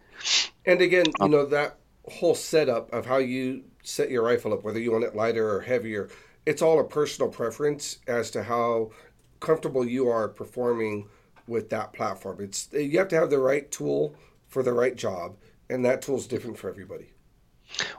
And 0.66 0.80
again, 0.80 1.06
you 1.06 1.12
um, 1.24 1.30
know 1.30 1.46
that 1.46 1.78
whole 2.08 2.34
setup 2.34 2.92
of 2.92 3.06
how 3.06 3.18
you 3.18 3.64
set 3.82 4.10
your 4.10 4.22
rifle 4.22 4.52
up, 4.52 4.62
whether 4.62 4.78
you 4.78 4.92
want 4.92 5.04
it 5.04 5.16
lighter 5.16 5.50
or 5.50 5.60
heavier, 5.60 6.08
it's 6.48 6.62
all 6.62 6.80
a 6.80 6.84
personal 6.84 7.30
preference 7.30 7.98
as 8.06 8.30
to 8.30 8.42
how 8.42 8.90
comfortable 9.38 9.86
you 9.86 10.08
are 10.08 10.28
performing 10.28 11.06
with 11.46 11.68
that 11.68 11.92
platform. 11.92 12.38
It's 12.40 12.70
you 12.72 12.98
have 12.98 13.08
to 13.08 13.16
have 13.16 13.28
the 13.28 13.38
right 13.38 13.70
tool 13.70 14.14
for 14.48 14.62
the 14.62 14.72
right 14.72 14.96
job, 14.96 15.36
and 15.68 15.84
that 15.84 16.00
tool 16.00 16.16
is 16.16 16.26
different 16.26 16.56
for 16.56 16.70
everybody. 16.70 17.10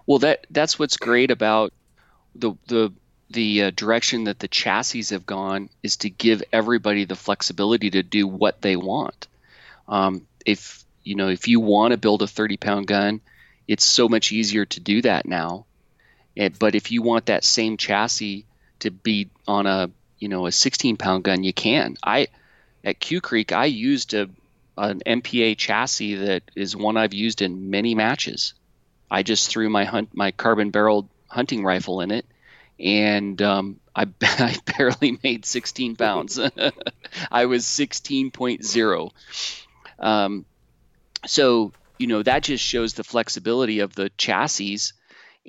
Well, 0.08 0.18
that 0.20 0.48
that's 0.50 0.80
what's 0.80 0.98
great 0.98 1.30
about 1.30 1.74
the 2.34 2.54
the 2.66 2.92
the 3.30 3.64
uh, 3.66 3.72
direction 3.76 4.24
that 4.24 4.40
the 4.40 4.48
chassis 4.48 5.14
have 5.14 5.28
gone 5.28 5.70
is 5.84 5.98
to 5.98 6.10
give 6.10 6.42
everybody 6.52 7.06
the 7.06 7.16
flexibility 7.16 7.92
to 7.92 8.02
do 8.02 8.28
what 8.28 8.64
they 8.64 8.76
want. 8.76 9.28
Um, 9.88 10.26
if 10.44 10.84
you 11.04 11.14
know 11.14 11.30
if 11.30 11.48
you 11.48 11.60
want 11.60 11.92
to 11.92 11.98
build 11.98 12.24
a 12.24 12.28
30 12.28 12.58
pound 12.58 12.88
gun, 12.88 13.22
it's 13.68 13.86
so 13.86 14.10
much 14.10 14.32
easier 14.32 14.66
to 14.66 14.80
do 14.80 15.04
that 15.04 15.28
now. 15.28 15.68
It, 16.36 16.60
but 16.60 16.76
if 16.76 16.92
you 16.92 17.02
want 17.02 17.28
that 17.28 17.44
same 17.44 17.78
chassis 17.78 18.46
to 18.80 18.92
be 18.92 19.30
on 19.48 19.66
a 19.66 19.92
you 20.20 20.30
know 20.30 20.46
a 20.46 20.52
16 20.52 20.98
pound 20.98 21.24
gun, 21.24 21.44
you 21.44 21.54
can. 21.54 21.98
I 22.04 22.28
at 22.84 23.00
Q 23.00 23.22
Creek 23.22 23.52
I 23.52 23.66
used 23.66 24.14
a 24.14 24.30
an 24.78 25.02
MPA 25.06 25.58
chassis 25.58 26.16
that 26.16 26.44
is 26.56 26.76
one 26.76 26.96
I've 26.96 27.14
used 27.14 27.42
in 27.42 27.70
many 27.70 27.96
matches. 27.96 28.54
I 29.12 29.24
just 29.24 29.50
threw 29.50 29.70
my 29.70 29.84
hunt 29.86 30.10
my 30.14 30.32
carbon 30.32 30.72
barreled 30.72 31.10
hunting 31.28 31.64
rifle 31.64 32.02
in 32.02 32.12
it, 32.12 32.26
and 32.80 33.42
um, 33.42 33.80
I, 33.96 34.08
I 34.22 34.56
barely 34.78 35.20
made 35.22 35.46
16 35.46 35.96
pounds. 35.96 36.40
I 37.32 37.46
was 37.46 37.66
16.0. 37.66 39.12
Um, 40.00 40.46
so 41.26 41.74
you 41.98 42.08
know 42.08 42.24
that 42.24 42.44
just 42.44 42.64
shows 42.64 42.94
the 42.94 43.04
flexibility 43.04 43.80
of 43.80 43.94
the 43.96 44.10
chassis, 44.18 44.80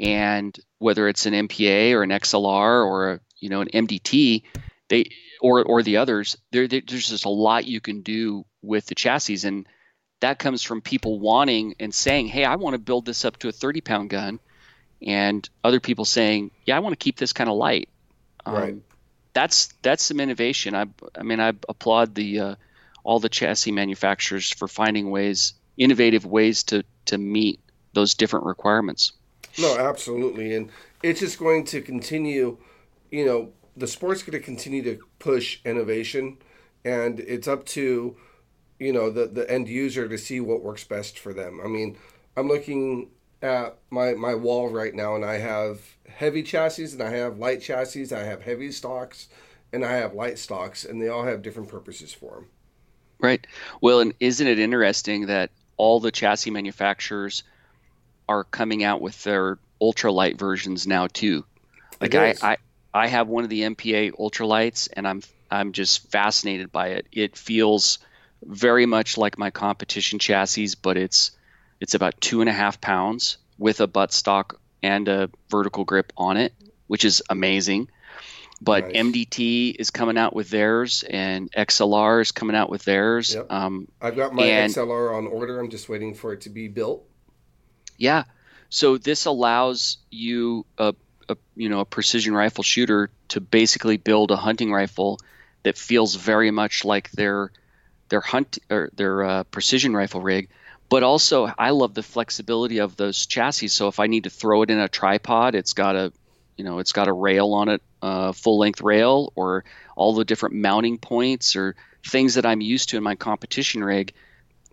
and 0.01 0.59
whether 0.79 1.07
it's 1.09 1.27
an 1.27 1.35
MPA 1.35 1.93
or 1.93 2.03
an 2.03 2.11
XLR 2.11 2.87
or 2.87 3.13
a, 3.13 3.21
you 3.39 3.51
know 3.51 3.61
an 3.61 3.69
MDT, 3.69 4.43
they 4.89 5.11
or 5.41 5.63
or 5.63 5.83
the 5.83 5.99
others, 5.99 6.37
there, 6.51 6.67
there's 6.67 7.09
just 7.09 7.25
a 7.27 7.31
lot 7.31 7.67
you 7.67 7.81
can 7.81 8.01
do 8.01 8.45
with 8.63 8.87
the 8.87 8.95
chassis, 8.95 9.47
and 9.47 9.67
that 10.21 10.39
comes 10.39 10.63
from 10.63 10.81
people 10.81 11.21
wanting 11.21 11.75
and 11.79 11.95
saying, 11.95 12.27
"Hey, 12.29 12.45
I 12.45 12.57
want 12.57 12.75
to 12.75 12.79
build 12.79 13.05
this 13.05 13.25
up 13.25 13.39
to 13.39 13.49
a 13.49 13.53
30 13.53 13.83
pound 13.83 14.11
gun," 14.11 14.41
and 15.07 15.49
other 15.63 15.81
people 15.81 16.05
saying, 16.05 16.51
"Yeah, 16.65 16.77
I 16.77 16.81
want 16.81 16.95
to 16.95 17.05
keep 17.05 17.17
this 17.17 17.33
kind 17.33 17.51
of 17.51 17.57
light." 17.57 17.89
Um, 18.47 18.55
right. 18.55 18.77
That's 19.35 19.69
that's 19.83 20.03
some 20.03 20.19
innovation. 20.19 20.75
I 20.75 20.87
I 21.15 21.23
mean, 21.23 21.41
I 21.41 21.49
applaud 21.69 22.15
the 22.15 22.41
uh, 22.41 22.55
all 23.05 23.21
the 23.21 23.29
chassis 23.29 23.71
manufacturers 23.71 24.51
for 24.51 24.67
finding 24.67 25.11
ways, 25.11 25.53
innovative 25.77 26.25
ways 26.25 26.65
to 26.65 26.85
to 27.07 27.19
meet 27.19 27.61
those 27.93 28.15
different 28.15 28.47
requirements. 28.47 29.13
No, 29.59 29.77
absolutely, 29.79 30.55
and 30.55 30.71
it's 31.03 31.21
just 31.21 31.39
going 31.39 31.65
to 31.67 31.81
continue. 31.81 32.59
You 33.11 33.27
know, 33.27 33.53
the 33.77 33.87
sport's 33.87 34.23
going 34.23 34.39
to 34.39 34.45
continue 34.45 34.83
to 34.85 34.99
push 35.19 35.61
innovation, 35.65 36.39
and 36.85 37.21
it's 37.21 37.49
up 37.49 37.65
to 37.67 38.17
you 38.79 38.93
know 38.93 39.11
the 39.11 39.27
the 39.27 39.51
end 39.51 39.69
user 39.69 40.09
to 40.09 40.19
see 40.19 40.41
what 40.41 40.63
works 40.63 40.85
best 40.85 41.19
for 41.19 41.33
them. 41.33 41.61
I 41.65 41.69
mean, 41.69 41.97
I'm 42.37 42.49
looking 42.49 43.11
at 43.43 43.79
my 43.91 44.15
my 44.15 44.35
wall 44.35 44.69
right 44.69 44.95
now, 44.95 45.15
and 45.15 45.25
I 45.25 45.39
have 45.39 45.81
heavy 46.09 46.43
chassis 46.43 46.93
and 46.93 47.03
I 47.03 47.11
have 47.11 47.39
light 47.39 47.61
chassis. 47.63 48.15
I 48.15 48.25
have 48.25 48.43
heavy 48.43 48.73
stocks 48.73 49.29
and 49.73 49.85
I 49.85 49.93
have 49.93 50.15
light 50.15 50.39
stocks, 50.39 50.85
and 50.85 51.01
they 51.01 51.09
all 51.09 51.25
have 51.25 51.43
different 51.43 51.69
purposes 51.69 52.13
for 52.13 52.35
them. 52.35 52.47
Right. 53.21 53.47
Well, 53.81 54.01
and 54.01 54.15
isn't 54.21 54.47
it 54.47 54.59
interesting 54.59 55.27
that 55.27 55.51
all 55.77 56.01
the 56.01 56.11
chassis 56.11 56.51
manufacturers 56.51 57.43
are 58.31 58.45
coming 58.45 58.85
out 58.85 59.01
with 59.01 59.23
their 59.25 59.59
ultralight 59.83 60.39
versions 60.39 60.87
now 60.87 61.09
too? 61.09 61.45
Like 62.01 62.15
I, 62.15 62.35
I, 62.41 62.57
I 62.95 63.09
have 63.09 63.27
one 63.27 63.43
of 63.43 63.51
the 63.51 63.63
MPA 63.63 64.13
ultralights, 64.13 64.89
and 64.93 65.07
I'm 65.07 65.23
I'm 65.51 65.73
just 65.73 66.11
fascinated 66.11 66.71
by 66.71 66.89
it. 66.91 67.07
It 67.11 67.37
feels 67.37 67.99
very 68.43 68.87
much 68.87 69.19
like 69.19 69.37
my 69.37 69.51
competition 69.51 70.21
chassis, 70.21 70.71
but 70.81 70.97
it's 70.97 71.33
it's 71.81 71.95
about 71.95 72.21
two 72.21 72.41
and 72.41 72.49
a 72.49 72.53
half 72.53 72.81
pounds 72.81 73.37
with 73.59 73.81
a 73.81 73.89
buttstock 73.89 74.55
and 74.83 75.09
a 75.09 75.29
vertical 75.49 75.85
grip 75.85 76.13
on 76.17 76.37
it, 76.37 76.55
which 76.87 77.05
is 77.05 77.23
amazing. 77.29 77.89
But 78.63 78.89
nice. 78.89 78.97
MDT 78.97 79.77
is 79.79 79.91
coming 79.91 80.19
out 80.19 80.37
with 80.37 80.51
theirs, 80.51 81.03
and 81.03 81.51
XLR 81.53 82.21
is 82.21 82.31
coming 82.31 82.55
out 82.55 82.71
with 82.71 82.85
theirs. 82.85 83.35
Yep. 83.35 83.51
Um, 83.51 83.89
I've 84.01 84.17
got 84.17 84.35
my 84.35 84.45
and, 84.45 84.73
XLR 84.73 85.17
on 85.17 85.27
order. 85.27 85.59
I'm 85.59 85.71
just 85.71 85.89
waiting 85.89 86.15
for 86.15 86.35
it 86.35 86.43
to 86.43 86.51
be 86.51 86.69
built. 86.69 87.10
Yeah. 88.01 88.25
So 88.71 88.99
this 88.99 89.27
allows 89.27 89.99
you 90.11 90.67
a, 90.79 90.95
a 91.29 91.37
you 91.55 91.69
know 91.69 91.81
a 91.81 91.85
precision 91.85 92.35
rifle 92.35 92.65
shooter 92.65 93.11
to 93.29 93.41
basically 93.41 93.99
build 93.99 94.33
a 94.33 94.37
hunting 94.37 94.73
rifle 94.73 95.21
that 95.65 95.79
feels 95.79 96.15
very 96.17 96.51
much 96.51 96.85
like 96.85 97.11
their 97.13 97.53
their 98.09 98.23
hunt 98.23 98.59
or 98.71 98.91
their 98.97 99.25
uh, 99.25 99.45
precision 99.45 99.95
rifle 99.95 100.23
rig. 100.23 100.49
But 100.89 101.05
also, 101.05 101.53
I 101.59 101.71
love 101.71 101.95
the 101.95 102.03
flexibility 102.03 102.79
of 102.79 102.97
those 102.97 103.27
chassis. 103.27 103.69
So 103.69 103.89
if 103.89 104.01
I 104.01 104.09
need 104.09 104.25
to 104.25 104.31
throw 104.31 104.63
it 104.63 104.71
in 104.71 104.81
a 104.81 104.89
tripod, 104.89 105.55
it's 105.55 105.75
got 105.75 105.95
a 105.97 106.13
you 106.57 106.65
know 106.65 106.79
it's 106.79 106.93
got 106.93 107.09
a 107.09 107.13
rail 107.13 107.53
on 107.55 107.69
it 107.69 107.83
uh, 108.03 108.33
full 108.33 108.59
length 108.59 108.83
rail 108.83 109.33
or 109.37 109.65
all 109.97 110.15
the 110.15 110.25
different 110.25 110.57
mounting 110.57 110.99
points 110.99 111.57
or 111.57 111.77
things 112.07 112.35
that 112.35 112.47
i'm 112.47 112.63
used 112.63 112.91
to 112.91 112.97
in 112.97 113.03
my 113.03 113.15
competition 113.15 113.85
rig 113.85 114.13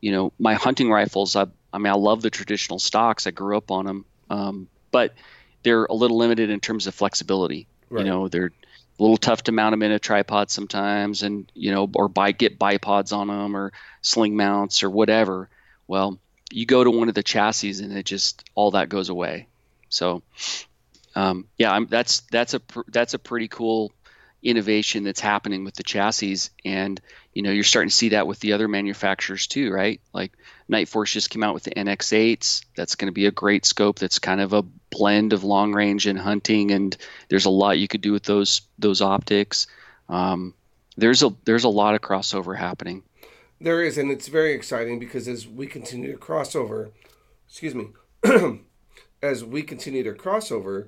you 0.02 0.12
know 0.12 0.32
my 0.40 0.54
hunting 0.54 0.90
rifles 0.90 1.36
i, 1.36 1.46
I 1.74 1.78
mean 1.78 1.92
i 1.92 1.96
love 1.96 2.22
the 2.22 2.30
traditional 2.30 2.80
stocks. 2.80 3.28
I 3.28 3.32
grew 3.32 3.58
up 3.58 3.72
on 3.72 3.86
them 3.86 4.06
um, 4.30 4.68
but 4.92 5.14
they're 5.64 5.86
a 5.86 5.94
little 5.94 6.18
limited 6.18 6.50
in 6.50 6.60
terms 6.60 6.88
of 6.88 6.96
flexibility. 6.96 7.68
Right. 7.90 8.06
you 8.06 8.12
know 8.12 8.28
they're 8.28 8.52
a 9.00 9.02
little 9.04 9.18
tough 9.18 9.44
to 9.44 9.52
mount 9.52 9.74
them 9.74 9.84
in 9.84 9.92
a 9.92 10.00
tripod 10.00 10.50
sometimes 10.50 11.24
and 11.24 11.50
you 11.54 11.72
know 11.72 11.90
or 11.96 12.10
buy 12.10 12.32
get 12.32 12.60
bipods 12.60 13.14
on 13.14 13.28
them 13.28 13.56
or 13.56 13.72
sling 14.02 14.36
mounts 14.36 14.84
or 14.84 14.90
whatever. 14.90 15.50
Well 15.88 16.20
you 16.52 16.66
go 16.66 16.84
to 16.84 16.92
one 16.92 17.10
of 17.10 17.16
the 17.16 17.24
chassis 17.24 17.84
and 17.84 17.92
it 17.92 18.06
just 18.06 18.50
all 18.56 18.72
that 18.72 18.90
goes 18.90 19.10
away. 19.10 19.48
So 19.90 20.24
um, 21.18 21.48
yeah, 21.58 21.72
I'm, 21.72 21.88
that's 21.88 22.20
that's 22.32 22.54
a 22.54 22.62
that's 22.90 23.16
a 23.16 23.20
pretty 23.20 23.48
cool 23.48 23.92
innovation 24.44 25.04
that's 25.04 25.20
happening 25.20 25.64
with 25.64 25.74
the 25.74 25.82
chassis, 25.82 26.50
and 26.64 27.02
you 27.34 27.42
know 27.42 27.50
you're 27.50 27.64
starting 27.64 27.90
to 27.90 27.96
see 27.96 28.10
that 28.10 28.28
with 28.28 28.40
the 28.40 28.54
other 28.54 28.68
manufacturers 28.68 29.48
too, 29.48 29.72
right? 29.72 30.00
Like 30.14 30.34
Nightforce 30.70 31.12
just 31.12 31.30
came 31.30 31.44
out 31.44 31.54
with 31.54 31.64
the 31.64 31.72
NX8s. 31.72 32.66
That's 32.76 32.96
going 32.96 33.08
to 33.08 33.14
be 33.14 33.26
a 33.26 33.32
great 33.32 33.66
scope. 33.66 34.00
That's 34.00 34.20
kind 34.20 34.42
of 34.42 34.54
a 34.54 34.64
blend 34.64 35.34
of 35.34 35.44
long 35.44 35.74
range 35.74 36.08
and 36.08 36.20
hunting, 36.20 36.72
and 36.72 36.96
there's 37.30 37.46
a 37.46 37.50
lot 37.50 37.80
you 37.80 37.88
could 37.88 38.02
do 38.02 38.12
with 38.12 38.24
those 38.24 38.62
those 38.78 39.02
optics. 39.02 39.68
Um, 40.10 40.54
there's 40.98 41.24
a 41.24 41.34
there's 41.46 41.64
a 41.64 41.70
lot 41.70 41.96
of 41.96 42.02
crossover 42.02 42.58
happening. 42.58 43.04
There 43.60 43.84
is, 43.84 43.98
and 43.98 44.12
it's 44.12 44.28
very 44.28 44.54
exciting 44.54 45.00
because 45.00 45.28
as 45.28 45.48
we 45.48 45.68
continue 45.68 46.12
to 46.12 46.18
crossover, 46.18 46.92
excuse 47.48 47.74
me, 47.74 47.88
as 49.24 49.44
we 49.44 49.64
continue 49.64 50.04
to 50.04 50.14
crossover, 50.14 50.88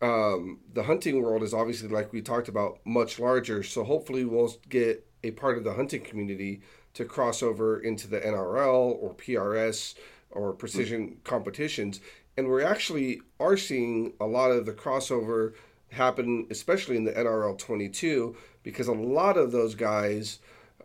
um, 0.00 0.60
the 0.72 0.84
hunting 0.84 1.22
world 1.22 1.42
is 1.42 1.54
obviously, 1.54 1.88
like 1.88 2.12
we 2.12 2.22
talked 2.22 2.48
about, 2.48 2.78
much 2.84 3.18
larger. 3.18 3.62
So 3.62 3.82
hopefully, 3.82 4.24
we'll 4.24 4.54
get 4.68 5.06
a 5.24 5.32
part 5.32 5.58
of 5.58 5.64
the 5.64 5.72
hunting 5.72 6.02
community 6.02 6.60
to 6.96 7.04
cross 7.04 7.42
over 7.42 7.78
into 7.78 8.08
the 8.08 8.18
NRL 8.18 8.96
or 9.00 9.14
PRS 9.14 9.94
or 10.30 10.52
precision 10.52 11.08
mm-hmm. 11.08 11.22
competitions. 11.24 12.00
And 12.36 12.50
we 12.50 12.64
actually 12.64 13.20
are 13.38 13.56
seeing 13.56 14.14
a 14.18 14.26
lot 14.26 14.50
of 14.50 14.64
the 14.64 14.72
crossover 14.72 15.52
happen, 15.90 16.46
especially 16.50 16.96
in 16.96 17.04
the 17.04 17.12
NRL 17.12 17.58
22, 17.58 18.34
because 18.62 18.88
a 18.88 18.92
lot 18.92 19.36
of 19.36 19.52
those 19.52 19.74
guys, 19.74 20.38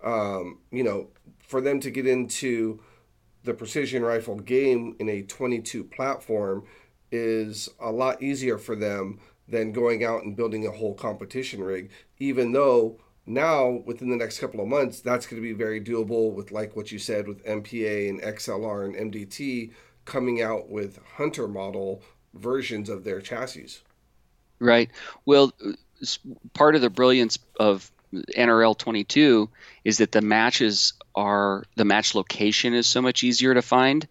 um, 0.03 0.59
you 0.70 0.84
know, 0.84 1.07
for 1.39 1.62
them 1.62 1.80
to 1.80 1.89
get 1.89 2.05
into 2.05 2.82
the 3.43 3.53
precision 3.53 4.03
rifle 4.03 4.36
game 4.36 4.95
in 4.99 5.07
a 5.09 5.24
22 5.24 5.86
platform, 5.86 6.66
is 7.09 7.70
a 7.80 7.91
lot 7.91 8.22
easier 8.22 8.57
for 8.57 8.76
them 8.76 9.20
than 9.47 9.72
going 9.72 10.03
out 10.03 10.24
and 10.24 10.36
building 10.36 10.68
a 10.68 10.72
whole 10.72 10.93
competition 10.93 11.64
rig, 11.64 11.89
even 12.20 12.51
though 12.51 12.99
now 13.26 13.82
within 13.86 14.09
the 14.09 14.15
next 14.15 14.39
couple 14.39 14.59
of 14.61 14.67
months 14.67 14.99
that's 14.99 15.26
going 15.26 15.41
to 15.41 15.47
be 15.47 15.53
very 15.53 15.80
doable 15.80 16.34
with 16.34 16.51
like 16.51 16.76
what 16.76 16.91
you 16.91 16.99
said 16.99 17.28
with 17.28 17.45
MPA 17.45 18.09
and 18.09 18.22
XLR 18.22 18.86
and 18.86 19.13
MDT 19.13 19.72
coming 20.05 20.41
out 20.41 20.69
with 20.69 20.99
hunter 21.15 21.47
model 21.47 22.01
versions 22.34 22.89
of 22.89 23.03
their 23.03 23.22
chassis. 23.22 23.78
Right. 24.59 24.89
Well, 25.26 25.53
part 26.53 26.76
of 26.76 26.82
the 26.82 26.89
brilliance 26.89 27.39
of 27.59 27.91
NRL 28.13 28.78
22 28.78 29.49
is 29.84 29.99
that 29.99 30.11
the 30.11 30.22
matches 30.22 30.93
are 31.15 31.63
the 31.76 31.86
match 31.86 32.15
location 32.15 32.74
is 32.74 32.88
so 32.88 33.01
much 33.01 33.24
easier 33.24 33.53
to 33.53 33.61
find 33.61 34.07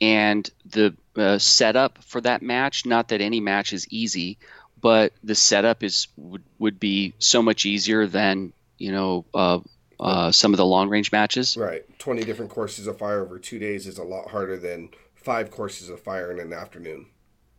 and 0.00 0.48
the 0.64 0.94
uh, 1.16 1.38
setup 1.38 2.02
for 2.04 2.20
that 2.22 2.42
match. 2.42 2.86
Not 2.86 3.08
that 3.08 3.20
any 3.20 3.40
match 3.40 3.72
is 3.72 3.86
easy, 3.90 4.38
but 4.80 5.12
the 5.22 5.34
setup 5.34 5.82
is 5.82 6.08
would, 6.16 6.42
would 6.58 6.80
be 6.80 7.14
so 7.18 7.42
much 7.42 7.66
easier 7.66 8.06
than 8.06 8.52
you 8.78 8.92
know 8.92 9.24
uh, 9.34 9.60
uh, 9.98 10.32
some 10.32 10.52
of 10.52 10.58
the 10.58 10.66
long 10.66 10.88
range 10.88 11.12
matches. 11.12 11.56
Right, 11.56 11.84
twenty 11.98 12.24
different 12.24 12.50
courses 12.50 12.86
of 12.86 12.98
fire 12.98 13.20
over 13.20 13.38
two 13.38 13.58
days 13.58 13.86
is 13.86 13.98
a 13.98 14.04
lot 14.04 14.30
harder 14.30 14.56
than 14.56 14.90
five 15.14 15.50
courses 15.50 15.88
of 15.88 16.00
fire 16.00 16.30
in 16.32 16.40
an 16.40 16.52
afternoon. 16.52 17.06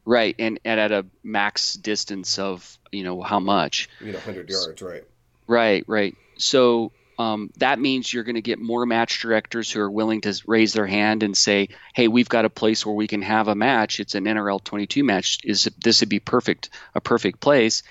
Right, 0.04 0.36
and, 0.40 0.60
and 0.66 0.80
at 0.80 0.92
a 0.92 1.06
max 1.24 1.76
distance 1.76 2.40
of 2.40 2.78
you 2.92 3.04
know 3.04 3.22
how 3.22 3.40
much? 3.40 3.90
You 4.00 4.14
know, 4.14 4.20
hundred 4.20 4.50
yards, 4.50 4.82
right? 4.82 5.04
Right, 5.48 5.84
right. 5.88 6.16
So 6.38 6.92
um, 7.18 7.52
that 7.58 7.80
means 7.80 8.12
you're 8.12 8.24
going 8.24 8.36
to 8.36 8.42
get 8.42 8.60
more 8.60 8.86
match 8.86 9.22
directors 9.22 9.72
who 9.72 9.80
are 9.80 9.92
willing 9.92 10.22
to 10.22 10.42
raise 10.48 10.74
their 10.74 10.88
hand 10.88 11.24
and 11.24 11.36
say, 11.36 11.70
"Hey, 11.94 12.08
we've 12.08 12.30
got 12.30 12.46
a 12.46 12.50
place 12.50 12.86
where 12.86 12.96
we 12.96 13.08
can 13.08 13.22
have 13.22 13.48
a 13.48 13.56
match. 13.56 14.00
It's 14.00 14.16
an 14.16 14.26
NRL 14.26 14.64
22 14.64 15.04
match. 15.04 15.40
Is 15.44 15.70
this 15.84 16.02
would 16.02 16.10
be 16.10 16.20
perfect, 16.20 16.70
a 16.96 17.02
perfect 17.02 17.40
place?" 17.40 17.84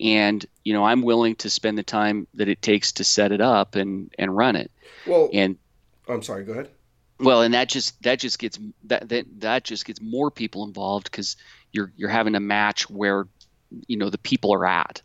And 0.00 0.44
you 0.64 0.72
know, 0.72 0.84
I'm 0.84 1.02
willing 1.02 1.36
to 1.36 1.50
spend 1.50 1.76
the 1.76 1.82
time 1.82 2.26
that 2.34 2.48
it 2.48 2.62
takes 2.62 2.92
to 2.92 3.04
set 3.04 3.32
it 3.32 3.40
up 3.40 3.74
and 3.74 4.12
and 4.18 4.36
run 4.36 4.56
it. 4.56 4.70
Well, 5.06 5.30
and 5.32 5.56
I'm 6.08 6.22
sorry. 6.22 6.44
Go 6.44 6.52
ahead. 6.52 6.70
Well, 7.20 7.42
and 7.42 7.54
that 7.54 7.68
just 7.68 8.00
that 8.02 8.20
just 8.20 8.38
gets 8.38 8.58
that 8.84 9.08
that 9.08 9.26
that 9.40 9.64
just 9.64 9.84
gets 9.84 10.00
more 10.00 10.30
people 10.30 10.64
involved 10.64 11.10
because 11.10 11.36
you're 11.72 11.92
you're 11.96 12.08
having 12.08 12.34
a 12.34 12.40
match 12.40 12.88
where 12.88 13.26
you 13.86 13.96
know 13.96 14.10
the 14.10 14.18
people 14.18 14.54
are 14.54 14.66
at. 14.66 15.02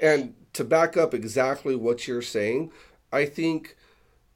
And 0.00 0.34
to 0.54 0.64
back 0.64 0.96
up 0.96 1.14
exactly 1.14 1.74
what 1.74 2.06
you're 2.06 2.22
saying, 2.22 2.72
I 3.12 3.26
think, 3.26 3.76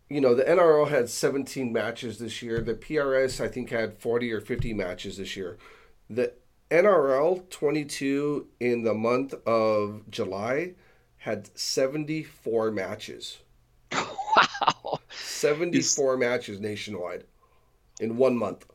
you 0.09 0.21
know, 0.21 0.35
the 0.35 0.45
NRL 0.45 0.89
had 0.89 1.09
17 1.09 1.73
matches 1.73 2.19
this 2.19 2.43
year. 2.43 2.61
The 2.61 2.75
PRS, 2.75 3.43
I 3.43 3.49
think, 3.49 3.71
had 3.71 3.99
40 3.99 4.33
or 4.33 4.41
50 4.41 4.75
matches 4.75 5.17
this 5.17 5.37
year. 5.37 5.57
The 6.11 6.33
NRL 6.71 7.49
22 7.49 8.49
in 8.61 8.83
the 8.83 8.95
month 8.95 9.35
of 9.47 10.03
July 10.11 10.75
had 11.19 11.57
74 11.59 12.71
matches. 12.71 13.39
Wow. 14.37 15.01
74 15.11 16.13
it's... 16.15 16.21
matches 16.21 16.61
nationwide 16.61 17.25
in 18.01 18.19
one 18.19 18.37
month. 18.37 18.67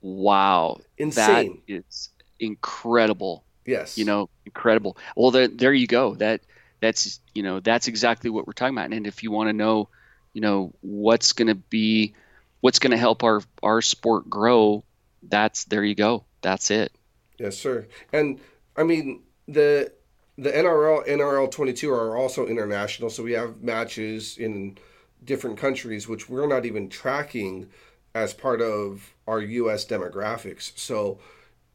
Wow. 0.00 0.78
Insane. 0.96 1.60
That 1.66 1.74
is 1.74 2.10
incredible. 2.40 3.44
Yes. 3.66 3.98
You 3.98 4.04
know, 4.04 4.30
incredible. 4.46 4.96
Well, 5.16 5.30
there, 5.30 5.48
there 5.48 5.74
you 5.74 5.86
go. 5.86 6.14
That 6.14 6.40
that's 6.86 7.20
you 7.34 7.42
know 7.42 7.60
that's 7.60 7.88
exactly 7.88 8.30
what 8.30 8.46
we're 8.46 8.52
talking 8.52 8.76
about. 8.76 8.92
And 8.92 9.06
if 9.06 9.22
you 9.22 9.30
want 9.30 9.48
to 9.48 9.52
know, 9.52 9.88
you 10.32 10.40
know 10.40 10.72
what's 10.80 11.32
going 11.32 11.48
to 11.48 11.54
be, 11.54 12.14
what's 12.60 12.78
going 12.78 12.92
to 12.92 12.96
help 12.96 13.24
our 13.24 13.42
our 13.62 13.82
sport 13.82 14.30
grow, 14.30 14.84
that's 15.22 15.64
there 15.64 15.84
you 15.84 15.94
go. 15.94 16.24
That's 16.42 16.70
it. 16.70 16.92
Yes, 17.38 17.58
sir. 17.58 17.86
And 18.12 18.40
I 18.76 18.84
mean 18.84 19.22
the 19.48 19.92
the 20.38 20.50
NRL 20.50 21.06
NRL 21.06 21.50
22 21.50 21.90
are 21.92 22.16
also 22.16 22.46
international, 22.46 23.10
so 23.10 23.22
we 23.22 23.32
have 23.32 23.62
matches 23.62 24.38
in 24.38 24.78
different 25.24 25.58
countries 25.58 26.06
which 26.06 26.28
we're 26.28 26.46
not 26.46 26.64
even 26.66 26.88
tracking 26.88 27.68
as 28.14 28.32
part 28.32 28.60
of 28.60 29.12
our 29.26 29.40
U.S. 29.40 29.84
demographics. 29.84 30.78
So 30.78 31.18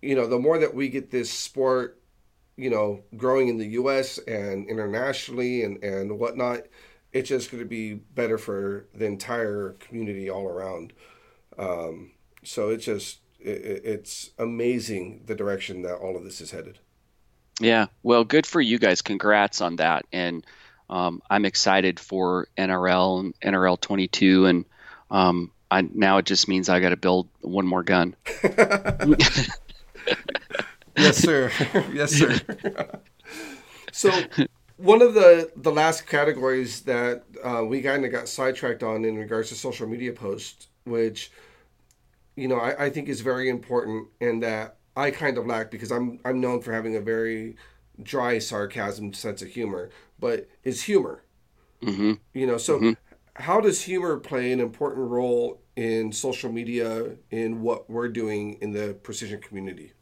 you 0.02 0.16
know, 0.16 0.26
the 0.26 0.40
more 0.40 0.58
that 0.58 0.74
we 0.74 0.90
get 0.90 1.12
this 1.12 1.30
sport, 1.30 2.01
you 2.58 2.70
know, 2.70 3.04
growing 3.18 3.48
in 3.48 3.58
the 3.58 3.68
U.S. 3.68 4.18
and 4.20 4.68
internationally 4.68 5.64
and 5.64 5.84
and 5.84 6.20
whatnot, 6.20 6.62
it's 7.12 7.30
just 7.30 7.52
going 7.52 7.64
to 7.64 7.70
be 7.70 7.94
better 7.94 8.38
for 8.38 8.88
the 8.94 9.06
entire 9.06 9.76
community 9.80 10.30
all 10.30 10.46
around. 10.46 10.94
Um, 11.58 12.12
so 12.44 12.70
it's 12.70 12.86
just 12.86 13.20
it, 13.40 13.82
it's 13.84 14.32
amazing 14.38 15.24
the 15.26 15.36
direction 15.36 15.82
that 15.84 15.96
all 15.96 16.16
of 16.16 16.24
this 16.24 16.42
is 16.42 16.52
headed. 16.52 16.80
Yeah, 17.60 17.88
well, 18.02 18.24
good 18.24 18.48
for 18.48 18.62
you 18.62 18.80
guys. 18.80 19.02
Congrats 19.02 19.62
on 19.62 19.76
that, 19.78 20.06
and 20.12 20.46
um, 20.90 21.22
I'm 21.30 21.46
excited 21.46 22.00
for 22.00 22.48
NRL 22.58 23.20
and 23.20 23.40
NRL 23.40 23.80
22, 23.80 24.46
and 24.46 24.66
um, 25.12 25.52
I, 25.70 25.82
now 25.82 26.18
it 26.18 26.26
just 26.26 26.48
means 26.48 26.70
I 26.70 26.80
got 26.80 26.90
to 26.90 26.98
build 26.98 27.30
one 27.42 27.68
more 27.68 27.84
gun. 27.84 28.16
yes, 31.02 31.18
sir. 31.18 31.52
yes, 31.94 32.12
sir. 32.12 32.40
so, 33.92 34.12
one 34.78 35.02
of 35.02 35.14
the 35.14 35.52
the 35.56 35.72
last 35.72 36.08
categories 36.08 36.82
that 36.82 37.24
uh, 37.44 37.64
we 37.66 37.82
kind 37.82 38.06
of 38.06 38.12
got 38.12 38.28
sidetracked 38.28 38.84
on 38.84 39.06
in 39.06 39.18
regards 39.18 39.50
to 39.50 39.56
social 39.56 39.88
media 39.88 40.14
posts, 40.14 40.68
which 40.86 41.32
you 42.36 42.48
know 42.48 42.58
I, 42.58 42.86
I 42.86 42.90
think 42.90 43.10
is 43.10 43.22
very 43.22 43.50
important, 43.50 44.08
and 44.20 44.42
that 44.44 44.78
I 44.96 45.12
kind 45.12 45.38
of 45.38 45.46
lack 45.46 45.72
because 45.72 45.92
I'm 45.92 46.20
I'm 46.26 46.42
known 46.42 46.62
for 46.62 46.74
having 46.74 46.96
a 46.96 47.02
very 47.02 47.56
dry 48.02 48.40
sarcasm 48.40 49.14
sense 49.14 49.42
of 49.42 49.50
humor, 49.50 49.90
but 50.20 50.50
is 50.64 50.84
humor. 50.84 51.24
Mm-hmm. 51.84 52.14
You 52.34 52.48
know, 52.48 52.58
so 52.58 52.78
mm-hmm. 52.78 52.92
how 53.36 53.60
does 53.60 53.82
humor 53.82 54.18
play 54.18 54.52
an 54.52 54.60
important 54.60 55.10
role 55.10 55.62
in 55.76 56.12
social 56.12 56.52
media 56.52 57.16
in 57.32 57.62
what 57.62 57.90
we're 57.90 58.10
doing 58.10 58.58
in 58.62 58.72
the 58.72 58.94
precision 59.04 59.42
community? 59.42 59.94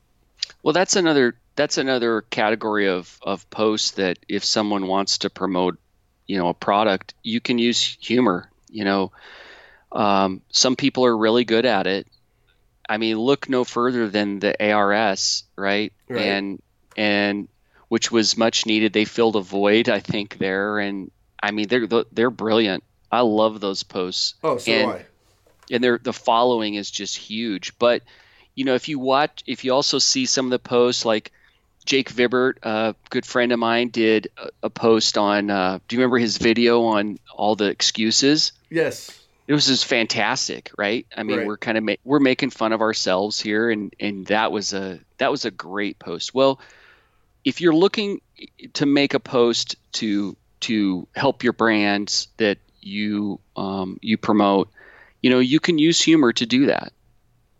Well, 0.63 0.73
that's 0.73 0.95
another 0.95 1.35
that's 1.55 1.77
another 1.77 2.21
category 2.21 2.87
of 2.87 3.19
of 3.21 3.49
posts 3.49 3.91
that 3.91 4.19
if 4.27 4.43
someone 4.43 4.87
wants 4.87 5.19
to 5.19 5.29
promote, 5.29 5.77
you 6.27 6.37
know, 6.37 6.49
a 6.49 6.53
product, 6.53 7.13
you 7.23 7.39
can 7.39 7.57
use 7.57 7.97
humor. 7.99 8.49
You 8.69 8.85
know, 8.85 9.11
um, 9.91 10.41
some 10.51 10.75
people 10.75 11.05
are 11.05 11.17
really 11.17 11.45
good 11.45 11.65
at 11.65 11.87
it. 11.87 12.07
I 12.87 12.97
mean, 12.97 13.17
look 13.17 13.49
no 13.49 13.63
further 13.63 14.09
than 14.09 14.39
the 14.39 14.71
ARS, 14.71 15.43
right? 15.55 15.93
right? 16.07 16.21
And 16.21 16.61
and 16.97 17.47
which 17.87 18.11
was 18.11 18.37
much 18.37 18.65
needed. 18.65 18.93
They 18.93 19.05
filled 19.05 19.35
a 19.35 19.41
void, 19.41 19.89
I 19.89 19.99
think, 19.99 20.37
there. 20.37 20.79
And 20.79 21.11
I 21.41 21.51
mean, 21.51 21.67
they're 21.67 21.87
they're 22.11 22.31
brilliant. 22.31 22.83
I 23.11 23.21
love 23.21 23.59
those 23.59 23.83
posts. 23.83 24.35
Oh, 24.43 24.57
so 24.57 24.71
and, 24.71 24.91
do 24.91 24.97
I. 24.97 25.05
And 25.71 25.83
their 25.83 25.97
the 25.97 26.13
following 26.13 26.75
is 26.75 26.89
just 26.89 27.17
huge. 27.17 27.77
But 27.77 28.03
you 28.59 28.65
know, 28.65 28.75
if 28.75 28.89
you 28.89 28.99
watch, 28.99 29.43
if 29.47 29.63
you 29.63 29.73
also 29.73 29.99
see 29.99 30.25
some 30.25 30.45
of 30.47 30.51
the 30.51 30.59
posts, 30.59 31.05
like 31.05 31.31
Jake 31.85 32.11
Vibbert, 32.11 32.57
a 32.63 32.93
good 33.09 33.25
friend 33.25 33.51
of 33.51 33.59
mine, 33.59 33.87
did 33.87 34.29
a, 34.37 34.49
a 34.63 34.69
post 34.69 35.17
on. 35.17 35.49
Uh, 35.49 35.79
do 35.87 35.95
you 35.95 36.01
remember 36.01 36.17
his 36.17 36.37
video 36.37 36.83
on 36.83 37.19
all 37.33 37.55
the 37.55 37.65
excuses? 37.65 38.51
Yes 38.69 39.19
it 39.49 39.53
was 39.53 39.65
just 39.65 39.85
fantastic, 39.87 40.69
right? 40.77 41.07
I 41.17 41.23
mean, 41.23 41.39
right. 41.39 41.47
we're 41.47 41.57
kind 41.57 41.75
of 41.75 41.83
ma- 41.83 41.95
we're 42.03 42.19
making 42.19 42.51
fun 42.51 42.71
of 42.71 42.81
ourselves 42.81 43.41
here, 43.41 43.71
and 43.71 43.91
and 43.99 44.27
that 44.27 44.51
was 44.51 44.73
a 44.73 44.99
that 45.17 45.31
was 45.31 45.43
a 45.43 45.49
great 45.49 45.97
post. 45.97 46.35
Well, 46.35 46.59
if 47.43 47.59
you're 47.59 47.73
looking 47.73 48.21
to 48.73 48.85
make 48.85 49.15
a 49.15 49.19
post 49.19 49.75
to 49.93 50.37
to 50.59 51.07
help 51.15 51.43
your 51.43 51.53
brands 51.53 52.27
that 52.37 52.59
you 52.79 53.39
um, 53.55 53.97
you 54.03 54.17
promote, 54.17 54.69
you 55.19 55.31
know, 55.31 55.39
you 55.39 55.59
can 55.59 55.79
use 55.79 55.99
humor 55.99 56.31
to 56.31 56.45
do 56.45 56.67
that. 56.67 56.93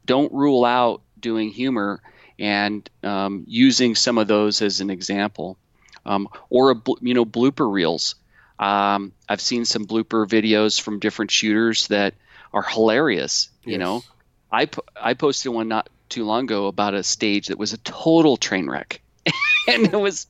Don't 0.06 0.32
rule 0.34 0.66
out 0.66 1.02
doing 1.20 1.50
humor 1.50 2.02
and 2.38 2.90
um, 3.04 3.44
using 3.48 3.96
some 3.96 4.18
of 4.18 4.28
those 4.28 4.62
as 4.62 4.82
an 4.82 4.90
example, 4.90 5.58
um, 6.06 6.30
or 6.50 6.72
a 6.72 6.76
you 7.02 7.14
know 7.14 7.26
blooper 7.26 7.72
reels. 7.72 8.16
Um, 8.60 9.14
I've 9.28 9.42
seen 9.42 9.66
some 9.66 9.86
blooper 9.86 10.28
videos 10.28 10.80
from 10.80 11.00
different 11.00 11.32
shooters 11.32 11.88
that 11.88 12.14
are 12.54 12.64
hilarious. 12.64 13.50
You 13.64 13.74
yes. 13.74 13.80
know, 13.80 14.04
I 14.52 14.70
I 15.00 15.14
posted 15.14 15.52
one 15.52 15.68
not 15.68 15.90
too 16.10 16.26
long 16.26 16.46
ago 16.46 16.68
about 16.68 16.94
a 16.94 17.04
stage 17.04 17.48
that 17.48 17.58
was 17.58 17.74
a 17.74 17.78
total 17.78 18.38
train 18.38 18.70
wreck. 18.70 19.02
and 19.68 19.94
it 19.94 20.00
was 20.00 20.28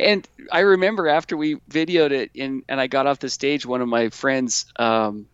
and 0.00 0.26
I 0.50 0.60
remember 0.60 1.08
after 1.08 1.36
we 1.36 1.56
videoed 1.70 2.10
it 2.10 2.30
and, 2.34 2.62
and 2.68 2.80
I 2.80 2.86
got 2.86 3.06
off 3.06 3.18
the 3.18 3.30
stage, 3.30 3.64
one 3.64 3.80
of 3.80 3.88
my 3.88 4.08
friends 4.08 4.66
um, 4.76 5.26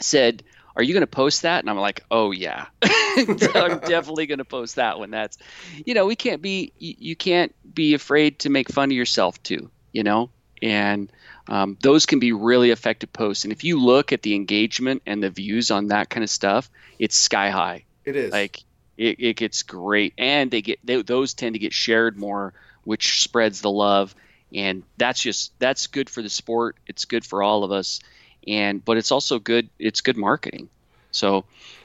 said, 0.00 0.42
Are 0.76 0.82
you 0.82 0.92
going 0.92 1.02
to 1.02 1.06
post 1.06 1.42
that? 1.42 1.60
And 1.60 1.70
I'm 1.70 1.78
like, 1.78 2.04
Oh, 2.10 2.30
yeah. 2.30 2.66
I'm 2.82 3.36
definitely 3.80 4.26
going 4.26 4.38
to 4.38 4.44
post 4.44 4.76
that 4.76 4.98
one. 4.98 5.10
That's, 5.10 5.38
you 5.86 5.94
know, 5.94 6.06
we 6.06 6.16
can't 6.16 6.42
be, 6.42 6.72
you, 6.78 7.14
can't 7.14 7.54
be 7.74 7.94
afraid 7.94 8.40
to 8.40 8.50
make 8.50 8.68
fun 8.68 8.90
of 8.90 8.96
yourself 8.96 9.42
too, 9.42 9.70
you 9.92 10.02
know? 10.02 10.30
and 10.64 11.12
um, 11.46 11.76
those 11.82 12.06
can 12.06 12.20
be 12.20 12.32
really 12.32 12.70
effective 12.70 13.12
posts. 13.12 13.44
And 13.44 13.52
if 13.52 13.64
you 13.64 13.78
look 13.78 14.12
at 14.12 14.22
the 14.22 14.34
engagement 14.34 15.02
and 15.04 15.22
the 15.22 15.28
views 15.28 15.70
on 15.70 15.88
that 15.88 16.08
kind 16.08 16.24
of 16.24 16.30
stuff, 16.30 16.70
it's 16.98 17.16
sky 17.16 17.50
high. 17.50 17.84
It 18.04 18.16
is 18.16 18.32
like 18.32 18.64
it, 18.96 19.20
it 19.20 19.36
gets 19.36 19.62
great, 19.62 20.14
and 20.16 20.50
they 20.50 20.62
get 20.62 20.78
they, 20.84 21.02
those 21.02 21.34
tend 21.34 21.54
to 21.54 21.58
get 21.58 21.72
shared 21.72 22.16
more, 22.16 22.54
which 22.84 23.22
spreads 23.22 23.60
the 23.60 23.70
love, 23.70 24.14
and 24.54 24.84
that's 24.96 25.20
just 25.20 25.52
that's 25.58 25.86
good 25.86 26.08
for 26.08 26.22
the 26.22 26.30
sport. 26.30 26.76
It's 26.86 27.04
good 27.04 27.24
for 27.24 27.42
all 27.42 27.64
of 27.64 27.72
us, 27.72 28.00
and 28.46 28.84
but 28.84 28.96
it's 28.96 29.12
also 29.12 29.38
good. 29.38 29.68
It's 29.78 30.00
good 30.00 30.16
marketing. 30.16 30.68
So 31.10 31.44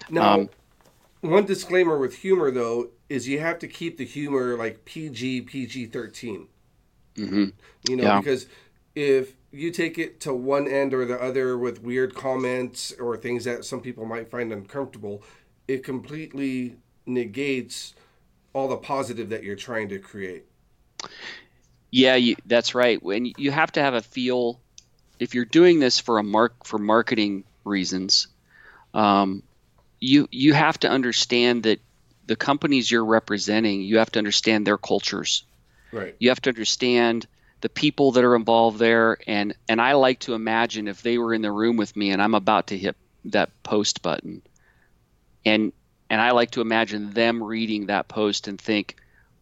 now, 0.09 0.33
um, 0.33 0.49
one 1.21 1.45
disclaimer 1.45 1.97
with 1.97 2.15
humor 2.15 2.51
though 2.51 2.89
is 3.09 3.27
you 3.27 3.39
have 3.39 3.59
to 3.59 3.67
keep 3.67 3.97
the 3.97 4.05
humor 4.05 4.55
like 4.55 4.85
PG 4.85 5.41
PG 5.41 5.87
13 5.87 6.47
mm-hmm. 7.15 7.45
You 7.89 7.95
know 7.95 8.03
yeah. 8.03 8.19
because 8.19 8.45
if 8.95 9.35
you 9.51 9.71
take 9.71 9.97
it 9.97 10.19
to 10.21 10.33
one 10.33 10.67
end 10.67 10.93
or 10.93 11.05
the 11.05 11.21
other 11.21 11.57
with 11.57 11.81
weird 11.81 12.13
comments 12.13 12.93
or 12.99 13.17
things 13.17 13.43
that 13.45 13.65
some 13.65 13.81
people 13.81 14.05
might 14.05 14.29
find 14.29 14.51
uncomfortable, 14.51 15.23
it 15.67 15.83
completely 15.83 16.75
negates 17.05 17.95
all 18.53 18.67
the 18.67 18.77
positive 18.77 19.29
that 19.29 19.43
you're 19.43 19.55
trying 19.55 19.89
to 19.89 19.99
create. 19.99 20.45
Yeah, 21.91 22.15
you, 22.15 22.35
that's 22.45 22.75
right. 22.75 23.01
When 23.01 23.31
you 23.37 23.51
have 23.51 23.71
to 23.73 23.81
have 23.81 23.95
a 23.95 24.01
feel, 24.01 24.59
if 25.19 25.35
you're 25.35 25.45
doing 25.45 25.79
this 25.79 25.99
for 25.99 26.17
a 26.17 26.23
mark 26.23 26.65
for 26.65 26.79
marketing 26.79 27.43
reasons, 27.65 28.27
um, 28.93 29.43
you 29.99 30.27
you 30.31 30.53
have 30.53 30.79
to 30.79 30.89
understand 30.89 31.63
that 31.63 31.79
the 32.25 32.35
companies 32.35 32.89
you're 32.89 33.05
representing, 33.05 33.81
you 33.81 33.97
have 33.97 34.11
to 34.11 34.19
understand 34.19 34.65
their 34.65 34.77
cultures. 34.77 35.43
Right. 35.91 36.15
You 36.19 36.29
have 36.29 36.41
to 36.41 36.49
understand 36.51 37.27
the 37.61 37.69
people 37.69 38.11
that 38.11 38.23
are 38.23 38.35
involved 38.35 38.79
there 38.79 39.17
and 39.27 39.53
and 39.67 39.81
I 39.81 39.93
like 39.93 40.19
to 40.19 40.33
imagine 40.33 40.87
if 40.87 41.01
they 41.01 41.17
were 41.17 41.33
in 41.33 41.41
the 41.41 41.51
room 41.51 41.77
with 41.77 41.95
me 41.95 42.11
and 42.11 42.21
I'm 42.21 42.35
about 42.35 42.67
to 42.67 42.77
hit 42.77 42.95
that 43.25 43.49
post 43.63 44.01
button 44.01 44.41
and 45.45 45.73
and 46.09 46.21
I 46.21 46.31
like 46.31 46.51
to 46.51 46.61
imagine 46.61 47.11
them 47.11 47.43
reading 47.43 47.87
that 47.87 48.07
post 48.07 48.47
and 48.47 48.59
think 48.59 48.95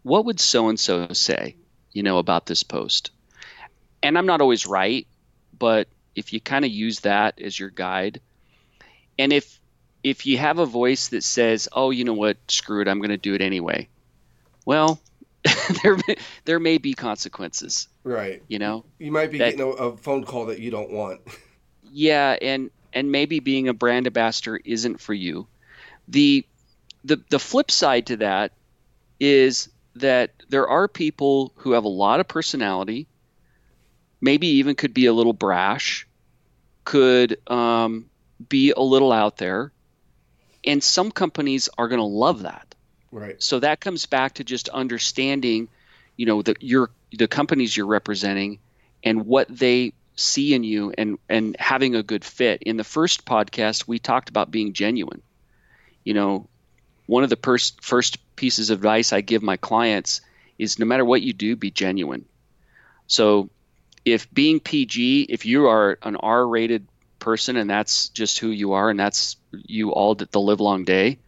what 0.03 0.25
would 0.25 0.39
so 0.39 0.69
and 0.69 0.79
so 0.79 1.09
say 1.13 1.55
you 1.91 2.01
know 2.01 2.17
about 2.17 2.47
this 2.47 2.63
post 2.63 3.11
and 4.01 4.17
I'm 4.17 4.25
not 4.25 4.41
always 4.41 4.65
right 4.65 5.05
but 5.57 5.87
if 6.15 6.33
you 6.33 6.41
kind 6.41 6.65
of 6.65 6.71
use 6.71 7.01
that 7.01 7.39
as 7.41 7.59
your 7.59 7.69
guide 7.69 8.19
and 9.19 9.31
if 9.33 9.59
if 10.03 10.25
you 10.25 10.37
have 10.37 10.59
a 10.59 10.65
voice 10.65 11.09
that 11.09 11.23
says 11.23 11.67
oh 11.71 11.89
you 11.89 12.03
know 12.03 12.13
what 12.13 12.37
screw 12.47 12.81
it 12.81 12.87
I'm 12.87 12.99
going 12.99 13.09
to 13.09 13.17
do 13.17 13.33
it 13.33 13.41
anyway 13.41 13.87
well 14.65 14.99
there 15.83 15.97
there 16.45 16.59
may 16.59 16.77
be 16.77 16.93
consequences. 16.93 17.87
Right. 18.03 18.41
You 18.47 18.59
know, 18.59 18.85
you 18.99 19.11
might 19.11 19.31
be 19.31 19.37
that, 19.39 19.57
getting 19.57 19.61
a, 19.61 19.69
a 19.69 19.97
phone 19.97 20.23
call 20.23 20.47
that 20.47 20.59
you 20.59 20.71
don't 20.71 20.91
want. 20.91 21.21
yeah, 21.91 22.37
and 22.41 22.71
and 22.93 23.11
maybe 23.11 23.39
being 23.39 23.67
a 23.67 23.73
brand 23.73 24.07
ambassador 24.07 24.59
isn't 24.63 24.99
for 24.99 25.13
you. 25.13 25.47
The 26.07 26.45
the 27.03 27.21
the 27.29 27.39
flip 27.39 27.71
side 27.71 28.07
to 28.07 28.17
that 28.17 28.53
is 29.19 29.69
that 29.95 30.31
there 30.49 30.67
are 30.67 30.87
people 30.87 31.53
who 31.55 31.71
have 31.71 31.83
a 31.83 31.89
lot 31.89 32.19
of 32.19 32.27
personality, 32.27 33.07
maybe 34.21 34.47
even 34.47 34.75
could 34.75 34.93
be 34.93 35.05
a 35.05 35.13
little 35.13 35.33
brash, 35.33 36.07
could 36.83 37.37
um, 37.49 38.09
be 38.49 38.71
a 38.71 38.81
little 38.81 39.11
out 39.11 39.37
there, 39.37 39.71
and 40.63 40.83
some 40.83 41.11
companies 41.11 41.69
are 41.77 41.87
going 41.87 41.99
to 41.99 42.05
love 42.05 42.43
that. 42.43 42.75
Right. 43.11 43.41
So 43.41 43.59
that 43.59 43.79
comes 43.79 44.05
back 44.05 44.35
to 44.35 44.43
just 44.43 44.69
understanding, 44.69 45.69
you 46.17 46.25
know, 46.25 46.41
the 46.41 46.55
your 46.59 46.91
the 47.11 47.27
companies 47.27 47.75
you're 47.75 47.85
representing 47.85 48.59
and 49.03 49.25
what 49.25 49.47
they 49.49 49.93
see 50.15 50.53
in 50.53 50.63
you 50.63 50.93
and 50.97 51.17
and 51.29 51.55
having 51.57 51.95
a 51.95 52.03
good 52.03 52.25
fit. 52.25 52.63
In 52.63 52.77
the 52.77 52.83
first 52.83 53.25
podcast, 53.25 53.87
we 53.87 53.99
talked 53.99 54.29
about 54.29 54.51
being 54.51 54.73
genuine. 54.73 55.21
You 56.03 56.13
know, 56.13 56.47
one 57.05 57.23
of 57.23 57.29
the 57.29 57.37
pers- 57.37 57.75
first 57.81 58.17
pieces 58.35 58.69
of 58.69 58.79
advice 58.79 59.13
I 59.13 59.21
give 59.21 59.41
my 59.41 59.57
clients 59.57 60.21
is 60.57 60.79
no 60.79 60.85
matter 60.85 61.05
what 61.05 61.21
you 61.21 61.33
do, 61.33 61.55
be 61.55 61.71
genuine. 61.71 62.25
So 63.07 63.49
if 64.07 64.31
being 64.33 64.59
PG, 64.59 65.23
if 65.23 65.45
you 65.45 65.67
are 65.67 65.99
an 66.01 66.15
R-rated 66.15 66.87
person 67.19 67.57
and 67.57 67.69
that's 67.69 68.09
just 68.09 68.39
who 68.39 68.49
you 68.49 68.71
are 68.73 68.89
and 68.89 68.97
that's 68.97 69.35
you 69.51 69.91
all 69.91 70.15
the 70.15 70.39
live 70.39 70.61
long 70.61 70.85
day, 70.85 71.19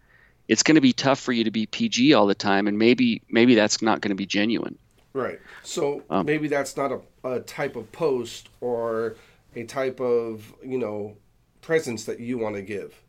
it's 0.48 0.64
going 0.64 0.76
to 0.76 0.82
be 0.82 0.94
tough 0.94 1.20
for 1.20 1.34
you 1.34 1.44
to 1.44 1.52
be 1.52 1.66
PG 1.66 2.14
all 2.14 2.26
the 2.26 2.36
time, 2.36 2.68
and 2.68 2.80
maybe 2.80 3.22
maybe 3.30 3.54
that's 3.54 3.82
not 3.82 4.02
going 4.02 4.10
to 4.10 4.16
be 4.16 4.26
genuine. 4.26 4.78
Right. 5.14 5.40
So 5.64 6.04
um, 6.10 6.26
maybe 6.26 6.48
that's 6.48 6.78
not 6.78 6.92
a, 6.92 7.02
a 7.24 7.40
type 7.42 7.76
of 7.76 7.92
post 7.92 8.50
or 8.62 9.16
a 9.56 9.64
type 9.66 10.00
of 10.00 10.54
you 10.64 10.78
know 10.78 11.18
presence 11.62 12.06
that 12.06 12.20
you 12.20 12.38
want 12.38 12.56
to 12.56 12.62
give. 12.62 13.00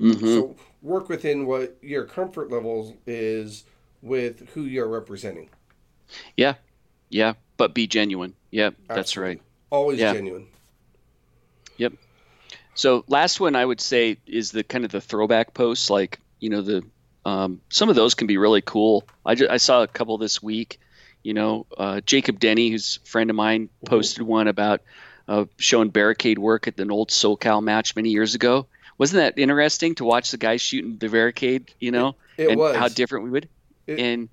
Mm-hmm. 0.00 0.26
So 0.26 0.56
work 0.82 1.08
within 1.08 1.46
what 1.46 1.78
your 1.80 2.04
comfort 2.04 2.50
level 2.50 2.96
is 3.06 3.64
with 4.02 4.50
who 4.50 4.62
you're 4.62 4.88
representing. 4.88 5.48
Yeah, 6.36 6.54
yeah, 7.08 7.34
but 7.56 7.72
be 7.72 7.86
genuine. 7.86 8.34
Yep, 8.52 8.74
Absolutely. 8.74 8.94
that's 8.94 9.16
right. 9.16 9.42
Always 9.70 9.98
yeah. 9.98 10.12
genuine. 10.12 10.46
Yep. 11.78 11.94
So 12.74 13.04
last 13.08 13.40
one 13.40 13.56
I 13.56 13.64
would 13.64 13.80
say 13.80 14.18
is 14.26 14.52
the 14.52 14.62
kind 14.62 14.84
of 14.84 14.92
the 14.92 15.00
throwback 15.00 15.54
posts, 15.54 15.90
like 15.90 16.20
you 16.38 16.50
know 16.50 16.62
the 16.62 16.84
um, 17.24 17.60
some 17.68 17.88
of 17.88 17.96
those 17.96 18.14
can 18.14 18.26
be 18.26 18.36
really 18.36 18.62
cool. 18.62 19.06
I, 19.24 19.34
just, 19.34 19.50
I 19.50 19.56
saw 19.56 19.82
a 19.82 19.88
couple 19.88 20.18
this 20.18 20.42
week. 20.42 20.78
You 21.22 21.34
know, 21.34 21.66
uh, 21.78 22.00
Jacob 22.00 22.40
Denny, 22.40 22.70
who's 22.70 22.98
a 23.02 23.08
friend 23.08 23.30
of 23.30 23.36
mine, 23.36 23.66
mm-hmm. 23.68 23.86
posted 23.86 24.22
one 24.22 24.48
about 24.48 24.82
uh, 25.28 25.44
showing 25.56 25.90
barricade 25.90 26.38
work 26.38 26.66
at 26.66 26.78
an 26.80 26.90
old 26.90 27.10
SoCal 27.10 27.62
match 27.62 27.94
many 27.94 28.10
years 28.10 28.34
ago. 28.34 28.66
Wasn't 28.98 29.18
that 29.18 29.40
interesting 29.40 29.94
to 29.96 30.04
watch 30.04 30.32
the 30.32 30.36
guys 30.36 30.60
shooting 30.60 30.98
the 30.98 31.08
barricade? 31.08 31.72
You 31.78 31.92
know, 31.92 32.16
it, 32.36 32.44
it 32.44 32.50
and 32.50 32.60
was 32.60 32.76
how 32.76 32.88
different 32.88 33.24
we 33.24 33.30
would. 33.30 33.48
It, 33.86 33.98
and 33.98 34.28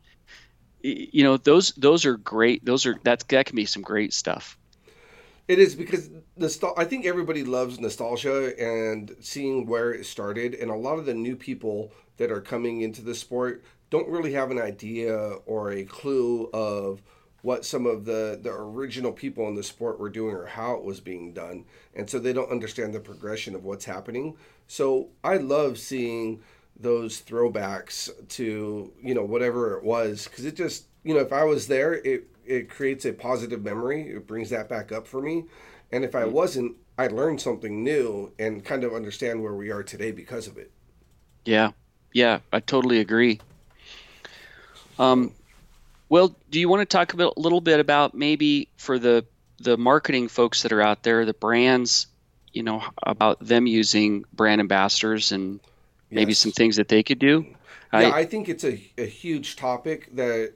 you 0.81 1.23
know, 1.23 1.37
those 1.37 1.73
those 1.73 2.05
are 2.05 2.17
great. 2.17 2.65
Those 2.65 2.85
are 2.85 2.95
that 3.03 3.27
that 3.27 3.45
can 3.45 3.55
be 3.55 3.65
some 3.65 3.83
great 3.83 4.13
stuff. 4.13 4.57
It 5.47 5.57
is 5.57 5.73
because 5.75 6.09
nostal- 6.39 6.77
I 6.77 6.85
think 6.85 7.05
everybody 7.05 7.43
loves 7.43 7.79
nostalgia 7.79 8.53
and 8.61 9.15
seeing 9.19 9.65
where 9.65 9.91
it 9.93 10.05
started, 10.05 10.53
and 10.53 10.69
a 10.69 10.75
lot 10.75 10.99
of 10.99 11.05
the 11.05 11.13
new 11.13 11.35
people 11.35 11.91
that 12.17 12.31
are 12.31 12.41
coming 12.41 12.81
into 12.81 13.01
the 13.01 13.15
sport 13.15 13.63
don't 13.89 14.07
really 14.07 14.33
have 14.33 14.51
an 14.51 14.59
idea 14.59 15.15
or 15.45 15.71
a 15.71 15.83
clue 15.83 16.49
of 16.53 17.01
what 17.41 17.65
some 17.65 17.85
of 17.85 18.05
the 18.05 18.39
the 18.41 18.51
original 18.51 19.11
people 19.11 19.47
in 19.47 19.55
the 19.55 19.63
sport 19.63 19.99
were 19.99 20.09
doing 20.09 20.35
or 20.35 20.45
how 20.45 20.73
it 20.73 20.83
was 20.83 20.99
being 20.99 21.33
done 21.33 21.65
and 21.95 22.09
so 22.09 22.19
they 22.19 22.33
don't 22.33 22.51
understand 22.51 22.93
the 22.93 22.99
progression 22.99 23.55
of 23.55 23.63
what's 23.63 23.85
happening 23.85 24.35
so 24.67 25.07
i 25.23 25.37
love 25.37 25.77
seeing 25.77 26.41
those 26.79 27.21
throwbacks 27.21 28.09
to 28.29 28.91
you 29.01 29.13
know 29.13 29.23
whatever 29.23 29.77
it 29.77 29.83
was. 29.83 30.27
Because 30.27 30.45
it 30.45 30.55
just 30.55 30.85
you 31.03 31.13
know 31.13 31.19
if 31.19 31.33
i 31.33 31.43
was 31.43 31.67
there 31.67 31.93
it 31.93 32.27
it 32.45 32.69
creates 32.69 33.05
a 33.05 33.13
positive 33.13 33.63
memory. 33.63 34.09
It 34.09 34.25
brings 34.25 34.49
that 34.49 34.69
back 34.69 34.91
up 34.91 35.07
for 35.07 35.21
me. 35.21 35.45
And 35.91 36.03
if 36.03 36.15
i 36.15 36.21
mm-hmm. 36.21 36.31
wasn't 36.31 36.75
i 36.97 37.07
learned 37.07 37.41
something 37.41 37.83
new 37.83 38.31
and 38.39 38.63
kind 38.63 38.83
of 38.83 38.93
understand 38.93 39.41
where 39.41 39.55
we 39.55 39.71
are 39.71 39.83
today 39.83 40.11
because 40.11 40.47
of 40.47 40.57
it. 40.57 40.71
Yeah. 41.45 41.71
Yeah 42.13 42.39
i 42.51 42.59
totally 42.59 42.99
agree. 42.99 43.39
Um 44.97 45.33
well, 46.09 46.35
do 46.49 46.59
you 46.59 46.67
want 46.67 46.81
to 46.81 46.85
talk 46.85 47.13
a 47.13 47.39
little 47.39 47.61
bit 47.61 47.79
about 47.79 48.15
maybe 48.15 48.67
for 48.77 48.97
the 48.97 49.25
the 49.59 49.77
marketing 49.77 50.27
folks 50.27 50.63
that 50.63 50.71
are 50.71 50.81
out 50.81 51.03
there, 51.03 51.25
the 51.25 51.33
brands, 51.33 52.07
you 52.53 52.63
know, 52.63 52.83
about 53.03 53.39
them 53.39 53.67
using 53.67 54.23
brand 54.33 54.61
ambassadors 54.61 55.31
and 55.31 55.59
maybe 56.11 56.31
yes. 56.31 56.39
some 56.39 56.51
things 56.51 56.75
that 56.75 56.87
they 56.87 57.03
could 57.03 57.19
do? 57.19 57.45
Yeah, 57.93 57.99
I, 57.99 58.19
I 58.19 58.25
think 58.25 58.49
it's 58.49 58.63
a, 58.63 58.79
a 58.97 59.05
huge 59.05 59.55
topic 59.55 60.15
that 60.15 60.53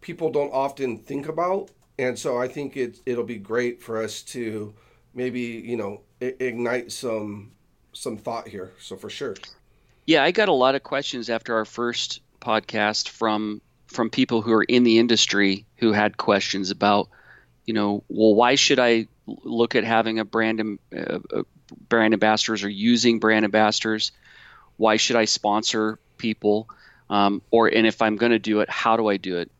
people 0.00 0.30
don't 0.30 0.52
often 0.52 0.98
think 0.98 1.28
about, 1.28 1.70
and 1.98 2.18
so 2.18 2.40
I 2.40 2.48
think 2.48 2.76
it 2.76 3.00
it'll 3.06 3.24
be 3.24 3.38
great 3.38 3.82
for 3.82 4.02
us 4.02 4.22
to 4.22 4.74
maybe 5.14 5.40
you 5.40 5.76
know 5.76 6.00
ignite 6.20 6.92
some 6.92 7.52
some 7.92 8.16
thought 8.16 8.48
here. 8.48 8.72
So 8.78 8.96
for 8.96 9.10
sure. 9.10 9.36
Yeah, 10.06 10.24
I 10.24 10.30
got 10.30 10.48
a 10.48 10.52
lot 10.52 10.74
of 10.74 10.82
questions 10.82 11.30
after 11.30 11.54
our 11.54 11.64
first 11.64 12.20
podcast 12.40 13.08
from 13.08 13.60
from 13.86 14.08
people 14.08 14.40
who 14.40 14.52
are 14.52 14.64
in 14.64 14.84
the 14.84 14.98
industry 14.98 15.66
who 15.76 15.92
had 15.92 16.16
questions 16.16 16.70
about, 16.70 17.08
you 17.66 17.74
know, 17.74 18.04
well, 18.08 18.34
why 18.34 18.54
should 18.54 18.78
I 18.78 19.08
look 19.26 19.74
at 19.74 19.84
having 19.84 20.18
a 20.18 20.24
brand 20.24 20.78
uh, 20.96 21.18
uh, 21.32 21.42
brand 21.88 22.14
ambassadors 22.14 22.64
or 22.64 22.68
using 22.68 23.18
brand 23.18 23.44
ambassadors? 23.44 24.12
Why 24.80 24.96
should 24.96 25.16
I 25.16 25.26
sponsor 25.26 25.98
people? 26.16 26.68
Um, 27.10 27.42
or 27.50 27.68
and 27.68 27.86
if 27.86 28.00
I'm 28.00 28.16
going 28.16 28.32
to 28.32 28.38
do 28.38 28.60
it, 28.60 28.70
how 28.70 28.96
do 28.96 29.08
I 29.08 29.16
do 29.16 29.36
it? 29.36 29.50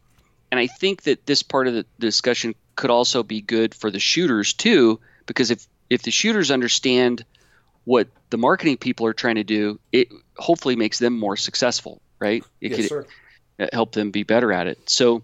And 0.50 0.58
I 0.58 0.66
think 0.66 1.02
that 1.02 1.26
this 1.26 1.42
part 1.42 1.68
of 1.68 1.74
the 1.74 1.84
discussion 1.98 2.54
could 2.74 2.90
also 2.90 3.22
be 3.22 3.40
good 3.40 3.74
for 3.74 3.90
the 3.90 4.00
shooters 4.00 4.54
too, 4.54 4.98
because 5.26 5.50
if 5.50 5.66
if 5.90 6.02
the 6.02 6.10
shooters 6.10 6.50
understand 6.50 7.24
what 7.84 8.08
the 8.30 8.38
marketing 8.38 8.78
people 8.78 9.06
are 9.06 9.12
trying 9.12 9.34
to 9.34 9.44
do, 9.44 9.78
it 9.92 10.08
hopefully 10.38 10.76
makes 10.76 10.98
them 10.98 11.18
more 11.18 11.36
successful, 11.36 12.00
right? 12.18 12.42
It 12.60 12.70
yes, 12.70 12.80
could, 12.80 12.88
sir 12.88 13.06
help 13.72 13.92
them 13.92 14.10
be 14.10 14.22
better 14.22 14.52
at 14.52 14.66
it. 14.66 14.78
So, 14.88 15.22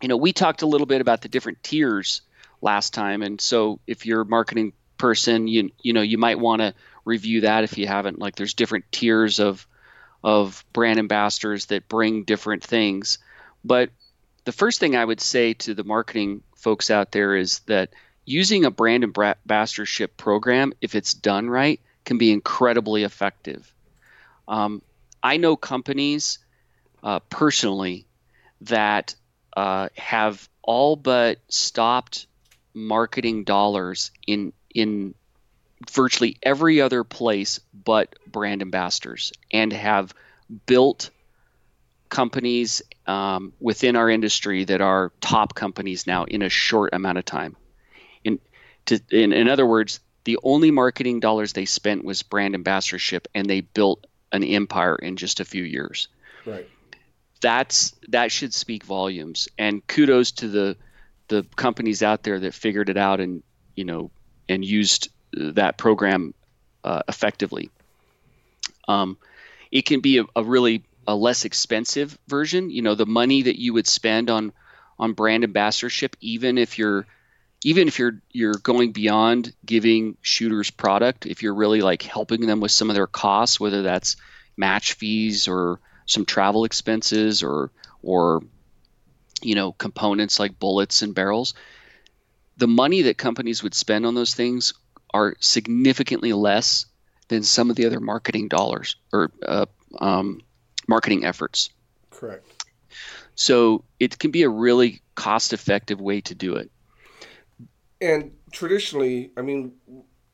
you 0.00 0.08
know, 0.08 0.16
we 0.16 0.32
talked 0.32 0.62
a 0.62 0.66
little 0.66 0.86
bit 0.86 1.00
about 1.00 1.22
the 1.22 1.28
different 1.28 1.62
tiers 1.62 2.22
last 2.60 2.94
time, 2.94 3.22
and 3.22 3.40
so 3.40 3.80
if 3.86 4.06
you're 4.06 4.22
a 4.22 4.26
marketing 4.26 4.72
person, 4.98 5.46
you 5.48 5.70
you 5.82 5.92
know, 5.92 6.02
you 6.02 6.18
might 6.18 6.38
want 6.38 6.62
to 6.62 6.74
review 7.06 7.40
that 7.42 7.64
if 7.64 7.78
you 7.78 7.86
haven't. 7.86 8.18
Like, 8.18 8.36
there's 8.36 8.52
different 8.52 8.84
tiers 8.92 9.40
of 9.40 9.66
of 10.22 10.64
brand 10.72 10.98
ambassadors 10.98 11.66
that 11.66 11.88
bring 11.88 12.24
different 12.24 12.64
things. 12.64 13.18
But 13.64 13.90
the 14.44 14.52
first 14.52 14.80
thing 14.80 14.96
I 14.96 15.04
would 15.04 15.20
say 15.20 15.54
to 15.54 15.74
the 15.74 15.84
marketing 15.84 16.42
folks 16.56 16.90
out 16.90 17.12
there 17.12 17.36
is 17.36 17.60
that 17.60 17.90
using 18.24 18.64
a 18.64 18.70
brand 18.70 19.04
ambassadorship 19.04 20.16
program, 20.16 20.72
if 20.80 20.94
it's 20.94 21.14
done 21.14 21.48
right, 21.48 21.80
can 22.04 22.18
be 22.18 22.32
incredibly 22.32 23.04
effective. 23.04 23.72
Um, 24.48 24.82
I 25.22 25.36
know 25.36 25.56
companies 25.56 26.38
uh, 27.02 27.20
personally 27.30 28.06
that 28.62 29.14
uh, 29.56 29.88
have 29.96 30.48
all 30.62 30.96
but 30.96 31.38
stopped 31.48 32.26
marketing 32.74 33.44
dollars 33.44 34.10
in 34.26 34.52
in 34.74 35.14
virtually 35.90 36.36
every 36.42 36.80
other 36.80 37.04
place 37.04 37.60
but 37.84 38.16
brand 38.26 38.62
ambassadors 38.62 39.32
and 39.52 39.72
have 39.72 40.14
built 40.66 41.10
companies 42.08 42.82
um, 43.06 43.52
within 43.60 43.96
our 43.96 44.08
industry 44.08 44.64
that 44.64 44.80
are 44.80 45.12
top 45.20 45.54
companies 45.54 46.06
now 46.06 46.24
in 46.24 46.42
a 46.42 46.48
short 46.48 46.94
amount 46.94 47.18
of 47.18 47.24
time. 47.24 47.56
In, 48.24 48.38
to, 48.86 49.00
in, 49.10 49.32
in 49.32 49.48
other 49.48 49.66
words, 49.66 50.00
the 50.24 50.38
only 50.42 50.70
marketing 50.70 51.20
dollars 51.20 51.52
they 51.52 51.66
spent 51.66 52.04
was 52.04 52.22
brand 52.22 52.54
ambassadorship, 52.54 53.28
and 53.34 53.48
they 53.48 53.60
built 53.60 54.06
an 54.32 54.44
empire 54.44 54.96
in 54.96 55.16
just 55.16 55.40
a 55.40 55.44
few 55.44 55.62
years. 55.62 56.08
Right 56.44 56.68
that's 57.40 57.94
that 58.08 58.32
should 58.32 58.54
speak 58.54 58.84
volumes. 58.84 59.48
And 59.58 59.86
kudos 59.86 60.32
to 60.32 60.48
the 60.48 60.76
the 61.28 61.44
companies 61.56 62.02
out 62.02 62.22
there 62.22 62.38
that 62.40 62.54
figured 62.54 62.88
it 62.88 62.96
out 62.96 63.20
and 63.20 63.42
you 63.74 63.84
know 63.84 64.10
and 64.48 64.64
used 64.64 65.10
that 65.32 65.76
program 65.76 66.34
uh, 66.84 67.02
effectively. 67.08 67.70
Um, 68.88 69.18
it 69.70 69.82
can 69.82 70.00
be 70.00 70.18
a, 70.18 70.24
a 70.34 70.42
really 70.42 70.84
a 71.06 71.14
less 71.14 71.44
expensive 71.44 72.18
version. 72.28 72.70
You 72.70 72.82
know, 72.82 72.94
the 72.94 73.06
money 73.06 73.42
that 73.42 73.60
you 73.60 73.72
would 73.74 73.86
spend 73.86 74.30
on 74.30 74.52
on 74.98 75.12
brand 75.12 75.44
ambassadorship, 75.44 76.16
even 76.20 76.58
if 76.58 76.78
you're 76.78 77.06
even 77.64 77.88
if 77.88 77.98
you're 77.98 78.20
you're 78.32 78.54
going 78.54 78.92
beyond 78.92 79.52
giving 79.64 80.16
shooters 80.22 80.70
product, 80.70 81.26
if 81.26 81.42
you're 81.42 81.54
really 81.54 81.80
like 81.80 82.02
helping 82.02 82.46
them 82.46 82.60
with 82.60 82.70
some 82.70 82.90
of 82.90 82.96
their 82.96 83.06
costs, 83.06 83.58
whether 83.58 83.82
that's 83.82 84.16
match 84.56 84.94
fees 84.94 85.48
or 85.48 85.80
some 86.06 86.24
travel 86.24 86.64
expenses 86.64 87.42
or 87.42 87.70
or 88.02 88.42
you 89.42 89.54
know 89.54 89.72
components 89.72 90.38
like 90.38 90.58
bullets 90.58 91.02
and 91.02 91.14
barrels 91.14 91.54
the 92.56 92.66
money 92.66 93.02
that 93.02 93.18
companies 93.18 93.62
would 93.62 93.74
spend 93.74 94.06
on 94.06 94.14
those 94.14 94.34
things 94.34 94.74
are 95.12 95.36
significantly 95.40 96.32
less 96.32 96.86
than 97.28 97.42
some 97.42 97.70
of 97.70 97.76
the 97.76 97.86
other 97.86 98.00
marketing 98.00 98.48
dollars 98.48 98.96
or 99.12 99.30
uh, 99.44 99.66
um, 99.98 100.40
marketing 100.88 101.24
efforts. 101.24 101.70
Correct. 102.10 102.46
So 103.34 103.84
it 103.98 104.18
can 104.18 104.30
be 104.30 104.42
a 104.42 104.48
really 104.48 105.00
cost 105.14 105.52
effective 105.52 106.00
way 106.00 106.20
to 106.22 106.34
do 106.34 106.56
it. 106.56 106.70
And 108.00 108.32
traditionally 108.52 109.32
i 109.36 109.42
mean 109.42 109.72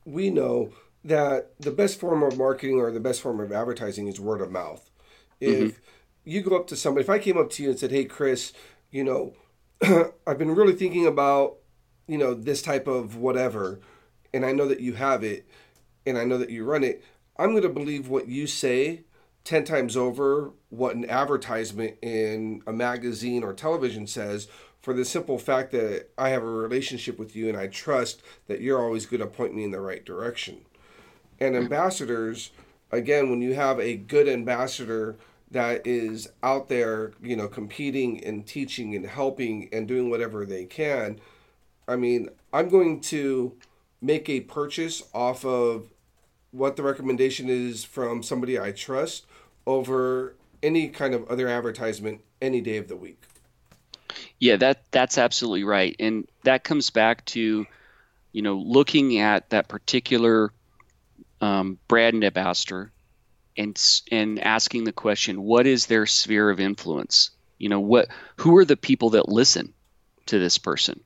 we 0.05 0.29
know 0.29 0.71
that 1.03 1.51
the 1.59 1.71
best 1.71 1.99
form 1.99 2.23
of 2.23 2.37
marketing 2.37 2.79
or 2.79 2.91
the 2.91 2.99
best 2.99 3.21
form 3.21 3.39
of 3.39 3.51
advertising 3.51 4.07
is 4.07 4.19
word 4.19 4.41
of 4.41 4.51
mouth. 4.51 4.89
If 5.39 5.59
mm-hmm. 5.59 5.77
you 6.23 6.41
go 6.41 6.55
up 6.55 6.67
to 6.67 6.75
somebody, 6.75 7.03
if 7.03 7.09
I 7.09 7.19
came 7.19 7.37
up 7.37 7.49
to 7.51 7.63
you 7.63 7.69
and 7.69 7.79
said, 7.79 7.91
"Hey, 7.91 8.05
Chris, 8.05 8.53
you 8.91 9.03
know, 9.03 9.33
I've 10.27 10.37
been 10.37 10.55
really 10.55 10.73
thinking 10.73 11.05
about, 11.05 11.57
you 12.07 12.17
know, 12.17 12.33
this 12.33 12.61
type 12.61 12.87
of 12.87 13.17
whatever, 13.17 13.79
and 14.33 14.45
I 14.45 14.51
know 14.51 14.67
that 14.67 14.79
you 14.79 14.93
have 14.93 15.23
it, 15.23 15.47
and 16.05 16.17
I 16.17 16.25
know 16.25 16.37
that 16.37 16.49
you 16.49 16.65
run 16.65 16.83
it," 16.83 17.03
I'm 17.37 17.51
going 17.51 17.63
to 17.63 17.69
believe 17.69 18.09
what 18.09 18.27
you 18.27 18.47
say 18.47 19.01
10 19.43 19.65
times 19.65 19.97
over 19.97 20.51
what 20.69 20.95
an 20.95 21.09
advertisement 21.09 21.97
in 22.01 22.61
a 22.65 22.73
magazine 22.73 23.43
or 23.43 23.53
television 23.53 24.07
says 24.07 24.47
for 24.81 24.93
the 24.93 25.05
simple 25.05 25.37
fact 25.37 25.71
that 25.71 26.09
I 26.17 26.29
have 26.29 26.43
a 26.43 26.47
relationship 26.47 27.17
with 27.17 27.35
you 27.35 27.49
and 27.49 27.57
I 27.57 27.67
trust 27.67 28.21
that 28.47 28.61
you're 28.61 28.81
always 28.81 29.05
going 29.05 29.21
to 29.21 29.27
point 29.27 29.53
me 29.53 29.63
in 29.63 29.71
the 29.71 29.81
right 29.81 30.03
direction. 30.03 30.65
And 31.39 31.55
ambassadors 31.55 32.51
again, 32.93 33.29
when 33.29 33.41
you 33.41 33.55
have 33.55 33.79
a 33.79 33.95
good 33.95 34.27
ambassador 34.27 35.17
that 35.51 35.85
is 35.85 36.29
out 36.41 36.69
there, 36.69 37.11
you 37.21 37.35
know, 37.35 37.47
competing 37.47 38.23
and 38.23 38.45
teaching 38.45 38.95
and 38.95 39.05
helping 39.05 39.69
and 39.73 39.87
doing 39.87 40.09
whatever 40.09 40.45
they 40.45 40.65
can, 40.65 41.19
I 41.87 41.95
mean, 41.95 42.29
I'm 42.53 42.69
going 42.69 43.01
to 43.01 43.55
make 44.03 44.29
a 44.29 44.41
purchase 44.41 45.01
off 45.13 45.45
of 45.45 45.87
what 46.51 46.75
the 46.75 46.83
recommendation 46.83 47.49
is 47.49 47.83
from 47.83 48.21
somebody 48.21 48.59
I 48.59 48.71
trust 48.71 49.25
over 49.65 50.35
any 50.61 50.89
kind 50.89 51.15
of 51.15 51.27
other 51.29 51.47
advertisement 51.47 52.21
any 52.41 52.61
day 52.61 52.77
of 52.77 52.89
the 52.89 52.95
week. 52.95 53.23
Yeah, 54.39 54.57
that 54.57 54.83
that's 54.91 55.17
absolutely 55.17 55.63
right. 55.63 55.95
And 55.99 56.27
that 56.43 56.63
comes 56.63 56.89
back 56.89 57.23
to, 57.25 57.65
you 58.33 58.41
know, 58.41 58.57
looking 58.57 59.17
at 59.19 59.49
that 59.49 59.69
particular 59.69 60.51
um, 61.41 61.79
brand 61.87 62.23
ambassador 62.23 62.91
and 63.57 63.79
and 64.11 64.39
asking 64.39 64.83
the 64.83 64.91
question, 64.91 65.43
what 65.43 65.65
is 65.65 65.85
their 65.85 66.05
sphere 66.05 66.49
of 66.49 66.59
influence? 66.59 67.31
You 67.57 67.69
know, 67.69 67.79
what 67.79 68.09
who 68.35 68.57
are 68.57 68.65
the 68.65 68.77
people 68.77 69.11
that 69.11 69.29
listen 69.29 69.73
to 70.25 70.39
this 70.39 70.57
person, 70.57 70.99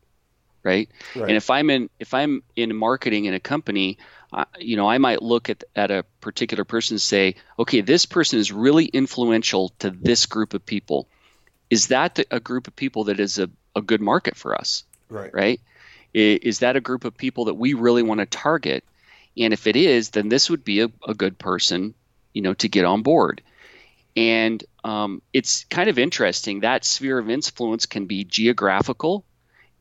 right? 0.67 0.89
right. 1.15 1.29
And 1.29 1.37
if 1.37 1.49
I'm 1.49 1.69
in 1.69 1.89
if 1.99 2.13
I'm 2.13 2.43
in 2.55 2.75
marketing 2.75 3.25
in 3.25 3.33
a 3.33 3.39
company, 3.39 3.97
uh, 4.31 4.45
you 4.59 4.75
know, 4.75 4.87
I 4.87 4.97
might 4.97 5.21
look 5.21 5.49
at 5.49 5.63
at 5.75 5.91
a 5.91 6.03
particular 6.21 6.65
person 6.65 6.95
and 6.95 7.01
say, 7.01 7.35
okay, 7.57 7.81
this 7.81 8.05
person 8.05 8.39
is 8.39 8.51
really 8.51 8.85
influential 8.85 9.69
to 9.79 9.89
this 9.89 10.25
group 10.25 10.53
of 10.53 10.65
people. 10.65 11.07
Is 11.69 11.87
that 11.87 12.19
a 12.31 12.39
group 12.39 12.67
of 12.67 12.75
people 12.75 13.05
that 13.05 13.19
is 13.19 13.39
a, 13.39 13.49
a 13.75 13.81
good 13.81 14.01
market 14.01 14.35
for 14.35 14.55
us? 14.55 14.83
Right. 15.09 15.33
Right. 15.33 15.61
Is 16.13 16.59
that 16.59 16.75
a 16.75 16.81
group 16.81 17.05
of 17.05 17.17
people 17.17 17.45
that 17.45 17.53
we 17.53 17.73
really 17.73 18.03
want 18.03 18.19
to 18.19 18.25
target? 18.25 18.83
And 19.37 19.53
if 19.53 19.67
it 19.67 19.75
is, 19.75 20.09
then 20.09 20.29
this 20.29 20.49
would 20.49 20.63
be 20.63 20.81
a, 20.81 20.89
a 21.07 21.13
good 21.13 21.37
person 21.37 21.93
you 22.37 22.43
know, 22.43 22.53
to 22.53 22.69
get 22.69 22.85
on 22.85 23.01
board. 23.01 23.41
And 24.15 24.63
um, 24.83 25.23
it's 25.33 25.63
kind 25.65 25.89
of 25.89 25.97
interesting. 25.97 26.59
That 26.59 26.85
sphere 26.85 27.17
of 27.17 27.31
influence 27.31 27.87
can 27.87 28.05
be 28.05 28.23
geographical. 28.25 29.25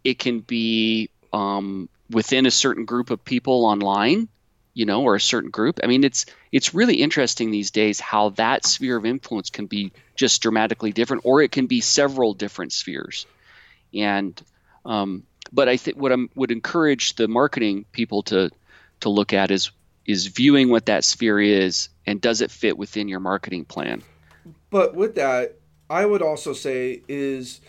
It 0.06 0.20
can 0.20 0.38
be 0.38 1.10
um, 1.32 1.88
within 2.10 2.46
a 2.46 2.50
certain 2.50 2.84
group 2.84 3.10
of 3.10 3.24
people 3.24 3.64
online, 3.64 4.28
you 4.72 4.86
know, 4.86 5.02
or 5.02 5.16
a 5.16 5.20
certain 5.20 5.50
group. 5.50 5.80
I 5.82 5.88
mean, 5.88 6.04
it's 6.04 6.26
it's 6.52 6.74
really 6.74 7.02
interesting 7.02 7.50
these 7.50 7.72
days 7.72 7.98
how 7.98 8.28
that 8.30 8.64
sphere 8.64 8.96
of 8.96 9.04
influence 9.04 9.50
can 9.50 9.66
be 9.66 9.92
just 10.14 10.42
dramatically 10.42 10.92
different, 10.92 11.22
or 11.24 11.42
it 11.42 11.50
can 11.50 11.66
be 11.66 11.80
several 11.80 12.34
different 12.34 12.72
spheres. 12.72 13.26
And 13.92 14.40
um, 14.84 15.24
but 15.52 15.68
I 15.68 15.76
think 15.76 15.96
what 15.96 16.12
I 16.12 16.16
would 16.36 16.52
encourage 16.52 17.16
the 17.16 17.26
marketing 17.26 17.84
people 17.90 18.22
to 18.24 18.50
to 19.00 19.08
look 19.08 19.32
at 19.32 19.50
is 19.50 19.72
is 20.06 20.28
viewing 20.28 20.70
what 20.70 20.86
that 20.86 21.04
sphere 21.04 21.40
is 21.40 21.88
and 22.06 22.20
does 22.20 22.42
it 22.42 22.52
fit 22.52 22.78
within 22.78 23.08
your 23.08 23.18
marketing 23.18 23.64
plan. 23.64 24.02
But 24.70 24.94
with 24.94 25.16
that, 25.16 25.56
I 25.90 26.06
would 26.06 26.22
also 26.22 26.52
say 26.52 27.02
is 27.08 27.60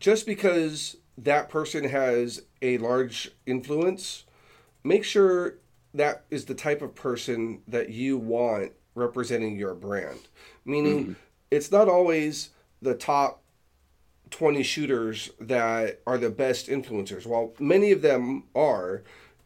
just 0.00 0.26
because 0.26 0.96
that 1.24 1.48
person 1.48 1.84
has 1.84 2.42
a 2.62 2.78
large 2.78 3.30
influence, 3.46 4.24
make 4.84 5.04
sure 5.04 5.54
that 5.94 6.24
is 6.30 6.44
the 6.44 6.54
type 6.54 6.80
of 6.80 6.94
person 6.94 7.62
that 7.66 7.90
you 7.90 8.16
want 8.16 8.72
representing 8.94 9.56
your 9.56 9.74
brand. 9.74 10.20
Meaning, 10.64 11.02
mm-hmm. 11.02 11.12
it's 11.50 11.72
not 11.72 11.88
always 11.88 12.50
the 12.80 12.94
top 12.94 13.42
20 14.30 14.62
shooters 14.62 15.30
that 15.40 16.00
are 16.06 16.18
the 16.18 16.30
best 16.30 16.68
influencers. 16.68 17.26
While 17.26 17.54
many 17.58 17.90
of 17.90 18.02
them 18.02 18.44
are, 18.54 19.02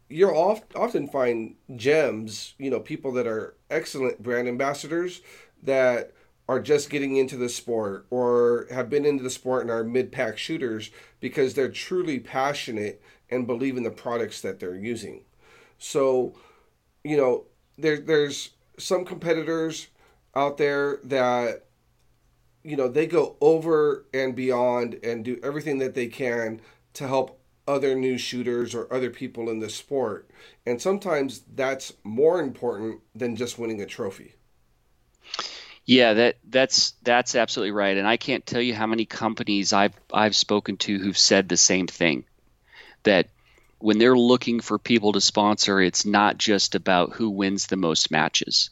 you'll 0.09 0.35
oft, 0.35 0.75
often 0.75 1.07
find 1.07 1.55
gems, 1.75 2.53
you 2.57 2.69
know, 2.69 2.79
people 2.79 3.11
that 3.13 3.25
are 3.25 3.55
excellent 3.69 4.21
brand 4.21 4.47
ambassadors 4.47 5.21
that 5.63 6.11
are 6.47 6.59
just 6.59 6.89
getting 6.89 7.15
into 7.15 7.37
the 7.37 7.49
sport 7.49 8.05
or 8.09 8.67
have 8.69 8.89
been 8.89 9.05
into 9.05 9.23
the 9.23 9.29
sport 9.29 9.61
and 9.61 9.71
are 9.71 9.83
mid 9.83 10.11
pack 10.11 10.37
shooters 10.37 10.91
because 11.19 11.53
they're 11.53 11.69
truly 11.69 12.19
passionate 12.19 13.01
and 13.29 13.47
believe 13.47 13.77
in 13.77 13.83
the 13.83 13.89
products 13.89 14.41
that 14.41 14.59
they're 14.59 14.75
using. 14.75 15.23
So, 15.77 16.35
you 17.03 17.17
know, 17.17 17.45
there, 17.77 17.99
there's 17.99 18.51
some 18.77 19.05
competitors 19.05 19.87
out 20.35 20.57
there 20.57 20.99
that, 21.03 21.65
you 22.63 22.75
know, 22.75 22.87
they 22.87 23.07
go 23.07 23.37
over 23.39 24.05
and 24.13 24.35
beyond 24.35 24.99
and 25.03 25.23
do 25.23 25.39
everything 25.43 25.79
that 25.79 25.95
they 25.95 26.07
can 26.07 26.61
to 26.93 27.07
help 27.07 27.39
other 27.67 27.95
new 27.95 28.17
shooters 28.17 28.75
or 28.75 28.91
other 28.93 29.09
people 29.09 29.49
in 29.49 29.59
the 29.59 29.69
sport. 29.69 30.29
And 30.65 30.81
sometimes 30.81 31.41
that's 31.55 31.93
more 32.03 32.41
important 32.41 32.99
than 33.15 33.35
just 33.35 33.57
winning 33.57 33.81
a 33.81 33.85
trophy. 33.85 34.35
Yeah, 35.85 36.13
that 36.13 36.37
that's 36.47 36.91
that's 37.03 37.35
absolutely 37.35 37.71
right. 37.71 37.97
And 37.97 38.07
I 38.07 38.17
can't 38.17 38.45
tell 38.45 38.61
you 38.61 38.73
how 38.73 38.87
many 38.87 39.05
companies 39.05 39.73
I've 39.73 39.93
I've 40.13 40.35
spoken 40.35 40.77
to 40.77 40.97
who've 40.97 41.17
said 41.17 41.49
the 41.49 41.57
same 41.57 41.87
thing. 41.87 42.23
That 43.03 43.27
when 43.79 43.97
they're 43.97 44.17
looking 44.17 44.61
for 44.61 44.79
people 44.79 45.11
to 45.11 45.19
sponsor, 45.19 45.81
it's 45.81 46.05
not 46.05 46.37
just 46.37 46.75
about 46.75 47.11
who 47.11 47.29
wins 47.29 47.67
the 47.67 47.75
most 47.75 48.11
matches. 48.11 48.69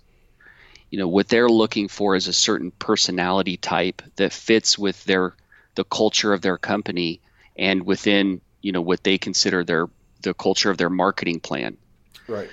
You 0.89 0.99
know, 0.99 1.07
what 1.07 1.27
they're 1.27 1.49
looking 1.49 1.89
for 1.89 2.15
is 2.15 2.27
a 2.27 2.33
certain 2.33 2.71
personality 2.71 3.57
type 3.57 4.01
that 4.15 4.31
fits 4.31 4.77
with 4.77 5.03
their 5.03 5.35
the 5.75 5.83
culture 5.83 6.33
of 6.33 6.41
their 6.41 6.57
company 6.57 7.19
and 7.57 7.85
within 7.85 8.39
you 8.61 8.71
know 8.71 8.81
what 8.81 9.03
they 9.03 9.17
consider 9.17 9.65
their 9.65 9.89
the 10.21 10.33
culture 10.33 10.69
of 10.69 10.77
their 10.77 10.89
marketing 10.89 11.41
plan. 11.41 11.75
Right. 12.27 12.49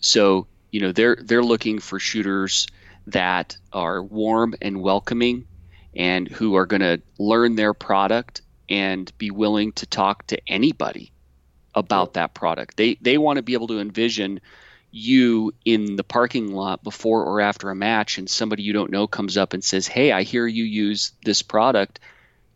So 0.00 0.48
you 0.72 0.80
know 0.80 0.90
they're 0.90 1.16
they're 1.20 1.44
looking 1.44 1.78
for 1.78 2.00
shooters 2.00 2.66
that 3.12 3.56
are 3.72 4.02
warm 4.02 4.54
and 4.60 4.80
welcoming, 4.80 5.46
and 5.94 6.28
who 6.28 6.56
are 6.56 6.66
going 6.66 6.80
to 6.80 7.00
learn 7.18 7.56
their 7.56 7.74
product 7.74 8.42
and 8.68 9.10
be 9.18 9.30
willing 9.30 9.72
to 9.72 9.86
talk 9.86 10.26
to 10.26 10.40
anybody 10.46 11.12
about 11.74 12.14
that 12.14 12.34
product. 12.34 12.76
They 12.76 12.98
they 13.00 13.18
want 13.18 13.36
to 13.36 13.42
be 13.42 13.54
able 13.54 13.68
to 13.68 13.80
envision 13.80 14.40
you 14.90 15.52
in 15.64 15.96
the 15.96 16.04
parking 16.04 16.52
lot 16.52 16.82
before 16.82 17.24
or 17.24 17.40
after 17.40 17.70
a 17.70 17.74
match 17.74 18.16
and 18.16 18.28
somebody 18.28 18.62
you 18.62 18.72
don't 18.72 18.90
know 18.90 19.06
comes 19.06 19.36
up 19.36 19.52
and 19.52 19.62
says, 19.62 19.86
"Hey, 19.86 20.12
I 20.12 20.22
hear 20.22 20.46
you 20.46 20.64
use 20.64 21.12
this 21.24 21.42
product 21.42 22.00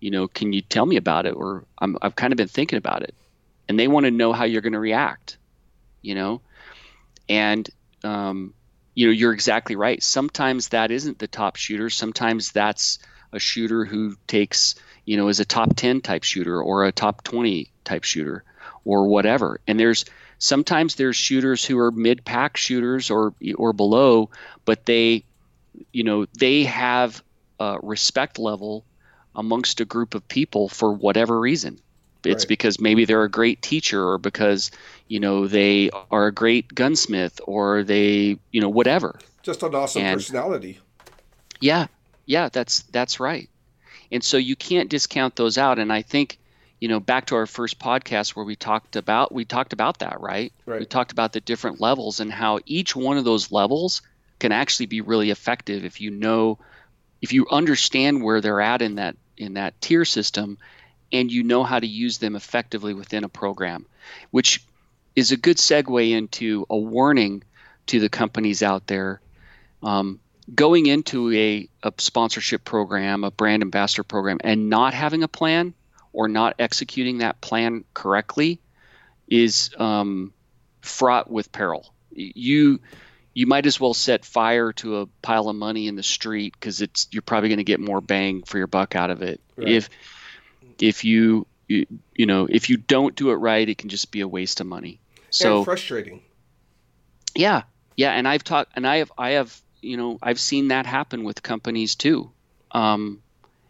you 0.03 0.11
know, 0.11 0.27
can 0.27 0.53
you 0.53 0.63
tell 0.63 0.85
me 0.85 0.97
about 0.97 1.27
it? 1.27 1.31
Or 1.31 1.65
I'm 1.79 1.97
I've 2.03 2.17
kind 2.17 2.33
of 2.33 2.37
been 2.37 2.49
thinking 2.49 2.77
about 2.77 3.05
it. 3.05 3.15
And 3.69 3.79
they 3.79 3.87
want 3.87 4.05
to 4.05 4.11
know 4.11 4.33
how 4.33 4.45
you're 4.45 4.61
going 4.61 4.73
to 4.73 4.81
react, 4.81 5.39
you 6.03 6.17
know? 6.17 6.41
And, 7.29 7.71
um, 8.03 8.53
you 8.95 9.07
know, 9.07 9.13
you're 9.13 9.33
exactly 9.33 9.77
right. 9.77 10.03
Sometimes 10.03 10.69
that 10.69 10.91
isn't 10.91 11.19
the 11.19 11.29
top 11.29 11.57
shooter. 11.57 11.91
Sometimes 11.91 12.53
that's 12.53 12.99
a 13.33 13.39
shooter 13.39 13.85
who 13.85 14.17
takes, 14.27 14.75
you 15.05 15.17
know, 15.17 15.29
is 15.29 15.41
a 15.41 15.45
top 15.45 15.75
10 15.75 16.01
type 16.01 16.25
shooter 16.25 16.61
or 16.61 16.85
a 16.85 16.93
top 16.93 17.25
20 17.25 17.71
type 17.85 18.05
shooter 18.05 18.45
or 18.85 19.07
whatever. 19.07 19.61
And 19.67 19.81
there's, 19.81 20.05
sometimes 20.39 20.97
there's 20.97 21.17
shooters 21.17 21.65
who 21.65 21.79
are 21.79 21.91
mid 21.91 22.25
pack 22.25 22.57
shooters 22.57 23.11
or, 23.11 23.35
or 23.57 23.73
below, 23.73 24.31
but 24.65 24.85
they, 24.85 25.25
you 25.93 26.05
know, 26.05 26.27
they 26.39 26.65
have 26.65 27.23
a 27.59 27.79
respect 27.83 28.39
level 28.39 28.85
amongst 29.35 29.81
a 29.81 29.87
group 29.87 30.15
of 30.15 30.29
people 30.29 30.69
for 30.69 30.93
whatever 30.93 31.39
reason. 31.39 31.79
It's 32.25 32.45
right. 32.45 32.49
because 32.49 32.81
maybe 32.81 33.05
they're 33.05 33.25
a 33.25 33.31
great 33.31 33.63
teacher 33.63 34.07
or 34.07 34.19
because, 34.19 34.71
you 35.09 35.21
know, 35.21 35.47
they 35.47 35.91
are 36.11 36.27
a 36.27 36.33
great 36.33 36.75
gunsmith 36.75 37.41
or 37.47 37.83
they, 37.83 38.39
you 38.51 38.61
know, 38.61 38.69
whatever. 38.69 39.19
Just 39.43 39.63
an 39.63 39.75
awesome 39.75 40.03
and, 40.03 40.19
personality. 40.19 40.79
Yeah. 41.61 41.87
Yeah, 42.27 42.49
that's 42.49 42.83
that's 42.85 43.19
right. 43.19 43.49
And 44.11 44.23
so 44.23 44.37
you 44.37 44.57
can't 44.57 44.89
discount 44.89 45.37
those 45.37 45.59
out 45.59 45.79
and 45.79 45.93
I 45.93 46.03
think 46.03 46.39
you 46.83 46.89
know 46.89 46.99
back 46.99 47.27
to 47.27 47.37
our 47.37 47.47
first 47.47 47.79
podcast 47.79 48.31
where 48.31 48.45
we 48.45 48.57
talked 48.57 48.97
about 48.97 49.33
we 49.33 49.45
talked 49.45 49.73
about 49.73 50.01
that 50.01 50.21
right? 50.21 50.53
right 50.67 50.81
we 50.81 50.85
talked 50.85 51.13
about 51.13 51.33
the 51.33 51.41
different 51.41 51.81
levels 51.81 52.19
and 52.19 52.33
how 52.33 52.59
each 52.67 52.97
one 52.97 53.19
of 53.19 53.25
those 53.25 53.53
levels 53.53 54.03
can 54.41 54.51
actually 54.51 54.87
be 54.87 55.01
really 55.01 55.31
effective 55.31 55.85
if 55.85 56.01
you 56.01 56.11
know 56.11 56.59
if 57.23 57.33
you 57.33 57.47
understand 57.49 58.21
where 58.21 58.41
they're 58.41 58.61
at 58.61 58.83
in 58.83 58.97
that 58.97 59.17
in 59.39 59.55
that 59.55 59.81
tier 59.81 60.05
system 60.05 60.59
and 61.13 61.31
you 61.31 61.43
know 61.43 61.63
how 61.63 61.79
to 61.79 61.87
use 61.87 62.19
them 62.19 62.37
effectively 62.37 62.95
within 62.95 63.25
a 63.25 63.29
program, 63.29 63.87
which 64.31 64.65
is 65.15 65.33
a 65.33 65.37
good 65.37 65.59
segue 65.59 66.11
into 66.11 66.67
a 66.71 66.77
warning 66.77 67.43
to 67.87 68.01
the 68.01 68.09
companies 68.09 68.63
out 68.63 68.87
there. 68.87 69.21
Um, 69.83 70.21
going 70.55 70.87
into 70.87 71.33
a, 71.33 71.69
a 71.83 71.93
sponsorship 71.99 72.65
program, 72.65 73.25
a 73.25 73.31
brand 73.31 73.63
ambassador 73.63 74.05
program, 74.05 74.39
and 74.43 74.71
not 74.71 74.95
having 74.95 75.23
a 75.23 75.29
plan 75.29 75.75
or 76.13 76.29
not 76.29 76.57
executing 76.59 77.19
that 77.19 77.41
plan 77.41 77.85
correctly 77.95 78.61
is 79.29 79.71
um, 79.79 80.33
fraught 80.81 81.31
with 81.31 81.53
peril. 81.53 81.93
You 82.11 82.81
you 83.35 83.47
might 83.47 83.65
as 83.65 83.81
well 83.81 83.95
set 83.95 84.27
fire 84.27 84.73
to 84.75 84.99
a 84.99 85.07
pile 85.23 85.49
of 85.49 85.57
money 85.57 85.89
in 85.89 85.97
the 85.97 86.03
street 86.03 86.53
because 86.53 86.83
it's 86.83 87.09
you're 87.11 87.23
probably 87.23 87.49
going 87.49 87.59
to 87.59 87.65
get 87.65 87.81
more 87.81 88.03
bang 88.03 88.43
for 88.43 88.59
your 88.59 88.67
buck 88.67 88.95
out 88.95 89.11
of 89.11 89.23
it. 89.23 89.41
Right. 89.57 89.69
If 89.69 89.89
if 90.81 91.05
you, 91.05 91.47
you 91.69 91.87
you 92.15 92.27
know 92.27 92.47
if 92.51 92.71
you 92.71 92.77
don't 92.77 93.15
do 93.15 93.31
it 93.31 93.37
right, 93.37 93.69
it 93.69 93.79
can 93.79 93.89
just 93.89 94.11
be 94.11 94.21
a 94.21 94.29
waste 94.29 94.61
of 94.61 94.67
money. 94.67 95.01
So 95.31 95.59
and 95.59 95.65
frustrating. 95.65 96.23
Yeah, 97.35 97.63
Yeah, 97.97 98.13
and 98.13 98.29
I've 98.29 98.45
talked, 98.45 98.73
and 98.77 98.87
I 98.87 98.97
have, 98.97 99.13
I 99.17 99.31
have, 99.33 99.59
you 99.81 99.97
know, 99.97 100.19
I've 100.23 100.41
seen 100.41 100.69
that 100.69 100.87
happen 100.87 101.25
with 101.25 101.43
companies 101.43 101.95
too. 101.95 102.31
Um, 102.71 103.23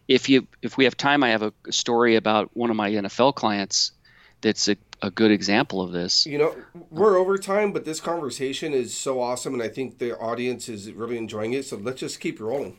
if 0.09 0.29
you, 0.29 0.47
if 0.61 0.77
we 0.77 0.85
have 0.85 0.97
time, 0.97 1.23
I 1.23 1.31
have 1.31 1.43
a 1.43 1.53
story 1.71 2.17
about 2.17 2.51
one 2.55 2.71
of 2.71 2.77
my 2.77 2.91
NFL 2.91 3.35
clients 3.35 3.93
that's 4.41 4.69
a, 4.69 4.77
a 5.01 5.11
good 5.11 5.31
example 5.31 5.81
of 5.81 5.93
this. 5.93 6.27
You 6.27 6.39
know, 6.39 6.57
we're 6.91 7.17
over 7.17 7.39
time, 7.39 7.73
but 7.73 7.85
this 7.85 8.01
conversation 8.01 8.73
is 8.73 8.97
so 8.97 9.21
awesome, 9.21 9.55
and 9.55 9.63
I 9.63 9.69
think 9.69 9.99
the 9.99 10.17
audience 10.19 10.69
is 10.69 10.91
really 10.93 11.17
enjoying 11.17 11.53
it. 11.53 11.65
So 11.65 11.77
let's 11.77 12.01
just 12.01 12.21
keep 12.21 12.41
rolling. 12.41 12.79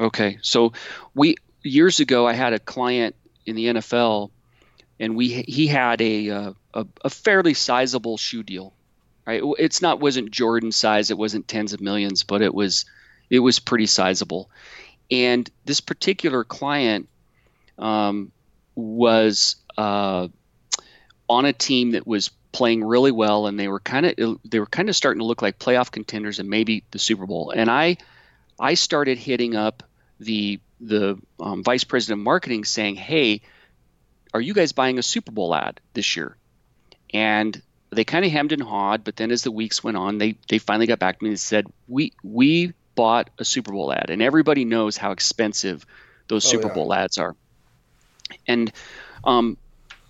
Okay, 0.00 0.38
so 0.42 0.72
we 1.14 1.36
years 1.62 2.00
ago, 2.00 2.26
I 2.26 2.32
had 2.32 2.52
a 2.52 2.58
client 2.58 3.14
in 3.46 3.56
the 3.56 3.66
NFL, 3.66 4.30
and 5.00 5.16
we 5.16 5.42
he 5.42 5.66
had 5.66 6.00
a 6.00 6.30
uh, 6.30 6.52
a, 6.74 6.86
a 7.04 7.10
fairly 7.10 7.54
sizable 7.54 8.16
shoe 8.16 8.42
deal. 8.42 8.72
Right, 9.24 9.42
it's 9.58 9.80
not 9.80 10.00
wasn't 10.00 10.32
Jordan 10.32 10.72
size, 10.72 11.10
it 11.10 11.18
wasn't 11.18 11.46
tens 11.46 11.72
of 11.72 11.80
millions, 11.80 12.24
but 12.24 12.42
it 12.42 12.54
was 12.54 12.84
it 13.30 13.38
was 13.38 13.58
pretty 13.58 13.86
sizable. 13.86 14.50
And 15.10 15.48
this 15.64 15.80
particular 15.80 16.42
client 16.42 17.08
um, 17.78 18.32
was 18.74 19.56
uh, 19.76 20.28
on 21.28 21.44
a 21.44 21.52
team 21.52 21.92
that 21.92 22.06
was 22.06 22.30
playing 22.52 22.84
really 22.84 23.12
well, 23.12 23.46
and 23.46 23.58
they 23.58 23.68
were 23.68 23.80
kind 23.80 24.06
of 24.06 24.38
they 24.44 24.60
were 24.60 24.66
kind 24.66 24.88
of 24.88 24.96
starting 24.96 25.20
to 25.20 25.26
look 25.26 25.42
like 25.42 25.58
playoff 25.58 25.90
contenders 25.90 26.38
and 26.38 26.48
maybe 26.48 26.84
the 26.90 26.98
Super 26.98 27.26
Bowl. 27.26 27.50
And 27.50 27.70
I 27.70 27.96
I 28.60 28.74
started 28.74 29.18
hitting 29.18 29.56
up 29.56 29.82
the 30.20 30.60
the 30.82 31.16
um, 31.38 31.62
vice 31.62 31.84
president 31.84 32.20
of 32.20 32.24
marketing 32.24 32.64
saying, 32.64 32.96
"Hey, 32.96 33.40
are 34.34 34.40
you 34.40 34.52
guys 34.52 34.72
buying 34.72 34.98
a 34.98 35.02
Super 35.02 35.32
Bowl 35.32 35.54
ad 35.54 35.80
this 35.94 36.16
year?" 36.16 36.36
And 37.14 37.60
they 37.90 38.04
kind 38.04 38.24
of 38.24 38.32
hemmed 38.32 38.52
and 38.52 38.62
hawed, 38.62 39.04
but 39.04 39.16
then 39.16 39.30
as 39.30 39.42
the 39.42 39.50
weeks 39.50 39.84
went 39.84 39.96
on, 39.96 40.18
they 40.18 40.36
they 40.48 40.58
finally 40.58 40.86
got 40.86 40.98
back 40.98 41.18
to 41.18 41.24
me 41.24 41.30
and 41.30 41.40
said, 41.40 41.66
"We 41.88 42.12
we 42.22 42.72
bought 42.94 43.30
a 43.38 43.44
Super 43.44 43.72
Bowl 43.72 43.92
ad, 43.92 44.10
and 44.10 44.20
everybody 44.20 44.64
knows 44.64 44.96
how 44.96 45.12
expensive 45.12 45.86
those 46.28 46.44
oh, 46.46 46.50
Super 46.50 46.68
yeah. 46.68 46.74
Bowl 46.74 46.92
ads 46.92 47.18
are." 47.18 47.36
And 48.48 48.72
um, 49.24 49.56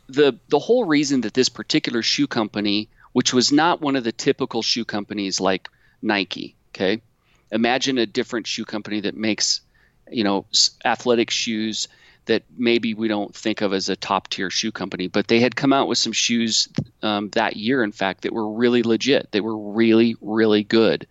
the 0.09 0.39
the 0.49 0.59
whole 0.59 0.85
reason 0.85 1.20
that 1.23 1.35
this 1.35 1.49
particular 1.49 2.03
shoe 2.03 2.27
company, 2.27 2.89
which 3.12 3.35
was 3.35 3.53
not 3.53 3.81
one 3.83 3.97
of 3.97 4.05
the 4.05 4.12
typical 4.12 4.62
shoe 4.62 4.87
companies 4.87 5.41
like 5.41 5.68
Nike, 6.01 6.57
okay, 6.70 7.03
imagine 7.51 7.99
a 7.99 8.07
different 8.07 8.47
shoe 8.47 8.64
company 8.64 9.01
that 9.01 9.16
makes 9.16 9.61
you 10.11 10.24
know 10.24 10.46
athletic 10.84 11.30
shoes 11.30 11.88
that 12.26 12.44
maybe 12.57 12.94
we 12.94 13.09
don't 13.09 13.34
think 13.34 13.61
of 13.62 13.72
as 13.72 13.88
a 13.88 13.96
top 13.96 14.28
tier 14.28 14.50
shoe 14.50 14.72
company, 14.72 15.09
but 15.09 15.26
they 15.26 15.40
had 15.40 15.57
come 15.57 15.72
out 15.72 15.88
with 15.88 15.98
some 15.98 16.12
shoes 16.12 16.68
um, 17.03 17.30
that 17.30 17.57
year, 17.57 17.82
in 17.82 17.92
fact, 17.92 18.22
that 18.22 18.32
were 18.32 18.48
really 18.48 18.82
legit. 18.82 19.32
They 19.32 19.40
were 19.40 19.57
really, 19.57 20.16
really 20.20 20.62
good. 20.62 21.07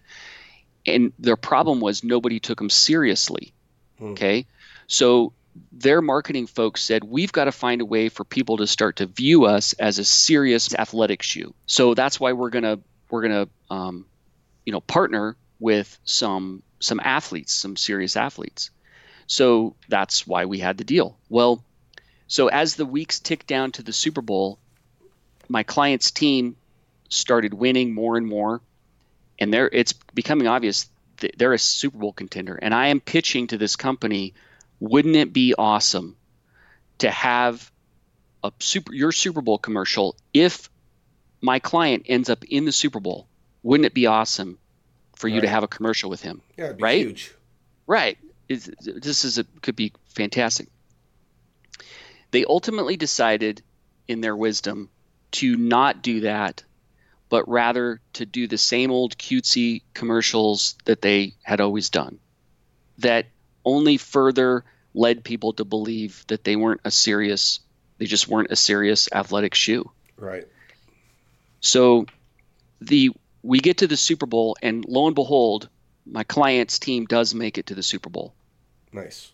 And 0.86 1.12
their 1.20 1.36
problem 1.36 1.80
was 1.80 2.04
nobody 2.04 2.40
took 2.40 2.58
them 2.58 2.70
seriously. 2.70 3.54
Hmm. 4.00 4.12
Okay. 4.12 4.46
So 4.88 5.34
their 5.72 6.02
marketing 6.02 6.48
folks 6.48 6.82
said, 6.82 7.04
we've 7.04 7.32
got 7.32 7.46
to 7.46 7.52
find 7.52 7.82
a 7.82 7.86
way 7.86 8.08
for 8.08 8.24
people 8.24 8.58
to 8.58 8.68
start 8.68 8.98
to 8.98 9.06
view 9.06 9.46
us 9.46 9.74
as 9.74 10.00
a 10.00 10.06
serious 10.06 10.74
athletic 10.74 11.22
shoe. 11.24 11.54
So 11.66 11.94
that's 11.94 12.20
why 12.20 12.32
we're 12.32 12.50
going 12.50 12.64
to, 12.64 12.80
we're 13.10 13.28
going 13.28 13.46
to, 13.46 13.74
um, 13.74 14.06
you 14.66 14.72
know, 14.72 14.80
partner 14.80 15.36
with 15.60 16.00
some, 16.06 16.64
some 16.80 17.02
athletes, 17.04 17.54
some 17.54 17.76
serious 17.76 18.16
athletes. 18.16 18.72
So 19.28 19.76
that's 19.88 20.28
why 20.28 20.46
we 20.46 20.60
had 20.60 20.78
the 20.78 20.84
deal. 20.84 21.18
Well, 21.30 21.64
so 22.28 22.48
as 22.48 22.76
the 22.76 22.86
weeks 22.86 23.20
ticked 23.20 23.48
down 23.48 23.74
to 23.74 23.84
the 23.84 23.94
Super 23.94 24.22
Bowl, 24.22 24.58
my 25.50 25.64
client's 25.64 26.12
team 26.12 26.56
started 27.10 27.54
winning 27.54 27.94
more 27.94 28.18
and 28.18 28.26
more, 28.26 28.62
and 29.38 29.54
they're 29.54 29.70
it's 29.72 29.94
becoming 30.14 30.48
obvious 30.48 30.90
that 31.18 31.38
they're 31.38 31.54
a 31.54 31.60
Super 31.60 31.98
Bowl 31.98 32.14
contender. 32.14 32.56
And 32.56 32.74
I 32.74 32.88
am 32.88 33.02
pitching 33.02 33.48
to 33.48 33.58
this 33.58 33.76
company, 33.76 34.34
wouldn't 34.80 35.16
it 35.16 35.34
be 35.34 35.54
awesome 35.58 36.16
to 37.00 37.12
have 37.12 37.70
a 38.44 38.52
super 38.60 38.94
your 38.94 39.12
Super 39.12 39.42
Bowl 39.42 39.58
commercial 39.58 40.16
if 40.34 40.70
my 41.42 41.60
client 41.60 42.06
ends 42.08 42.30
up 42.30 42.46
in 42.46 42.64
the 42.64 42.72
Super 42.72 43.00
Bowl? 43.02 43.28
Wouldn't 43.64 43.86
it 43.86 43.94
be 43.94 44.08
awesome 44.08 44.58
for 45.16 45.28
you 45.28 45.36
right. 45.36 45.42
to 45.42 45.50
have 45.50 45.64
a 45.64 45.68
commercial 45.68 46.10
with 46.10 46.22
him? 46.22 46.42
Yeah, 46.58 46.74
right? 46.80 47.06
Huge. 47.06 47.34
Right 47.88 48.18
this 48.56 49.26
is 49.26 49.38
a, 49.38 49.44
could 49.62 49.76
be 49.76 49.94
fantastic. 50.10 50.68
They 52.32 52.46
ultimately 52.46 52.98
decided, 52.98 53.62
in 54.08 54.22
their 54.22 54.36
wisdom, 54.36 54.90
to 55.32 55.56
not 55.56 56.02
do 56.02 56.22
that, 56.22 56.64
but 57.30 57.48
rather 57.48 58.02
to 58.14 58.26
do 58.26 58.48
the 58.48 58.58
same 58.58 58.92
old 58.92 59.18
cutesy 59.18 59.84
commercials 59.94 60.76
that 60.86 61.02
they 61.02 61.34
had 61.44 61.62
always 61.62 61.90
done. 61.90 62.20
That 63.00 63.28
only 63.64 63.98
further 63.98 64.64
led 64.94 65.24
people 65.24 65.54
to 65.54 65.66
believe 65.66 66.26
that 66.28 66.44
they 66.44 66.56
weren't 66.56 66.82
a 66.84 66.92
serious, 66.92 67.60
they 67.98 68.06
just 68.06 68.28
weren't 68.28 68.52
a 68.52 68.56
serious 68.56 69.10
athletic 69.12 69.56
shoe. 69.56 69.90
Right. 70.18 70.48
So 71.62 72.06
the 72.82 73.12
we 73.44 73.60
get 73.60 73.78
to 73.78 73.88
the 73.88 73.98
Super 73.98 74.26
Bowl, 74.26 74.56
and 74.62 74.86
lo 74.88 75.08
and 75.08 75.16
behold, 75.16 75.70
my 76.06 76.24
client's 76.24 76.80
team 76.80 77.06
does 77.06 77.34
make 77.34 77.58
it 77.58 77.68
to 77.68 77.76
the 77.76 77.84
Super 77.84 78.10
Bowl. 78.10 78.34
Nice. 78.94 79.32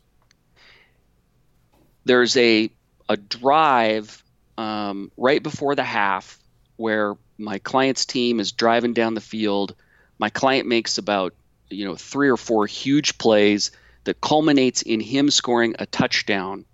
There's 2.05 2.37
a 2.37 2.69
a 3.09 3.17
drive 3.17 4.23
um, 4.57 5.11
right 5.17 5.41
before 5.41 5.75
the 5.75 5.83
half 5.83 6.39
where 6.75 7.15
my 7.37 7.59
client's 7.59 8.05
team 8.05 8.39
is 8.39 8.51
driving 8.51 8.93
down 8.93 9.13
the 9.13 9.21
field. 9.21 9.75
My 10.19 10.29
client 10.29 10.67
makes 10.67 10.97
about 10.97 11.33
you 11.69 11.85
know 11.85 11.95
three 11.95 12.29
or 12.29 12.37
four 12.37 12.65
huge 12.65 13.17
plays 13.17 13.71
that 14.03 14.21
culminates 14.21 14.81
in 14.81 14.99
him 14.99 15.29
scoring 15.29 15.75
a 15.79 15.85
touchdown 15.85 16.65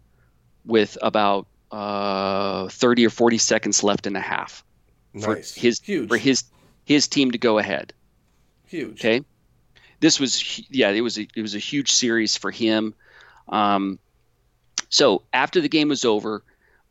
with 0.66 0.98
about 1.02 1.48
uh, 1.72 2.68
30 2.70 3.08
or 3.08 3.10
40 3.10 3.38
seconds 3.40 3.84
left 3.84 4.06
in 4.06 4.14
the 4.14 4.20
half 4.20 4.64
nice. 5.14 5.24
for 5.26 5.60
his 5.60 5.80
Huge. 5.80 6.10
for 6.10 6.18
his 6.18 6.44
his 6.86 7.08
team 7.08 7.32
to 7.32 7.38
go 7.38 7.58
ahead. 7.58 7.94
Huge. 8.68 9.00
Okay 9.04 9.24
this 10.04 10.20
was 10.20 10.62
yeah 10.70 10.90
it 10.90 11.00
was 11.00 11.18
a, 11.18 11.26
it 11.34 11.42
was 11.42 11.56
a 11.56 11.60
huge 11.60 11.90
series 11.90 12.36
for 12.36 12.52
him. 12.52 12.94
Um, 13.48 14.00
so 14.90 15.24
after 15.32 15.62
the 15.62 15.70
game 15.70 15.88
was 15.88 16.04
over, 16.04 16.44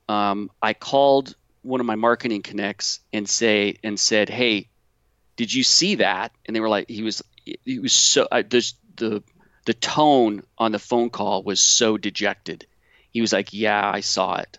um, 0.08 0.50
I 0.62 0.72
called 0.72 1.36
one 1.60 1.80
of 1.80 1.84
my 1.84 1.94
marketing 1.94 2.40
connects 2.40 3.00
and 3.12 3.28
say 3.28 3.76
and 3.84 4.00
said, 4.00 4.30
"Hey, 4.30 4.70
did 5.36 5.52
you 5.52 5.62
see 5.62 5.96
that?" 5.96 6.32
And 6.46 6.56
they 6.56 6.60
were 6.60 6.70
like, 6.70 6.88
"He 6.88 7.02
was 7.02 7.22
he 7.44 7.78
was 7.78 7.92
so 7.92 8.26
uh, 8.32 8.44
the 8.48 8.72
the 8.96 9.22
the 9.66 9.74
tone 9.74 10.42
on 10.56 10.72
the 10.72 10.78
phone 10.78 11.10
call 11.10 11.42
was 11.42 11.60
so 11.60 11.98
dejected." 11.98 12.66
He 13.10 13.20
was 13.20 13.30
like, 13.30 13.52
"Yeah, 13.52 13.90
I 13.92 14.00
saw 14.00 14.36
it." 14.36 14.58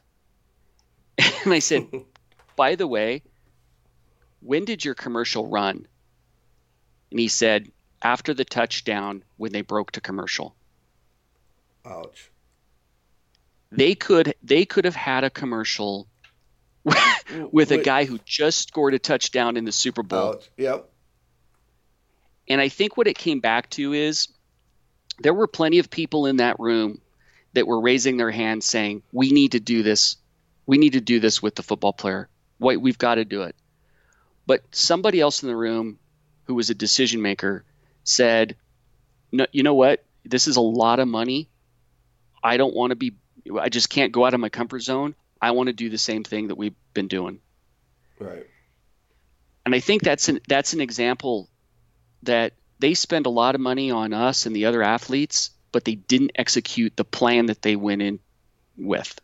and 1.44 1.54
I 1.54 1.60
said, 1.60 1.88
"By 2.56 2.76
the 2.76 2.86
way, 2.86 3.24
when 4.42 4.64
did 4.64 4.86
your 4.86 4.94
commercial 4.94 5.48
run?" 5.48 5.88
And 7.10 7.20
he 7.20 7.30
said, 7.30 7.72
after 8.04 8.34
the 8.34 8.46
touchdown 8.46 9.24
when 9.38 9.52
they 9.52 9.62
broke 9.62 9.92
to 9.92 10.02
commercial. 10.02 10.56
Ouch. 11.86 12.30
They 13.72 13.96
could 13.96 14.36
they 14.44 14.66
could 14.66 14.86
have 14.86 14.96
had 14.96 15.24
a 15.24 15.30
commercial 15.30 16.08
with 17.52 17.72
a 17.72 17.80
guy 17.80 18.06
who 18.06 18.20
just 18.26 18.68
scored 18.68 18.94
a 18.94 19.00
touchdown 19.00 19.58
in 19.58 19.66
the 19.66 19.72
Super 19.72 20.04
Bowl. 20.04 20.34
Ouch. 20.36 20.50
Yep. 20.58 20.90
And 22.50 22.62
I 22.62 22.70
think 22.70 22.98
what 22.98 23.08
it 23.08 23.18
came 23.18 23.40
back 23.40 23.70
to 23.72 23.94
is 23.94 24.28
there 25.20 25.34
were 25.34 25.48
plenty 25.48 25.80
of 25.80 25.90
people 25.90 26.26
in 26.26 26.38
that 26.38 26.60
room 26.60 27.02
that 27.54 27.68
were 27.68 27.80
raising 27.80 28.18
their 28.18 28.32
hands 28.32 28.66
saying, 28.66 29.02
"We 29.12 29.32
need 29.32 29.54
to 29.54 29.60
do 29.60 29.82
this. 29.82 30.18
We 30.66 30.78
need 30.78 30.94
to 30.94 31.02
do 31.02 31.20
this 31.20 31.42
with 31.42 31.56
the 31.56 31.64
football 31.64 31.94
player. 31.94 32.30
Wait, 32.60 32.78
we've 32.78 32.98
got 32.98 33.16
to 33.16 33.26
do 33.26 33.44
it." 33.44 33.56
But 34.46 34.64
somebody 34.72 35.20
else 35.20 35.42
in 35.42 35.50
the 35.50 35.56
room 35.56 36.00
who 36.46 36.56
was 36.56 36.70
a 36.70 36.76
decision 36.76 37.22
maker 37.22 37.64
said, 38.04 38.56
no, 39.32 39.46
you 39.52 39.64
know 39.64 39.74
what? 39.74 40.04
This 40.26 40.48
is 40.48 40.58
a 40.58 40.62
lot 40.62 41.00
of 41.00 41.08
money. 41.08 41.50
I 42.44 42.58
don't 42.58 42.76
want 42.76 42.92
to 42.92 42.96
be, 42.96 43.14
I 43.60 43.70
just 43.70 43.90
can't 43.90 44.12
go 44.12 44.26
out 44.26 44.34
of 44.34 44.40
my 44.40 44.50
comfort 44.50 44.82
zone. 44.82 45.16
I 45.42 45.52
want 45.52 45.68
to 45.68 45.74
do 45.74 45.90
the 45.90 45.98
same 45.98 46.24
thing 46.24 46.48
that 46.48 46.56
we've 46.56 46.76
been 46.94 47.08
doing. 47.08 47.40
Right. 48.20 48.48
And 49.66 49.74
I 49.74 49.80
think 49.80 50.04
that's 50.04 50.30
an, 50.30 50.40
that's 50.48 50.74
an 50.74 50.82
example 50.82 51.50
that 52.24 52.54
they 52.80 52.94
spend 52.94 53.26
a 53.26 53.30
lot 53.30 53.56
of 53.56 53.62
money 53.62 53.92
on 53.92 54.14
us 54.14 54.46
and 54.46 54.56
the 54.56 54.66
other 54.66 54.84
athletes, 54.84 55.52
but 55.72 55.86
they 55.86 55.96
didn't 55.96 56.32
execute 56.36 56.96
the 56.96 57.06
plan 57.06 57.48
that 57.48 57.62
they 57.62 57.76
went 57.76 58.02
in 58.02 58.20
with. 58.78 59.20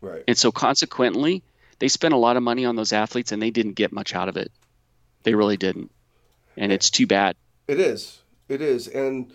Right. 0.00 0.24
And 0.26 0.36
so 0.36 0.50
consequently, 0.50 1.42
they 1.78 1.88
spent 1.88 2.14
a 2.14 2.18
lot 2.18 2.36
of 2.36 2.42
money 2.42 2.64
on 2.64 2.76
those 2.76 2.92
athletes 2.92 3.32
and 3.32 3.42
they 3.42 3.50
didn't 3.50 3.74
get 3.74 3.92
much 3.92 4.14
out 4.14 4.28
of 4.28 4.36
it. 4.36 4.50
They 5.24 5.34
really 5.34 5.56
didn't. 5.56 5.90
And 6.56 6.72
it's 6.72 6.90
too 6.90 7.06
bad. 7.06 7.36
It 7.68 7.78
is. 7.80 8.21
It 8.52 8.60
is, 8.60 8.86
and 8.86 9.32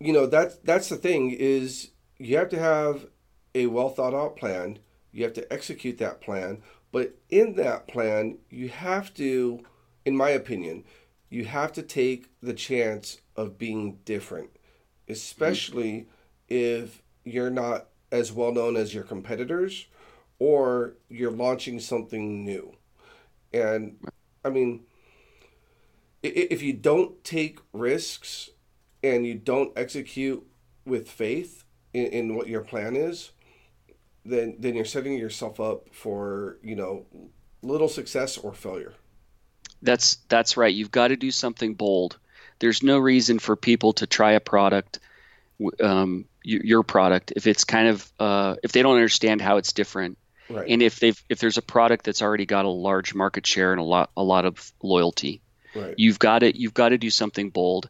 you 0.00 0.12
know 0.12 0.26
that 0.26 0.64
that's 0.64 0.88
the 0.88 0.96
thing 0.96 1.30
is 1.30 1.90
you 2.18 2.36
have 2.36 2.48
to 2.48 2.58
have 2.58 3.06
a 3.54 3.66
well 3.66 3.88
thought 3.88 4.14
out 4.14 4.36
plan. 4.36 4.80
You 5.12 5.22
have 5.22 5.32
to 5.34 5.52
execute 5.52 5.98
that 5.98 6.20
plan, 6.20 6.62
but 6.90 7.14
in 7.30 7.54
that 7.54 7.86
plan, 7.86 8.38
you 8.50 8.68
have 8.68 9.14
to, 9.14 9.60
in 10.04 10.16
my 10.16 10.30
opinion, 10.30 10.84
you 11.30 11.44
have 11.44 11.72
to 11.74 11.82
take 11.82 12.30
the 12.42 12.52
chance 12.52 13.18
of 13.36 13.58
being 13.58 13.98
different, 14.04 14.50
especially 15.08 15.92
mm-hmm. 15.92 16.10
if 16.48 17.02
you're 17.24 17.50
not 17.50 17.86
as 18.10 18.32
well 18.32 18.52
known 18.52 18.76
as 18.76 18.92
your 18.92 19.04
competitors 19.04 19.86
or 20.40 20.94
you're 21.08 21.30
launching 21.30 21.78
something 21.78 22.44
new. 22.44 22.74
And 23.52 23.98
I 24.44 24.50
mean, 24.50 24.84
if 26.22 26.62
you 26.62 26.72
don't 26.72 27.22
take 27.24 27.58
risks 27.72 28.50
and 29.02 29.26
you 29.26 29.34
don't 29.34 29.72
execute 29.76 30.44
with 30.84 31.08
faith 31.08 31.64
in, 31.92 32.06
in 32.06 32.36
what 32.36 32.48
your 32.48 32.62
plan 32.62 32.96
is, 32.96 33.32
then 34.24 34.56
then 34.58 34.74
you're 34.74 34.84
setting 34.84 35.16
yourself 35.16 35.60
up 35.60 35.88
for 35.92 36.58
you 36.62 36.74
know 36.74 37.06
little 37.62 37.88
success 37.88 38.38
or 38.38 38.52
failure. 38.52 38.94
That's 39.82 40.16
that's 40.28 40.56
right. 40.56 40.74
You've 40.74 40.90
got 40.90 41.08
to 41.08 41.16
do 41.16 41.30
something 41.30 41.74
bold. 41.74 42.18
There's 42.58 42.82
no 42.82 42.98
reason 42.98 43.38
for 43.38 43.54
people 43.54 43.92
to 43.94 44.06
try 44.06 44.32
a 44.32 44.40
product, 44.40 44.98
um, 45.80 46.24
your 46.42 46.82
product, 46.82 47.32
if 47.36 47.46
it's 47.46 47.64
kind 47.64 47.88
of 47.88 48.12
uh, 48.18 48.56
if 48.62 48.72
they 48.72 48.82
don't 48.82 48.96
understand 48.96 49.40
how 49.40 49.58
it's 49.58 49.72
different, 49.72 50.18
right. 50.50 50.68
and 50.68 50.82
if 50.82 50.98
they've 50.98 51.22
if 51.28 51.38
there's 51.38 51.58
a 51.58 51.62
product 51.62 52.04
that's 52.04 52.22
already 52.22 52.46
got 52.46 52.64
a 52.64 52.70
large 52.70 53.14
market 53.14 53.46
share 53.46 53.72
and 53.72 53.80
a 53.80 53.84
lot 53.84 54.10
a 54.16 54.22
lot 54.22 54.44
of 54.44 54.72
loyalty, 54.82 55.40
right. 55.74 55.94
you've 55.96 56.18
got 56.18 56.40
to 56.40 56.58
you've 56.58 56.74
got 56.74 56.90
to 56.90 56.98
do 56.98 57.10
something 57.10 57.50
bold. 57.50 57.88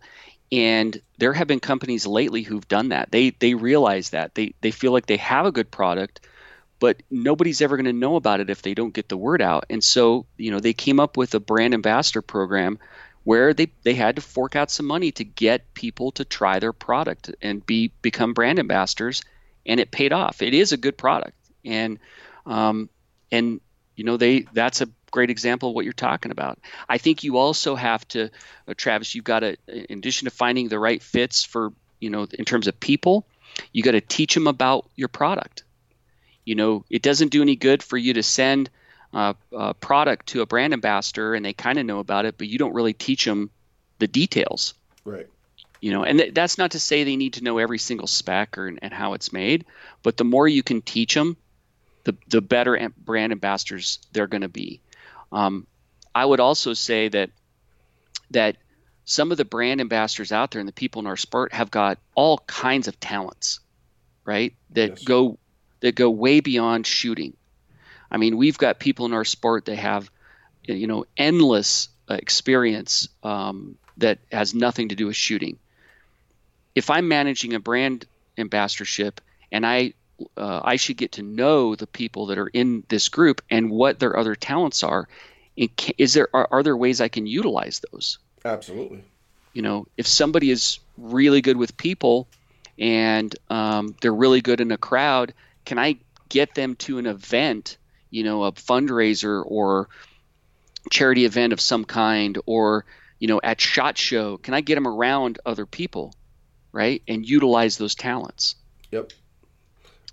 And 0.51 0.99
there 1.19 1.35
have 1.35 1.47
been 1.47 1.61
companies 1.61 2.07
lately 2.07 2.43
who've 2.43 2.67
done 2.69 2.89
that. 2.91 3.11
They 3.11 3.31
they 3.31 3.55
realize 3.55 4.11
that 4.11 4.35
they 4.35 4.55
they 4.61 4.71
feel 4.71 4.93
like 4.93 5.07
they 5.07 5.19
have 5.19 5.47
a 5.47 5.53
good 5.53 5.71
product, 5.71 6.21
but 6.81 7.03
nobody's 7.11 7.61
ever 7.61 7.77
going 7.77 7.87
to 7.87 7.93
know 7.93 8.17
about 8.17 8.41
it 8.41 8.51
if 8.51 8.63
they 8.63 8.75
don't 8.75 8.95
get 8.95 9.09
the 9.09 9.17
word 9.17 9.43
out. 9.43 9.67
And 9.69 9.85
so, 9.85 10.27
you 10.37 10.51
know, 10.51 10.61
they 10.61 10.73
came 10.73 11.01
up 11.01 11.17
with 11.17 11.35
a 11.35 11.41
brand 11.41 11.75
ambassador 11.75 12.23
program 12.23 12.79
where 13.25 13.53
they, 13.53 13.71
they 13.83 13.93
had 13.93 14.17
to 14.17 14.23
fork 14.23 14.57
out 14.57 14.71
some 14.71 14.87
money 14.87 15.13
to 15.13 15.25
get 15.25 15.75
people 15.75 16.13
to 16.13 16.25
try 16.25 16.59
their 16.59 16.73
product 16.73 17.31
and 17.43 17.65
be 17.67 17.93
become 18.01 18.33
brand 18.33 18.59
ambassadors, 18.59 19.23
and 19.67 19.81
it 19.81 19.91
paid 19.91 20.15
off. 20.15 20.41
It 20.41 20.55
is 20.55 20.73
a 20.73 20.79
good 20.79 20.97
product, 20.97 21.37
and 21.63 21.99
um, 22.47 22.89
and 23.31 23.61
you 23.97 24.05
know 24.05 24.17
they 24.17 24.47
that's 24.55 24.81
a 24.81 24.89
great 25.11 25.31
example 25.31 25.71
of 25.71 25.75
what 25.75 25.85
you're 25.85 25.93
talking 25.93 26.31
about. 26.31 26.59
I 26.89 26.99
think 26.99 27.25
you 27.25 27.37
also 27.37 27.75
have 27.75 28.07
to, 28.09 28.31
uh, 28.67 28.75
Travis, 28.77 29.15
you've 29.15 29.25
got 29.25 29.41
to, 29.41 29.57
in 29.67 29.99
addition 29.99 30.27
to 30.27 30.31
finding 30.31 30.69
the 30.69 30.79
right 30.79 31.03
fits 31.03 31.45
for 31.45 31.73
you 32.01 32.11
know 32.11 32.27
in 32.33 32.45
terms 32.45 32.67
of 32.67 32.79
people, 32.79 33.27
you 33.73 33.83
got 33.83 33.93
to 33.93 34.01
teach 34.01 34.35
them 34.35 34.47
about 34.47 34.89
your 34.97 35.09
product 35.09 35.65
you 36.49 36.55
know, 36.55 36.83
it 36.89 37.03
doesn't 37.03 37.29
do 37.29 37.43
any 37.43 37.57
good 37.57 37.83
for 37.83 37.99
you 37.99 38.15
to 38.15 38.23
send 38.23 38.71
uh, 39.13 39.35
a 39.53 39.75
product 39.75 40.29
to 40.29 40.41
a 40.41 40.47
brand 40.47 40.73
ambassador 40.73 41.35
and 41.35 41.45
they 41.45 41.53
kind 41.53 41.79
of 41.79 41.85
know 41.85 41.99
about 41.99 42.25
it, 42.25 42.39
but 42.39 42.47
you 42.47 42.57
don't 42.57 42.73
really 42.73 42.95
teach 42.95 43.27
them 43.27 43.51
the 43.99 44.09
details. 44.09 44.73
Right. 45.05 45.27
You 45.83 45.93
know, 45.93 46.05
and 46.05 46.19
th- 46.19 46.33
that's 46.33 46.57
not 46.57 46.71
to 46.71 46.81
say 46.81 47.05
they 47.05 47.17
need 47.17 47.35
to 47.35 47.45
know 47.45 47.59
every 47.59 47.79
single 47.79 48.07
spec 48.07 48.57
or 48.57 48.67
and 48.67 48.95
how 48.95 49.13
it's 49.13 49.31
made, 49.31 49.67
but 50.03 50.17
the 50.17 50.25
more 50.25 50.49
you 50.49 50.63
can 50.63 50.81
teach 50.81 51.13
them, 51.13 51.37
the 52.05 52.17
the 52.29 52.41
better 52.41 52.91
brand 52.97 53.33
ambassadors 53.33 53.99
they're 54.13 54.27
going 54.27 54.41
to 54.41 54.49
be. 54.49 54.81
Um, 55.33 55.67
I 56.15 56.25
would 56.25 56.41
also 56.41 56.75
say 56.75 57.09
that 57.09 57.31
that 58.31 58.57
some 59.05 59.31
of 59.33 59.39
the 59.39 59.45
brand 59.45 59.81
ambassadors 59.81 60.33
out 60.33 60.51
there 60.51 60.61
and 60.61 60.69
the 60.69 60.73
people 60.73 61.01
in 61.01 61.07
our 61.07 61.17
sport 61.17 61.53
have 61.53 61.71
got 61.71 61.99
all 62.15 62.39
kinds 62.47 62.89
of 62.89 63.01
talents, 63.01 63.61
right? 64.25 64.55
That 64.71 64.91
yes. 64.91 65.05
go 65.05 65.39
that 65.81 65.95
go 65.95 66.11
way 66.11 66.41
beyond 66.41 66.87
shooting. 66.87 67.37
I 68.11 68.17
mean, 68.17 68.37
we've 68.37 68.59
got 68.59 68.79
people 68.79 69.07
in 69.07 69.13
our 69.13 69.25
sport 69.25 69.67
that 69.67 69.77
have, 69.77 70.11
you 70.65 70.87
know, 70.87 71.05
endless 71.17 71.89
experience 72.09 73.09
um, 73.23 73.77
that 73.99 74.19
has 74.33 74.55
nothing 74.55 74.89
to 74.91 74.95
do 74.95 75.07
with 75.07 75.17
shooting. 75.17 75.59
If 76.75 76.91
I'm 76.91 77.09
managing 77.09 77.55
a 77.55 77.61
brand 77.61 78.07
ambassadorship 78.37 79.21
and 79.53 79.67
I 79.67 79.95
uh, 80.37 80.61
I 80.63 80.77
should 80.77 80.97
get 80.97 81.13
to 81.13 81.23
know 81.23 81.75
the 81.75 81.87
people 81.87 82.27
that 82.27 82.39
are 82.39 82.49
in 82.49 82.85
this 82.89 83.09
group 83.09 83.43
and 83.51 83.71
what 83.71 83.99
their 83.99 84.17
other 84.17 84.35
talents 84.35 84.83
are. 84.83 85.09
Is 85.97 86.15
there 86.15 86.29
are, 86.35 86.49
are 86.51 86.63
there 86.63 86.77
ways 86.77 87.01
I 87.01 87.09
can 87.09 87.27
utilize 87.27 87.83
those? 87.91 88.19
Absolutely. 88.45 89.03
You 89.53 89.63
know, 89.63 89.87
if 89.97 90.07
somebody 90.07 90.51
is 90.51 90.79
really 90.97 91.41
good 91.41 91.57
with 91.57 91.77
people 91.77 92.29
and 92.79 93.35
um, 93.51 93.97
they're 94.01 94.15
really 94.15 94.41
good 94.41 94.61
in 94.61 94.71
a 94.71 94.79
crowd, 94.79 95.35
can 95.65 95.79
I 95.79 95.97
get 96.29 96.55
them 96.55 96.77
to 96.77 96.99
an 96.99 97.07
event, 97.07 97.77
you 98.11 98.23
know, 98.23 98.45
a 98.45 98.53
fundraiser 98.53 99.43
or 99.45 99.89
charity 100.91 101.25
event 101.25 101.53
of 101.53 101.61
some 101.61 101.85
kind, 101.85 102.39
or 102.47 102.85
you 103.19 103.27
know, 103.27 103.41
at 103.43 103.61
shot 103.61 103.99
show? 103.99 104.37
Can 104.37 104.55
I 104.55 104.61
get 104.61 104.77
them 104.77 104.87
around 104.87 105.41
other 105.45 105.67
people, 105.67 106.15
right, 106.73 107.03
and 107.09 107.29
utilize 107.29 107.79
those 107.79 107.95
talents? 107.95 108.55
Yep, 108.93 109.13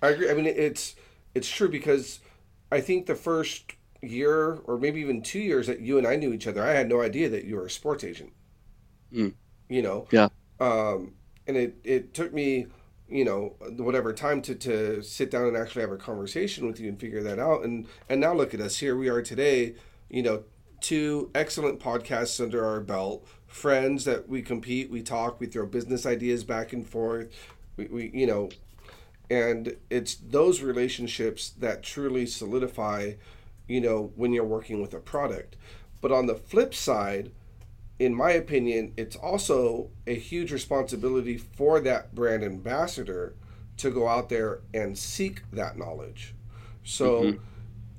I 0.06 0.10
agree. 0.12 0.30
I 0.30 0.34
mean, 0.34 0.46
it's 0.46 0.96
it's 1.34 1.50
true 1.50 1.70
because 1.70 2.20
I 2.72 2.82
think 2.82 3.06
the 3.06 3.16
first 3.16 3.74
year 4.02 4.60
or 4.66 4.78
maybe 4.78 5.02
even 5.02 5.22
two 5.22 5.40
years 5.40 5.68
that 5.68 5.80
you 5.80 5.98
and 5.98 6.06
I 6.06 6.16
knew 6.16 6.34
each 6.34 6.48
other, 6.48 6.64
I 6.64 6.72
had 6.72 6.88
no 6.88 7.02
idea 7.02 7.30
that 7.30 7.46
you 7.46 7.56
were 7.56 7.66
a 7.66 7.70
sports 7.70 8.04
agent. 8.04 8.34
Mm. 9.14 9.34
You 9.70 9.82
know, 9.82 10.08
yeah. 10.12 10.30
Um, 10.60 11.14
and 11.48 11.58
it 11.58 11.78
it 11.84 12.14
took 12.14 12.34
me 12.34 12.68
you 13.08 13.24
know 13.24 13.56
whatever 13.78 14.14
time 14.14 14.42
to, 14.42 14.56
to 14.56 15.02
sit 15.04 15.30
down 15.30 15.46
and 15.48 15.58
actually 15.58 15.82
have 15.82 15.92
a 15.92 15.98
conversation 15.98 16.66
with 16.66 16.80
you 16.80 16.90
and 16.90 17.00
figure 17.00 17.22
that 17.22 17.40
out 17.40 17.64
and 17.64 17.88
and 18.10 18.20
now 18.20 18.34
look 18.34 18.54
at 18.54 18.60
us 18.60 18.78
here 18.78 18.98
we 18.98 19.08
are 19.08 19.22
today 19.22 19.76
you 20.10 20.24
know 20.24 20.44
two 20.82 21.30
excellent 21.36 21.80
podcasts 21.80 22.42
under 22.42 22.66
our 22.66 22.80
belt 22.80 23.28
friends 23.48 24.06
that 24.06 24.28
we 24.28 24.42
compete 24.42 24.90
we 24.90 25.04
talk 25.04 25.40
we 25.40 25.46
throw 25.46 25.66
business 25.66 26.06
ideas 26.06 26.44
back 26.44 26.74
and 26.74 26.90
forth 26.90 27.30
we, 27.78 27.86
we 27.86 28.12
you 28.14 28.26
know 28.26 28.50
and 29.30 29.76
it's 29.90 30.16
those 30.16 30.62
relationships 30.62 31.50
that 31.50 31.84
truly 31.84 32.26
solidify 32.26 33.14
you 33.68 33.82
know 33.82 34.12
when 34.16 34.34
you're 34.34 34.44
working 34.44 34.82
with 34.82 34.94
a 34.94 35.00
product 35.00 35.56
but 36.02 36.12
on 36.12 36.26
the 36.26 36.36
flip 36.36 36.74
side 36.74 37.32
in 38.00 38.14
my 38.14 38.32
opinion, 38.32 38.94
it's 38.98 39.16
also 39.16 39.90
a 40.06 40.16
huge 40.16 40.52
responsibility 40.52 41.38
for 41.38 41.80
that 41.80 42.14
brand 42.14 42.44
ambassador 42.44 43.36
to 43.78 43.90
go 43.90 44.08
out 44.08 44.30
there 44.30 44.62
and 44.74 44.98
seek 44.98 45.42
that 45.52 45.78
knowledge. 45.78 46.34
So, 46.84 47.24
mm-hmm. 47.24 47.44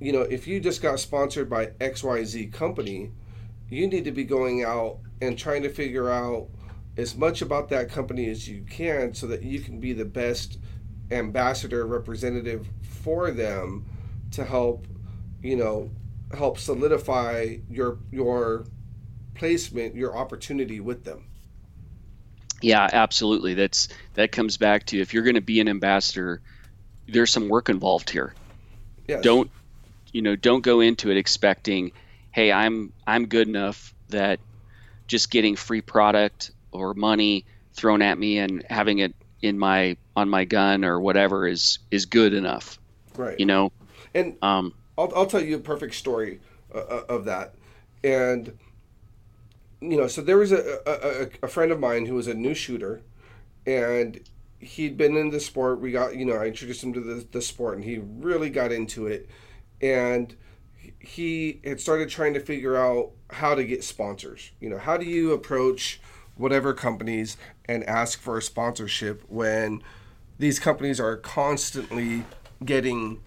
you 0.01 0.13
know, 0.13 0.23
if 0.23 0.47
you 0.47 0.61
just 0.61 0.83
got 0.83 1.01
sponsored 1.01 1.49
by 1.49 1.67
XYZ 1.81 2.53
company, 2.53 3.11
you 3.71 3.87
need 3.87 4.05
to 4.05 4.13
be 4.13 4.25
going 4.25 4.65
out 4.65 4.99
and 5.23 5.39
trying 5.39 5.63
to 5.63 5.71
figure 5.71 6.11
out 6.11 6.49
as 6.97 7.17
much 7.17 7.43
about 7.43 7.69
that 7.71 7.91
company 7.91 8.29
as 8.29 8.49
you 8.49 8.65
can 8.69 9.15
so 9.15 9.27
that 9.27 9.43
you 9.43 9.61
can 9.61 9.81
be 9.81 9.93
the 9.93 10.05
best 10.05 10.59
ambassador 11.11 11.87
representative 11.87 12.69
for 12.83 13.31
them 13.31 13.85
to 14.33 14.45
help, 14.45 14.87
you 15.43 15.57
know, 15.57 15.91
help 16.37 16.59
solidify 16.59 17.57
your 17.71 17.99
your 18.11 18.65
placement, 19.35 19.95
your 19.95 20.17
opportunity 20.17 20.81
with 20.81 21.05
them. 21.05 21.25
Yeah, 22.63 22.89
absolutely. 22.91 23.55
That's 23.55 23.89
that 24.15 24.33
comes 24.33 24.57
back 24.57 24.87
to 24.87 25.01
if 25.01 25.15
you're 25.15 25.23
going 25.23 25.35
to 25.35 25.41
be 25.41 25.61
an 25.61 25.69
ambassador, 25.69 26.41
there's 27.07 27.31
some 27.31 27.49
work 27.49 27.69
involved 27.69 28.11
here. 28.11 28.35
Yes. 29.07 29.23
Don't 29.23 29.51
you 30.13 30.23
know, 30.23 30.35
don't 30.35 30.63
go 30.63 30.81
into 30.81 31.11
it 31.11 31.17
expecting, 31.17 31.93
"Hey, 32.33 32.51
I'm 32.51 32.93
I'm 33.07 33.27
good 33.27 33.49
enough 33.49 33.95
that 34.09 34.41
just 35.07 35.31
getting 35.31 35.57
free 35.57 35.81
product 35.81 36.51
or 36.73 36.95
money 36.95 37.45
thrown 37.75 38.03
at 38.03 38.19
me 38.19 38.39
and 38.39 38.65
having 38.69 38.99
it 38.99 39.15
in 39.43 39.59
my 39.59 39.97
on 40.17 40.29
my 40.29 40.45
gun 40.45 40.85
or 40.85 41.01
whatever 41.01 41.47
is 41.47 41.79
is 41.91 42.07
good 42.07 42.35
enough." 42.35 42.79
Right. 43.17 43.39
You 43.39 43.47
know. 43.47 43.73
And 44.15 44.37
um 44.43 44.75
I'll 44.99 45.13
I'll 45.15 45.27
tell 45.27 45.43
you 45.43 45.57
a 45.57 45.61
perfect 45.61 45.95
story 45.95 46.41
uh, 46.75 46.79
uh 46.79 47.03
of 47.09 47.25
that. 47.27 47.55
And 48.03 48.57
you 49.81 49.97
know, 49.97 50.07
so 50.07 50.23
there 50.23 50.39
was 50.39 50.53
a, 50.53 50.81
a, 50.87 51.29
a 51.45 51.49
friend 51.49 51.71
of 51.71 51.79
mine 51.79 52.07
who 52.07 52.15
was 52.15 52.27
a 52.27 52.35
new 52.35 52.55
shooter, 52.55 53.03
and 53.67 54.21
he'd 54.59 54.97
been 54.97 55.17
in 55.17 55.31
the 55.31 55.41
sport. 55.41 55.81
We 55.81 55.93
got, 55.93 56.17
you 56.17 56.25
know, 56.25 56.35
I 56.35 56.47
introduced 56.47 56.83
him 56.83 56.93
to 56.95 57.01
the, 57.01 57.27
the 57.31 57.43
sport, 57.43 57.77
and 57.77 57.85
he 57.85 57.99
really 57.99 58.51
got 58.51 58.73
into 58.73 59.07
it. 59.07 59.29
And 59.81 60.35
he 60.99 61.61
had 61.65 61.81
started 61.81 62.09
trying 62.09 62.35
to 62.35 62.41
figure 62.41 62.77
out 62.77 63.11
how 63.31 63.55
to 63.55 63.65
get 63.65 63.85
sponsors. 63.85 64.51
You 64.61 64.71
know, 64.71 64.79
how 64.79 64.97
do 64.97 65.05
you 65.05 65.33
approach 65.33 66.01
whatever 66.37 66.73
companies 66.73 67.37
and 67.67 67.85
ask 67.85 68.21
for 68.21 68.39
a 68.39 68.43
sponsorship 68.43 69.23
when 69.29 69.83
these 70.39 70.59
companies 70.59 71.01
are 71.01 71.17
constantly 71.17 72.25
getting 72.65 73.21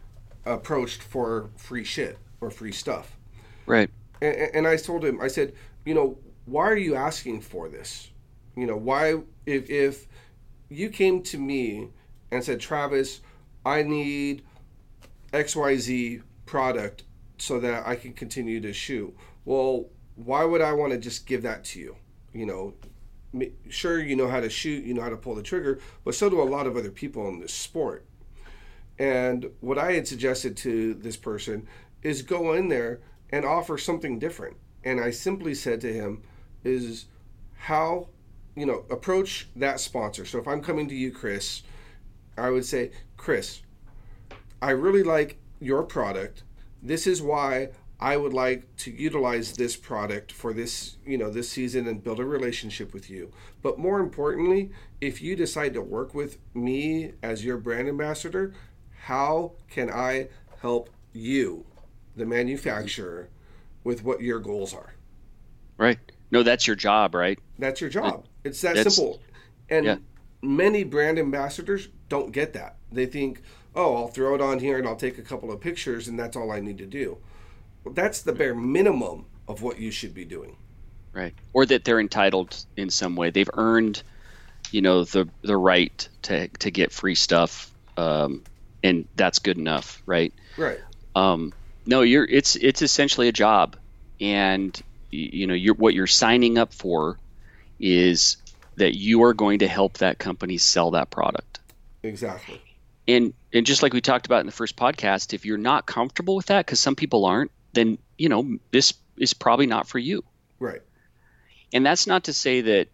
approached 0.45 1.01
for 1.01 1.49
free 1.55 1.83
shit 1.83 2.17
or 2.41 2.51
free 2.51 2.71
stuff? 2.71 3.17
Right. 3.65 3.89
And, 4.21 4.35
and 4.53 4.67
I 4.67 4.77
told 4.77 5.03
him, 5.05 5.21
I 5.21 5.27
said, 5.27 5.53
you 5.85 5.93
know, 5.93 6.17
why 6.45 6.65
are 6.65 6.77
you 6.77 6.95
asking 6.95 7.41
for 7.41 7.69
this? 7.69 8.09
You 8.55 8.65
know, 8.65 8.75
why 8.75 9.21
if 9.45 9.69
if 9.69 10.07
you 10.69 10.89
came 10.89 11.23
to 11.23 11.37
me 11.37 11.89
and 12.31 12.43
said, 12.43 12.59
Travis, 12.59 13.21
I 13.65 13.83
need 13.83 14.43
XYZ 15.31 16.21
product 16.45 17.03
so 17.37 17.59
that 17.59 17.87
I 17.87 17.95
can 17.95 18.13
continue 18.13 18.59
to 18.61 18.73
shoot. 18.73 19.15
Well, 19.45 19.85
why 20.15 20.43
would 20.43 20.61
I 20.61 20.73
want 20.73 20.91
to 20.91 20.97
just 20.97 21.25
give 21.25 21.43
that 21.43 21.63
to 21.65 21.79
you? 21.79 21.95
You 22.33 22.45
know, 22.45 22.73
sure, 23.69 23.99
you 23.99 24.15
know 24.15 24.27
how 24.27 24.39
to 24.39 24.49
shoot, 24.49 24.83
you 24.83 24.93
know 24.93 25.01
how 25.01 25.09
to 25.09 25.17
pull 25.17 25.35
the 25.35 25.43
trigger, 25.43 25.79
but 26.03 26.15
so 26.15 26.29
do 26.29 26.41
a 26.41 26.43
lot 26.43 26.67
of 26.67 26.75
other 26.75 26.91
people 26.91 27.27
in 27.27 27.39
this 27.39 27.53
sport. 27.53 28.05
And 28.97 29.51
what 29.61 29.77
I 29.77 29.93
had 29.93 30.07
suggested 30.07 30.57
to 30.57 30.93
this 30.93 31.15
person 31.15 31.67
is 32.03 32.21
go 32.21 32.53
in 32.53 32.69
there 32.69 32.99
and 33.29 33.45
offer 33.45 33.77
something 33.77 34.19
different. 34.19 34.57
And 34.83 34.99
I 34.99 35.11
simply 35.11 35.53
said 35.53 35.81
to 35.81 35.93
him, 35.93 36.23
is 36.63 37.05
how, 37.57 38.09
you 38.55 38.65
know, 38.65 38.85
approach 38.89 39.47
that 39.55 39.79
sponsor. 39.79 40.25
So 40.25 40.39
if 40.39 40.47
I'm 40.47 40.61
coming 40.61 40.87
to 40.89 40.95
you, 40.95 41.11
Chris, 41.11 41.63
I 42.37 42.49
would 42.49 42.65
say, 42.65 42.91
Chris, 43.17 43.61
I 44.61 44.71
really 44.71 45.03
like 45.03 45.37
your 45.59 45.83
product. 45.83 46.43
This 46.81 47.07
is 47.07 47.21
why 47.21 47.69
I 48.01 48.15
would 48.15 48.33
like 48.33 48.75
to 48.77 48.91
utilize 48.91 49.53
this 49.53 49.75
product 49.75 50.31
for 50.31 50.53
this, 50.53 50.95
you 51.05 51.17
know, 51.17 51.29
this 51.29 51.49
season 51.49 51.85
and 51.85 52.01
build 52.01 52.19
a 52.19 52.25
relationship 52.25 52.93
with 52.93 53.09
you. 53.09 53.31
But 53.61 53.77
more 53.77 53.99
importantly, 53.99 54.71
if 55.01 55.21
you 55.21 55.35
decide 55.35 55.73
to 55.73 55.81
work 55.81 56.13
with 56.13 56.37
me 56.53 57.11
as 57.21 57.43
your 57.43 57.57
brand 57.57 57.89
ambassador, 57.89 58.53
how 59.01 59.53
can 59.69 59.89
I 59.91 60.29
help 60.61 60.89
you, 61.11 61.65
the 62.15 62.25
manufacturer, 62.25 63.29
with 63.83 64.03
what 64.03 64.21
your 64.21 64.39
goals 64.39 64.73
are? 64.73 64.95
Right. 65.77 65.99
No, 66.31 66.41
that's 66.41 66.67
your 66.67 66.77
job, 66.77 67.13
right? 67.13 67.37
That's 67.57 67.81
your 67.81 67.89
job. 67.89 68.27
It's 68.45 68.61
that 68.61 68.77
simple. 68.89 69.19
And 69.69 69.85
yeah. 69.85 69.97
many 70.41 70.85
brand 70.85 71.19
ambassadors 71.19 71.89
don't 72.07 72.31
get 72.31 72.53
that. 72.53 72.77
They 72.91 73.07
think, 73.07 73.41
oh, 73.75 73.95
I'll 73.95 74.07
throw 74.07 74.35
it 74.35 74.41
on 74.41 74.59
here 74.59 74.77
and 74.77 74.87
I'll 74.87 74.95
take 74.95 75.17
a 75.17 75.21
couple 75.21 75.51
of 75.51 75.59
pictures 75.59 76.07
and 76.07 76.17
that's 76.17 76.37
all 76.37 76.49
I 76.49 76.61
need 76.61 76.77
to 76.77 76.85
do 76.85 77.17
that's 77.85 78.21
the 78.21 78.33
bare 78.33 78.55
minimum 78.55 79.25
of 79.47 79.61
what 79.61 79.79
you 79.79 79.91
should 79.91 80.13
be 80.13 80.25
doing. 80.25 80.55
Right. 81.13 81.33
Or 81.53 81.65
that 81.65 81.83
they're 81.83 81.99
entitled 81.99 82.65
in 82.77 82.89
some 82.89 83.15
way. 83.15 83.31
They've 83.31 83.49
earned, 83.53 84.03
you 84.71 84.81
know, 84.81 85.03
the 85.03 85.27
the 85.41 85.57
right 85.57 86.07
to 86.23 86.47
to 86.47 86.71
get 86.71 86.91
free 86.91 87.15
stuff, 87.15 87.71
um, 87.97 88.43
and 88.83 89.07
that's 89.15 89.39
good 89.39 89.57
enough, 89.57 90.03
right? 90.05 90.33
Right. 90.55 90.79
Um, 91.15 91.51
no, 91.85 92.01
you're 92.01 92.25
it's 92.25 92.55
it's 92.55 92.81
essentially 92.81 93.27
a 93.27 93.31
job, 93.31 93.75
and 94.21 94.79
you 95.09 95.47
know, 95.47 95.55
you're 95.55 95.73
what 95.73 95.93
you're 95.95 96.07
signing 96.07 96.57
up 96.57 96.73
for 96.73 97.17
is 97.79 98.37
that 98.75 98.95
you 98.95 99.23
are 99.23 99.33
going 99.33 99.59
to 99.59 99.67
help 99.67 99.97
that 99.97 100.19
company 100.19 100.57
sell 100.57 100.91
that 100.91 101.09
product. 101.09 101.59
Exactly. 102.03 102.61
And 103.07 103.33
and 103.51 103.65
just 103.65 103.81
like 103.81 103.93
we 103.93 104.01
talked 104.01 104.27
about 104.27 104.41
in 104.41 104.45
the 104.45 104.51
first 104.51 104.75
podcast, 104.75 105.33
if 105.33 105.45
you're 105.45 105.57
not 105.57 105.87
comfortable 105.87 106.35
with 106.35 106.45
that, 106.47 106.65
because 106.65 106.79
some 106.79 106.95
people 106.95 107.25
aren't, 107.25 107.51
then 107.73 107.97
you 108.17 108.29
know 108.29 108.57
this 108.71 108.93
is 109.17 109.33
probably 109.33 109.67
not 109.67 109.87
for 109.87 109.99
you. 109.99 110.23
Right. 110.59 110.81
And 111.73 111.85
that's 111.85 112.07
not 112.07 112.25
to 112.25 112.33
say 112.33 112.61
that 112.61 112.87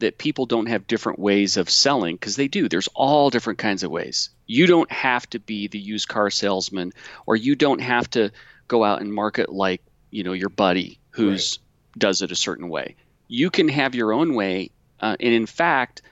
that 0.00 0.18
people 0.18 0.46
don't 0.46 0.66
have 0.66 0.86
different 0.86 1.20
ways 1.20 1.56
of 1.56 1.70
selling 1.70 2.16
because 2.16 2.34
they 2.34 2.48
do. 2.48 2.68
There's 2.68 2.88
all 2.88 3.30
different 3.30 3.60
kinds 3.60 3.84
of 3.84 3.90
ways. 3.90 4.30
You 4.46 4.66
don't 4.66 4.90
have 4.90 5.30
to 5.30 5.38
be 5.38 5.68
the 5.68 5.78
used 5.78 6.08
car 6.08 6.28
salesman 6.28 6.92
or 7.24 7.36
you 7.36 7.54
don't 7.54 7.80
have 7.80 8.10
to 8.10 8.32
go 8.66 8.82
out 8.82 9.00
and 9.00 9.14
market 9.14 9.52
like, 9.52 9.80
you 10.10 10.24
know, 10.24 10.32
your 10.32 10.48
buddy 10.48 10.98
who's 11.10 11.58
right. 11.58 11.98
does 12.00 12.22
it 12.22 12.32
a 12.32 12.36
certain 12.36 12.68
way. 12.68 12.96
You 13.28 13.50
can 13.50 13.68
have 13.68 13.94
your 13.94 14.12
own 14.12 14.34
way 14.34 14.72
uh, 15.02 15.16
and 15.18 15.34
in 15.34 15.46
fact, 15.46 16.02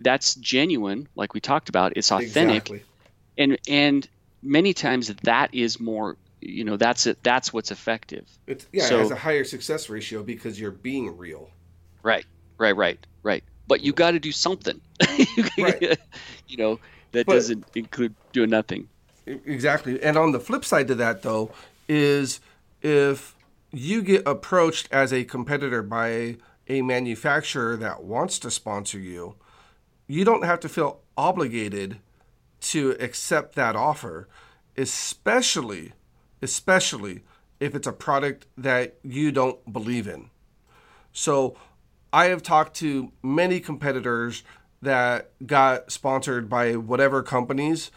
that's 0.00 0.34
genuine 0.34 1.08
like 1.16 1.32
we 1.32 1.40
talked 1.40 1.70
about. 1.70 1.94
It's 1.96 2.12
authentic. 2.12 2.70
Exactly. 2.70 2.82
And 3.38 3.58
and 3.66 4.08
many 4.42 4.74
times 4.74 5.08
that 5.22 5.54
is 5.54 5.80
more 5.80 6.16
you 6.40 6.64
know 6.64 6.76
that's 6.76 7.06
it 7.06 7.22
that's 7.22 7.52
what's 7.52 7.70
effective. 7.70 8.26
It's, 8.46 8.66
yeah 8.72 8.84
so, 8.84 8.96
it 8.96 9.00
has 9.00 9.10
a 9.10 9.16
higher 9.16 9.44
success 9.44 9.88
ratio 9.88 10.22
because 10.22 10.60
you're 10.60 10.70
being 10.70 11.16
real. 11.16 11.50
Right 12.02 12.26
right 12.58 12.76
right 12.76 12.98
right. 13.22 13.44
But 13.66 13.82
you 13.82 13.92
got 13.92 14.12
to 14.12 14.18
do 14.18 14.32
something. 14.32 14.80
Right. 15.58 15.98
you 16.48 16.56
know 16.56 16.80
that 17.12 17.26
but, 17.26 17.34
doesn't 17.34 17.64
include 17.74 18.14
doing 18.32 18.50
nothing. 18.50 18.88
Exactly. 19.26 20.02
And 20.02 20.16
on 20.16 20.32
the 20.32 20.40
flip 20.40 20.64
side 20.64 20.88
to 20.88 20.94
that 20.96 21.22
though 21.22 21.50
is 21.88 22.40
if 22.82 23.34
you 23.72 24.02
get 24.02 24.26
approached 24.26 24.88
as 24.90 25.12
a 25.12 25.24
competitor 25.24 25.82
by 25.82 26.36
a 26.68 26.82
manufacturer 26.82 27.76
that 27.76 28.02
wants 28.02 28.38
to 28.38 28.50
sponsor 28.50 28.98
you 28.98 29.34
you 30.06 30.24
don't 30.24 30.44
have 30.44 30.60
to 30.60 30.68
feel 30.68 31.00
obligated 31.16 31.98
to 32.60 32.96
accept 33.00 33.54
that 33.54 33.76
offer 33.76 34.28
especially 34.76 35.92
especially 36.42 37.22
if 37.58 37.74
it's 37.74 37.86
a 37.86 37.92
product 37.92 38.46
that 38.56 38.96
you 39.02 39.30
don't 39.30 39.72
believe 39.72 40.06
in. 40.08 40.30
So, 41.12 41.56
I 42.12 42.26
have 42.26 42.42
talked 42.42 42.74
to 42.76 43.12
many 43.22 43.60
competitors 43.60 44.42
that 44.82 45.30
got 45.46 45.92
sponsored 45.92 46.48
by 46.48 46.74
whatever 46.76 47.22
companies, 47.22 47.90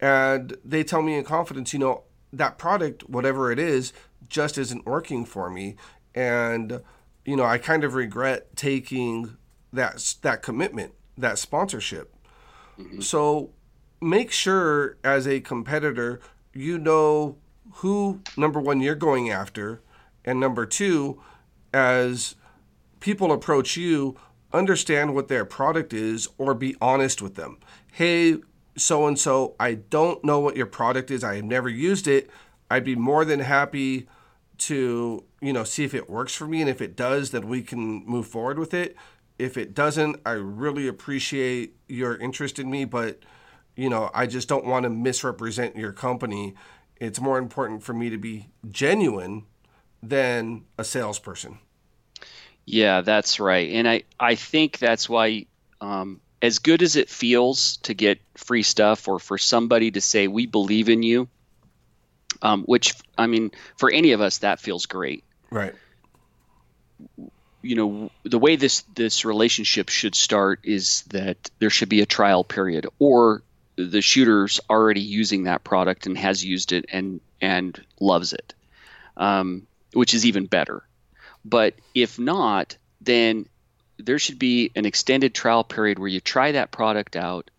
and 0.00 0.56
they 0.64 0.84
tell 0.84 1.02
me 1.02 1.16
in 1.16 1.24
confidence, 1.24 1.72
you 1.72 1.78
know, 1.78 2.04
that 2.32 2.56
product, 2.56 3.08
whatever 3.08 3.50
it 3.50 3.58
is, 3.58 3.92
just 4.28 4.56
isn't 4.58 4.86
working 4.86 5.24
for 5.24 5.50
me. 5.50 5.76
And, 6.14 6.80
you 7.24 7.36
know, 7.36 7.44
I 7.44 7.58
kind 7.58 7.84
of 7.84 7.94
regret 7.94 8.56
taking 8.56 9.36
that, 9.72 10.14
that 10.22 10.42
commitment, 10.42 10.94
that 11.16 11.38
sponsorship. 11.38 12.14
Mm-hmm. 12.78 13.00
So, 13.00 13.50
make 14.00 14.30
sure 14.30 14.96
as 15.02 15.26
a 15.26 15.40
competitor, 15.40 16.20
you 16.52 16.78
know 16.78 17.36
who 17.74 18.20
number 18.36 18.60
one 18.60 18.80
you're 18.80 18.94
going 18.94 19.30
after, 19.30 19.80
and 20.24 20.40
number 20.40 20.66
two, 20.66 21.20
as 21.72 22.34
people 23.00 23.32
approach 23.32 23.76
you, 23.76 24.16
understand 24.52 25.14
what 25.14 25.28
their 25.28 25.44
product 25.44 25.92
is 25.92 26.28
or 26.38 26.54
be 26.54 26.76
honest 26.80 27.20
with 27.22 27.34
them. 27.34 27.58
Hey, 27.92 28.36
so 28.76 29.06
and 29.06 29.18
so, 29.18 29.54
I 29.58 29.74
don't 29.74 30.24
know 30.24 30.40
what 30.40 30.56
your 30.56 30.66
product 30.66 31.10
is. 31.10 31.24
I 31.24 31.36
have 31.36 31.44
never 31.44 31.68
used 31.68 32.06
it. 32.06 32.30
I'd 32.70 32.84
be 32.84 32.96
more 32.96 33.24
than 33.24 33.40
happy 33.40 34.08
to, 34.58 35.24
you 35.40 35.52
know, 35.52 35.64
see 35.64 35.84
if 35.84 35.94
it 35.94 36.10
works 36.10 36.34
for 36.34 36.46
me 36.46 36.60
and 36.60 36.70
if 36.70 36.80
it 36.80 36.96
does, 36.96 37.30
then 37.30 37.48
we 37.48 37.62
can 37.62 38.04
move 38.06 38.26
forward 38.26 38.58
with 38.58 38.74
it. 38.74 38.96
If 39.38 39.56
it 39.56 39.74
doesn't, 39.74 40.20
I 40.26 40.32
really 40.32 40.88
appreciate 40.88 41.76
your 41.88 42.16
interest 42.16 42.58
in 42.58 42.70
me, 42.70 42.84
but 42.84 43.20
you 43.76 43.88
know, 43.88 44.10
I 44.12 44.26
just 44.26 44.48
don't 44.48 44.66
want 44.66 44.82
to 44.82 44.90
misrepresent 44.90 45.76
your 45.76 45.92
company 45.92 46.54
it's 47.00 47.20
more 47.20 47.38
important 47.38 47.82
for 47.82 47.92
me 47.92 48.10
to 48.10 48.18
be 48.18 48.48
genuine 48.70 49.44
than 50.02 50.64
a 50.76 50.84
salesperson. 50.84 51.58
Yeah, 52.64 53.00
that's 53.00 53.40
right. 53.40 53.72
And 53.72 53.88
I, 53.88 54.02
I 54.20 54.34
think 54.34 54.78
that's 54.78 55.08
why, 55.08 55.46
um, 55.80 56.20
as 56.42 56.58
good 56.58 56.82
as 56.82 56.96
it 56.96 57.08
feels 57.08 57.78
to 57.78 57.94
get 57.94 58.20
free 58.34 58.62
stuff 58.62 59.08
or 59.08 59.18
for 59.18 59.38
somebody 59.38 59.90
to 59.92 60.00
say, 60.00 60.28
we 60.28 60.46
believe 60.46 60.88
in 60.88 61.02
you, 61.02 61.28
um, 62.42 62.64
which, 62.64 62.94
I 63.16 63.26
mean, 63.26 63.50
for 63.76 63.90
any 63.90 64.12
of 64.12 64.20
us, 64.20 64.38
that 64.38 64.60
feels 64.60 64.86
great. 64.86 65.24
Right. 65.50 65.74
You 67.62 67.74
know, 67.74 68.10
the 68.22 68.38
way 68.38 68.56
this, 68.56 68.82
this 68.94 69.24
relationship 69.24 69.88
should 69.88 70.14
start 70.14 70.60
is 70.62 71.02
that 71.10 71.50
there 71.58 71.70
should 71.70 71.88
be 71.88 72.02
a 72.02 72.06
trial 72.06 72.44
period 72.44 72.86
or 72.98 73.42
the 73.78 74.02
shooter's 74.02 74.60
already 74.68 75.00
using 75.00 75.44
that 75.44 75.62
product 75.62 76.06
and 76.06 76.18
has 76.18 76.44
used 76.44 76.72
it 76.72 76.86
and 76.92 77.20
and 77.40 77.80
loves 78.00 78.32
it, 78.32 78.54
um, 79.16 79.66
which 79.92 80.14
is 80.14 80.26
even 80.26 80.46
better. 80.46 80.82
But 81.44 81.74
if 81.94 82.18
not, 82.18 82.76
then 83.00 83.46
there 83.98 84.18
should 84.18 84.38
be 84.38 84.72
an 84.74 84.84
extended 84.84 85.32
trial 85.32 85.62
period 85.62 85.98
where 85.98 86.08
you 86.08 86.20
try 86.20 86.52
that 86.52 86.72
product 86.72 87.14
out, 87.14 87.50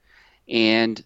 and 0.47 1.01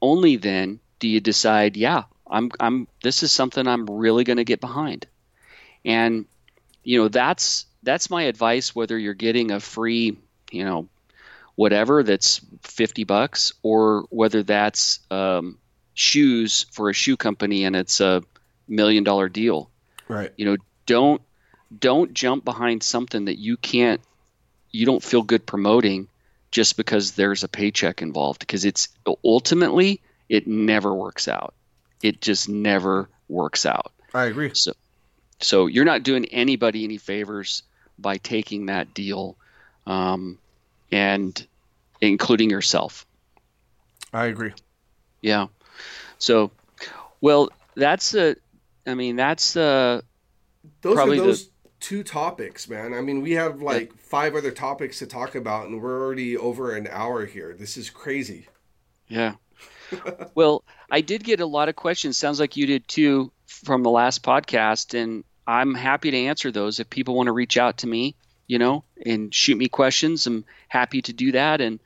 only 0.00 0.36
then 0.36 0.80
do 1.00 1.08
you 1.08 1.20
decide, 1.20 1.76
yeah, 1.76 2.04
I'm 2.26 2.50
I'm 2.58 2.88
this 3.02 3.22
is 3.22 3.32
something 3.32 3.68
I'm 3.68 3.84
really 3.86 4.24
going 4.24 4.38
to 4.38 4.44
get 4.44 4.62
behind, 4.62 5.06
and 5.84 6.24
you 6.82 6.98
know 6.98 7.08
that's 7.08 7.66
that's 7.82 8.08
my 8.08 8.22
advice. 8.22 8.74
Whether 8.74 8.98
you're 8.98 9.12
getting 9.12 9.50
a 9.50 9.60
free, 9.60 10.16
you 10.50 10.64
know, 10.64 10.88
whatever 11.56 12.02
that's 12.02 12.40
50 12.62 13.04
bucks 13.04 13.52
or 13.62 14.06
whether 14.10 14.42
that's 14.42 15.00
um, 15.10 15.58
shoes 15.94 16.66
for 16.70 16.90
a 16.90 16.94
shoe 16.94 17.16
company 17.16 17.64
and 17.64 17.74
it's 17.74 18.00
a 18.00 18.22
million 18.68 19.02
dollar 19.02 19.28
deal. 19.28 19.70
Right. 20.08 20.32
You 20.36 20.44
know 20.46 20.56
don't 20.84 21.22
don't 21.76 22.14
jump 22.14 22.44
behind 22.44 22.82
something 22.82 23.24
that 23.24 23.38
you 23.38 23.56
can't 23.56 24.00
you 24.70 24.86
don't 24.86 25.02
feel 25.02 25.22
good 25.22 25.46
promoting 25.46 26.08
just 26.50 26.76
because 26.76 27.12
there's 27.12 27.42
a 27.42 27.48
paycheck 27.48 28.02
involved 28.02 28.40
because 28.40 28.64
it's 28.64 28.88
ultimately 29.24 30.00
it 30.28 30.46
never 30.46 30.94
works 30.94 31.26
out. 31.28 31.54
It 32.02 32.20
just 32.20 32.48
never 32.48 33.08
works 33.28 33.66
out. 33.66 33.92
I 34.14 34.26
agree. 34.26 34.52
So 34.54 34.72
so 35.40 35.66
you're 35.66 35.84
not 35.84 36.02
doing 36.02 36.26
anybody 36.26 36.84
any 36.84 36.98
favors 36.98 37.62
by 37.98 38.18
taking 38.18 38.66
that 38.66 38.94
deal. 38.94 39.36
Um, 39.86 40.38
and 40.92 41.46
including 42.00 42.50
yourself. 42.50 43.06
I 44.12 44.26
agree. 44.26 44.52
Yeah. 45.20 45.46
So, 46.18 46.50
well, 47.20 47.50
that's 47.74 48.14
a. 48.14 48.36
I 48.86 48.94
mean, 48.94 49.16
that's 49.16 49.54
the. 49.54 50.04
those 50.82 50.98
are 50.98 51.16
those. 51.16 51.46
The, 51.46 51.50
two 51.80 52.02
topics, 52.02 52.68
man. 52.68 52.94
I 52.94 53.00
mean, 53.00 53.22
we 53.22 53.32
have 53.32 53.62
like 53.62 53.90
yeah. 53.90 53.96
five 53.98 54.34
other 54.34 54.50
topics 54.50 54.98
to 55.00 55.06
talk 55.06 55.34
about, 55.34 55.66
and 55.66 55.80
we're 55.80 56.02
already 56.02 56.36
over 56.36 56.74
an 56.74 56.88
hour 56.90 57.26
here. 57.26 57.54
This 57.58 57.76
is 57.76 57.90
crazy. 57.90 58.48
Yeah. 59.08 59.34
well, 60.34 60.64
I 60.90 61.00
did 61.00 61.22
get 61.22 61.40
a 61.40 61.46
lot 61.46 61.68
of 61.68 61.76
questions. 61.76 62.16
Sounds 62.16 62.40
like 62.40 62.56
you 62.56 62.66
did 62.66 62.88
too 62.88 63.30
from 63.46 63.82
the 63.82 63.90
last 63.90 64.22
podcast, 64.22 65.00
and 65.00 65.24
I'm 65.46 65.74
happy 65.74 66.10
to 66.10 66.16
answer 66.16 66.50
those 66.50 66.80
if 66.80 66.90
people 66.90 67.14
want 67.14 67.28
to 67.28 67.32
reach 67.32 67.56
out 67.56 67.78
to 67.78 67.86
me, 67.86 68.16
you 68.46 68.58
know, 68.58 68.84
and 69.04 69.34
shoot 69.34 69.56
me 69.56 69.68
questions. 69.68 70.26
I'm 70.26 70.44
happy 70.68 71.02
to 71.02 71.12
do 71.12 71.32
that. 71.32 71.60
And 71.60 71.80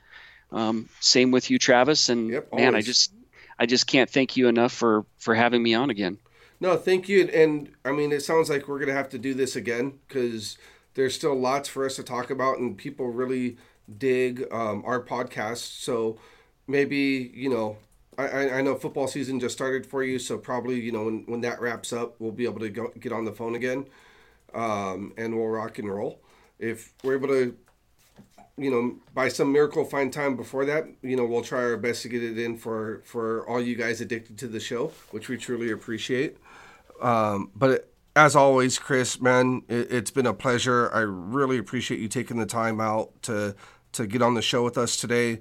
um, 0.53 0.89
same 1.01 1.31
with 1.31 1.51
you, 1.51 1.59
Travis. 1.59 2.09
And 2.09 2.31
yep, 2.31 2.53
man, 2.53 2.75
I 2.75 2.81
just 2.81 3.13
I 3.59 3.67
just 3.67 3.87
can't 3.87 4.11
thank 4.11 4.37
you 4.37 4.49
enough 4.49 4.73
for 4.73 5.05
for 5.19 5.35
having 5.35 5.63
me 5.63 5.75
on 5.75 5.91
again. 5.91 6.19
No, 6.61 6.77
thank 6.77 7.09
you. 7.09 7.25
And 7.29 7.73
I 7.85 7.93
mean, 7.93 8.13
it 8.13 8.23
sounds 8.23 8.51
like 8.51 8.69
we're 8.69 8.79
gonna 8.79 8.93
have 8.93 9.09
to 9.11 9.19
do 9.19 9.35
this 9.35 9.57
again 9.57 9.99
because 10.07 10.59
there's 10.95 11.15
still 11.15 11.35
lots 11.35 11.69
for 11.69 11.87
us 11.87 11.97
to 11.97 12.03
talk 12.03 12.31
about, 12.31 12.59
and 12.59 12.77
people 12.77 13.09
really 13.09 13.57
dig 13.99 14.47
um, 14.53 14.83
our 14.85 15.03
podcast. 15.03 15.81
So 15.83 16.19
maybe 16.67 17.31
you 17.35 17.49
know 17.49 17.77
I, 18.19 18.59
I 18.59 18.63
know 18.63 18.75
football 18.75 19.09
season 19.09 19.41
just 19.41 19.55
started 19.55 19.87
for 19.87 20.03
you, 20.03 20.19
so 20.19 20.37
probably 20.39 20.81
you 20.81 20.93
know 20.93 21.05
when, 21.05 21.25
when 21.27 21.41
that 21.43 21.61
wraps 21.61 21.93
up, 21.93 22.17
we'll 22.19 22.33
be 22.33 22.45
able 22.45 22.61
to 22.61 22.69
go, 22.69 22.93
get 22.99 23.13
on 23.13 23.25
the 23.25 23.33
phone 23.33 23.55
again, 23.55 23.87
um, 24.55 25.13
and 25.17 25.37
we'll 25.37 25.49
rock 25.49 25.79
and 25.79 25.93
roll. 25.93 26.21
If 26.61 26.93
we're 27.03 27.17
able 27.17 27.29
to, 27.29 27.57
you 28.57 28.71
know, 28.71 28.97
by 29.15 29.29
some 29.29 29.51
miracle 29.53 29.85
find 29.85 30.13
time 30.13 30.37
before 30.37 30.65
that, 30.67 30.87
you 31.03 31.17
know, 31.17 31.25
we'll 31.25 31.43
try 31.43 31.63
our 31.63 31.77
best 31.77 32.03
to 32.03 32.09
get 32.09 32.23
it 32.23 32.39
in 32.39 32.57
for 32.57 33.03
for 33.05 33.49
all 33.49 33.61
you 33.61 33.75
guys 33.75 34.01
addicted 34.01 34.39
to 34.39 34.47
the 34.47 34.61
show, 34.61 34.93
which 35.11 35.29
we 35.29 35.37
truly 35.37 35.73
appreciate. 35.73 36.37
Um, 37.01 37.51
but 37.57 37.91
as 38.15 38.37
always, 38.37 38.79
Chris, 38.79 39.21
man, 39.21 39.63
it, 39.69 39.91
it's 39.91 40.11
been 40.13 40.27
a 40.27 40.35
pleasure. 40.35 40.91
I 40.93 41.01
really 41.01 41.59
appreciate 41.59 41.99
you 41.99 42.09
taking 42.09 42.39
the 42.39 42.47
time 42.47 42.81
out 42.81 43.23
to 43.23 43.57
to 43.93 44.07
get 44.07 44.23
on 44.23 44.35
the 44.35 44.43
show 44.43 44.63
with 44.63 44.79
us 44.79 44.97
today 44.97 45.41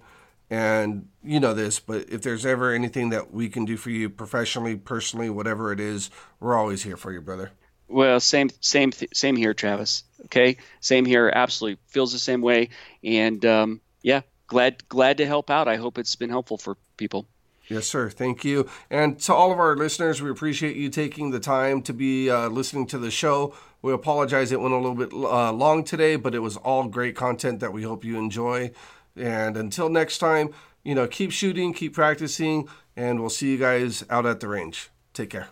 and 0.49 1.07
you 1.23 1.39
know 1.39 1.53
this, 1.53 1.79
but 1.79 2.09
if 2.09 2.21
there's 2.23 2.45
ever 2.45 2.73
anything 2.73 3.09
that 3.09 3.31
we 3.31 3.49
can 3.49 3.65
do 3.65 3.77
for 3.77 3.91
you 3.91 4.09
professionally, 4.09 4.75
personally, 4.75 5.29
whatever 5.29 5.71
it 5.71 5.79
is, 5.79 6.09
we're 6.39 6.57
always 6.57 6.83
here 6.83 6.97
for 6.97 7.11
you, 7.11 7.21
brother. 7.21 7.51
Well, 7.89 8.19
same, 8.19 8.49
same, 8.61 8.91
same 9.13 9.35
here, 9.35 9.53
Travis. 9.53 10.03
Okay, 10.25 10.57
same 10.79 11.05
here. 11.05 11.31
Absolutely 11.33 11.79
feels 11.87 12.13
the 12.13 12.19
same 12.19 12.41
way, 12.41 12.69
and 13.03 13.43
um, 13.45 13.81
yeah, 14.01 14.21
glad, 14.47 14.87
glad 14.89 15.17
to 15.17 15.25
help 15.25 15.49
out. 15.49 15.67
I 15.67 15.77
hope 15.77 15.97
it's 15.97 16.15
been 16.15 16.29
helpful 16.29 16.57
for 16.57 16.77
people. 16.97 17.25
Yes, 17.67 17.85
sir. 17.85 18.09
Thank 18.09 18.43
you. 18.43 18.67
And 18.89 19.19
to 19.21 19.33
all 19.33 19.51
of 19.51 19.59
our 19.59 19.75
listeners, 19.75 20.21
we 20.21 20.29
appreciate 20.29 20.75
you 20.75 20.89
taking 20.89 21.29
the 21.29 21.39
time 21.39 21.83
to 21.83 21.93
be 21.93 22.29
uh, 22.29 22.49
listening 22.49 22.87
to 22.87 22.97
the 22.97 23.11
show. 23.11 23.53
We 23.81 23.93
apologize 23.93 24.51
it 24.51 24.59
went 24.59 24.73
a 24.73 24.77
little 24.77 24.95
bit 24.95 25.13
uh, 25.13 25.53
long 25.53 25.83
today, 25.83 26.15
but 26.15 26.33
it 26.33 26.39
was 26.39 26.57
all 26.57 26.87
great 26.87 27.15
content 27.15 27.59
that 27.59 27.71
we 27.71 27.83
hope 27.83 28.03
you 28.03 28.17
enjoy. 28.17 28.71
And 29.15 29.55
until 29.55 29.87
next 29.87 30.17
time, 30.17 30.49
you 30.83 30.95
know, 30.95 31.07
keep 31.07 31.31
shooting, 31.31 31.73
keep 31.73 31.93
practicing, 31.93 32.67
and 32.95 33.19
we'll 33.19 33.29
see 33.29 33.51
you 33.51 33.57
guys 33.57 34.03
out 34.09 34.25
at 34.25 34.39
the 34.39 34.47
range. 34.47 34.89
Take 35.13 35.29
care. 35.29 35.49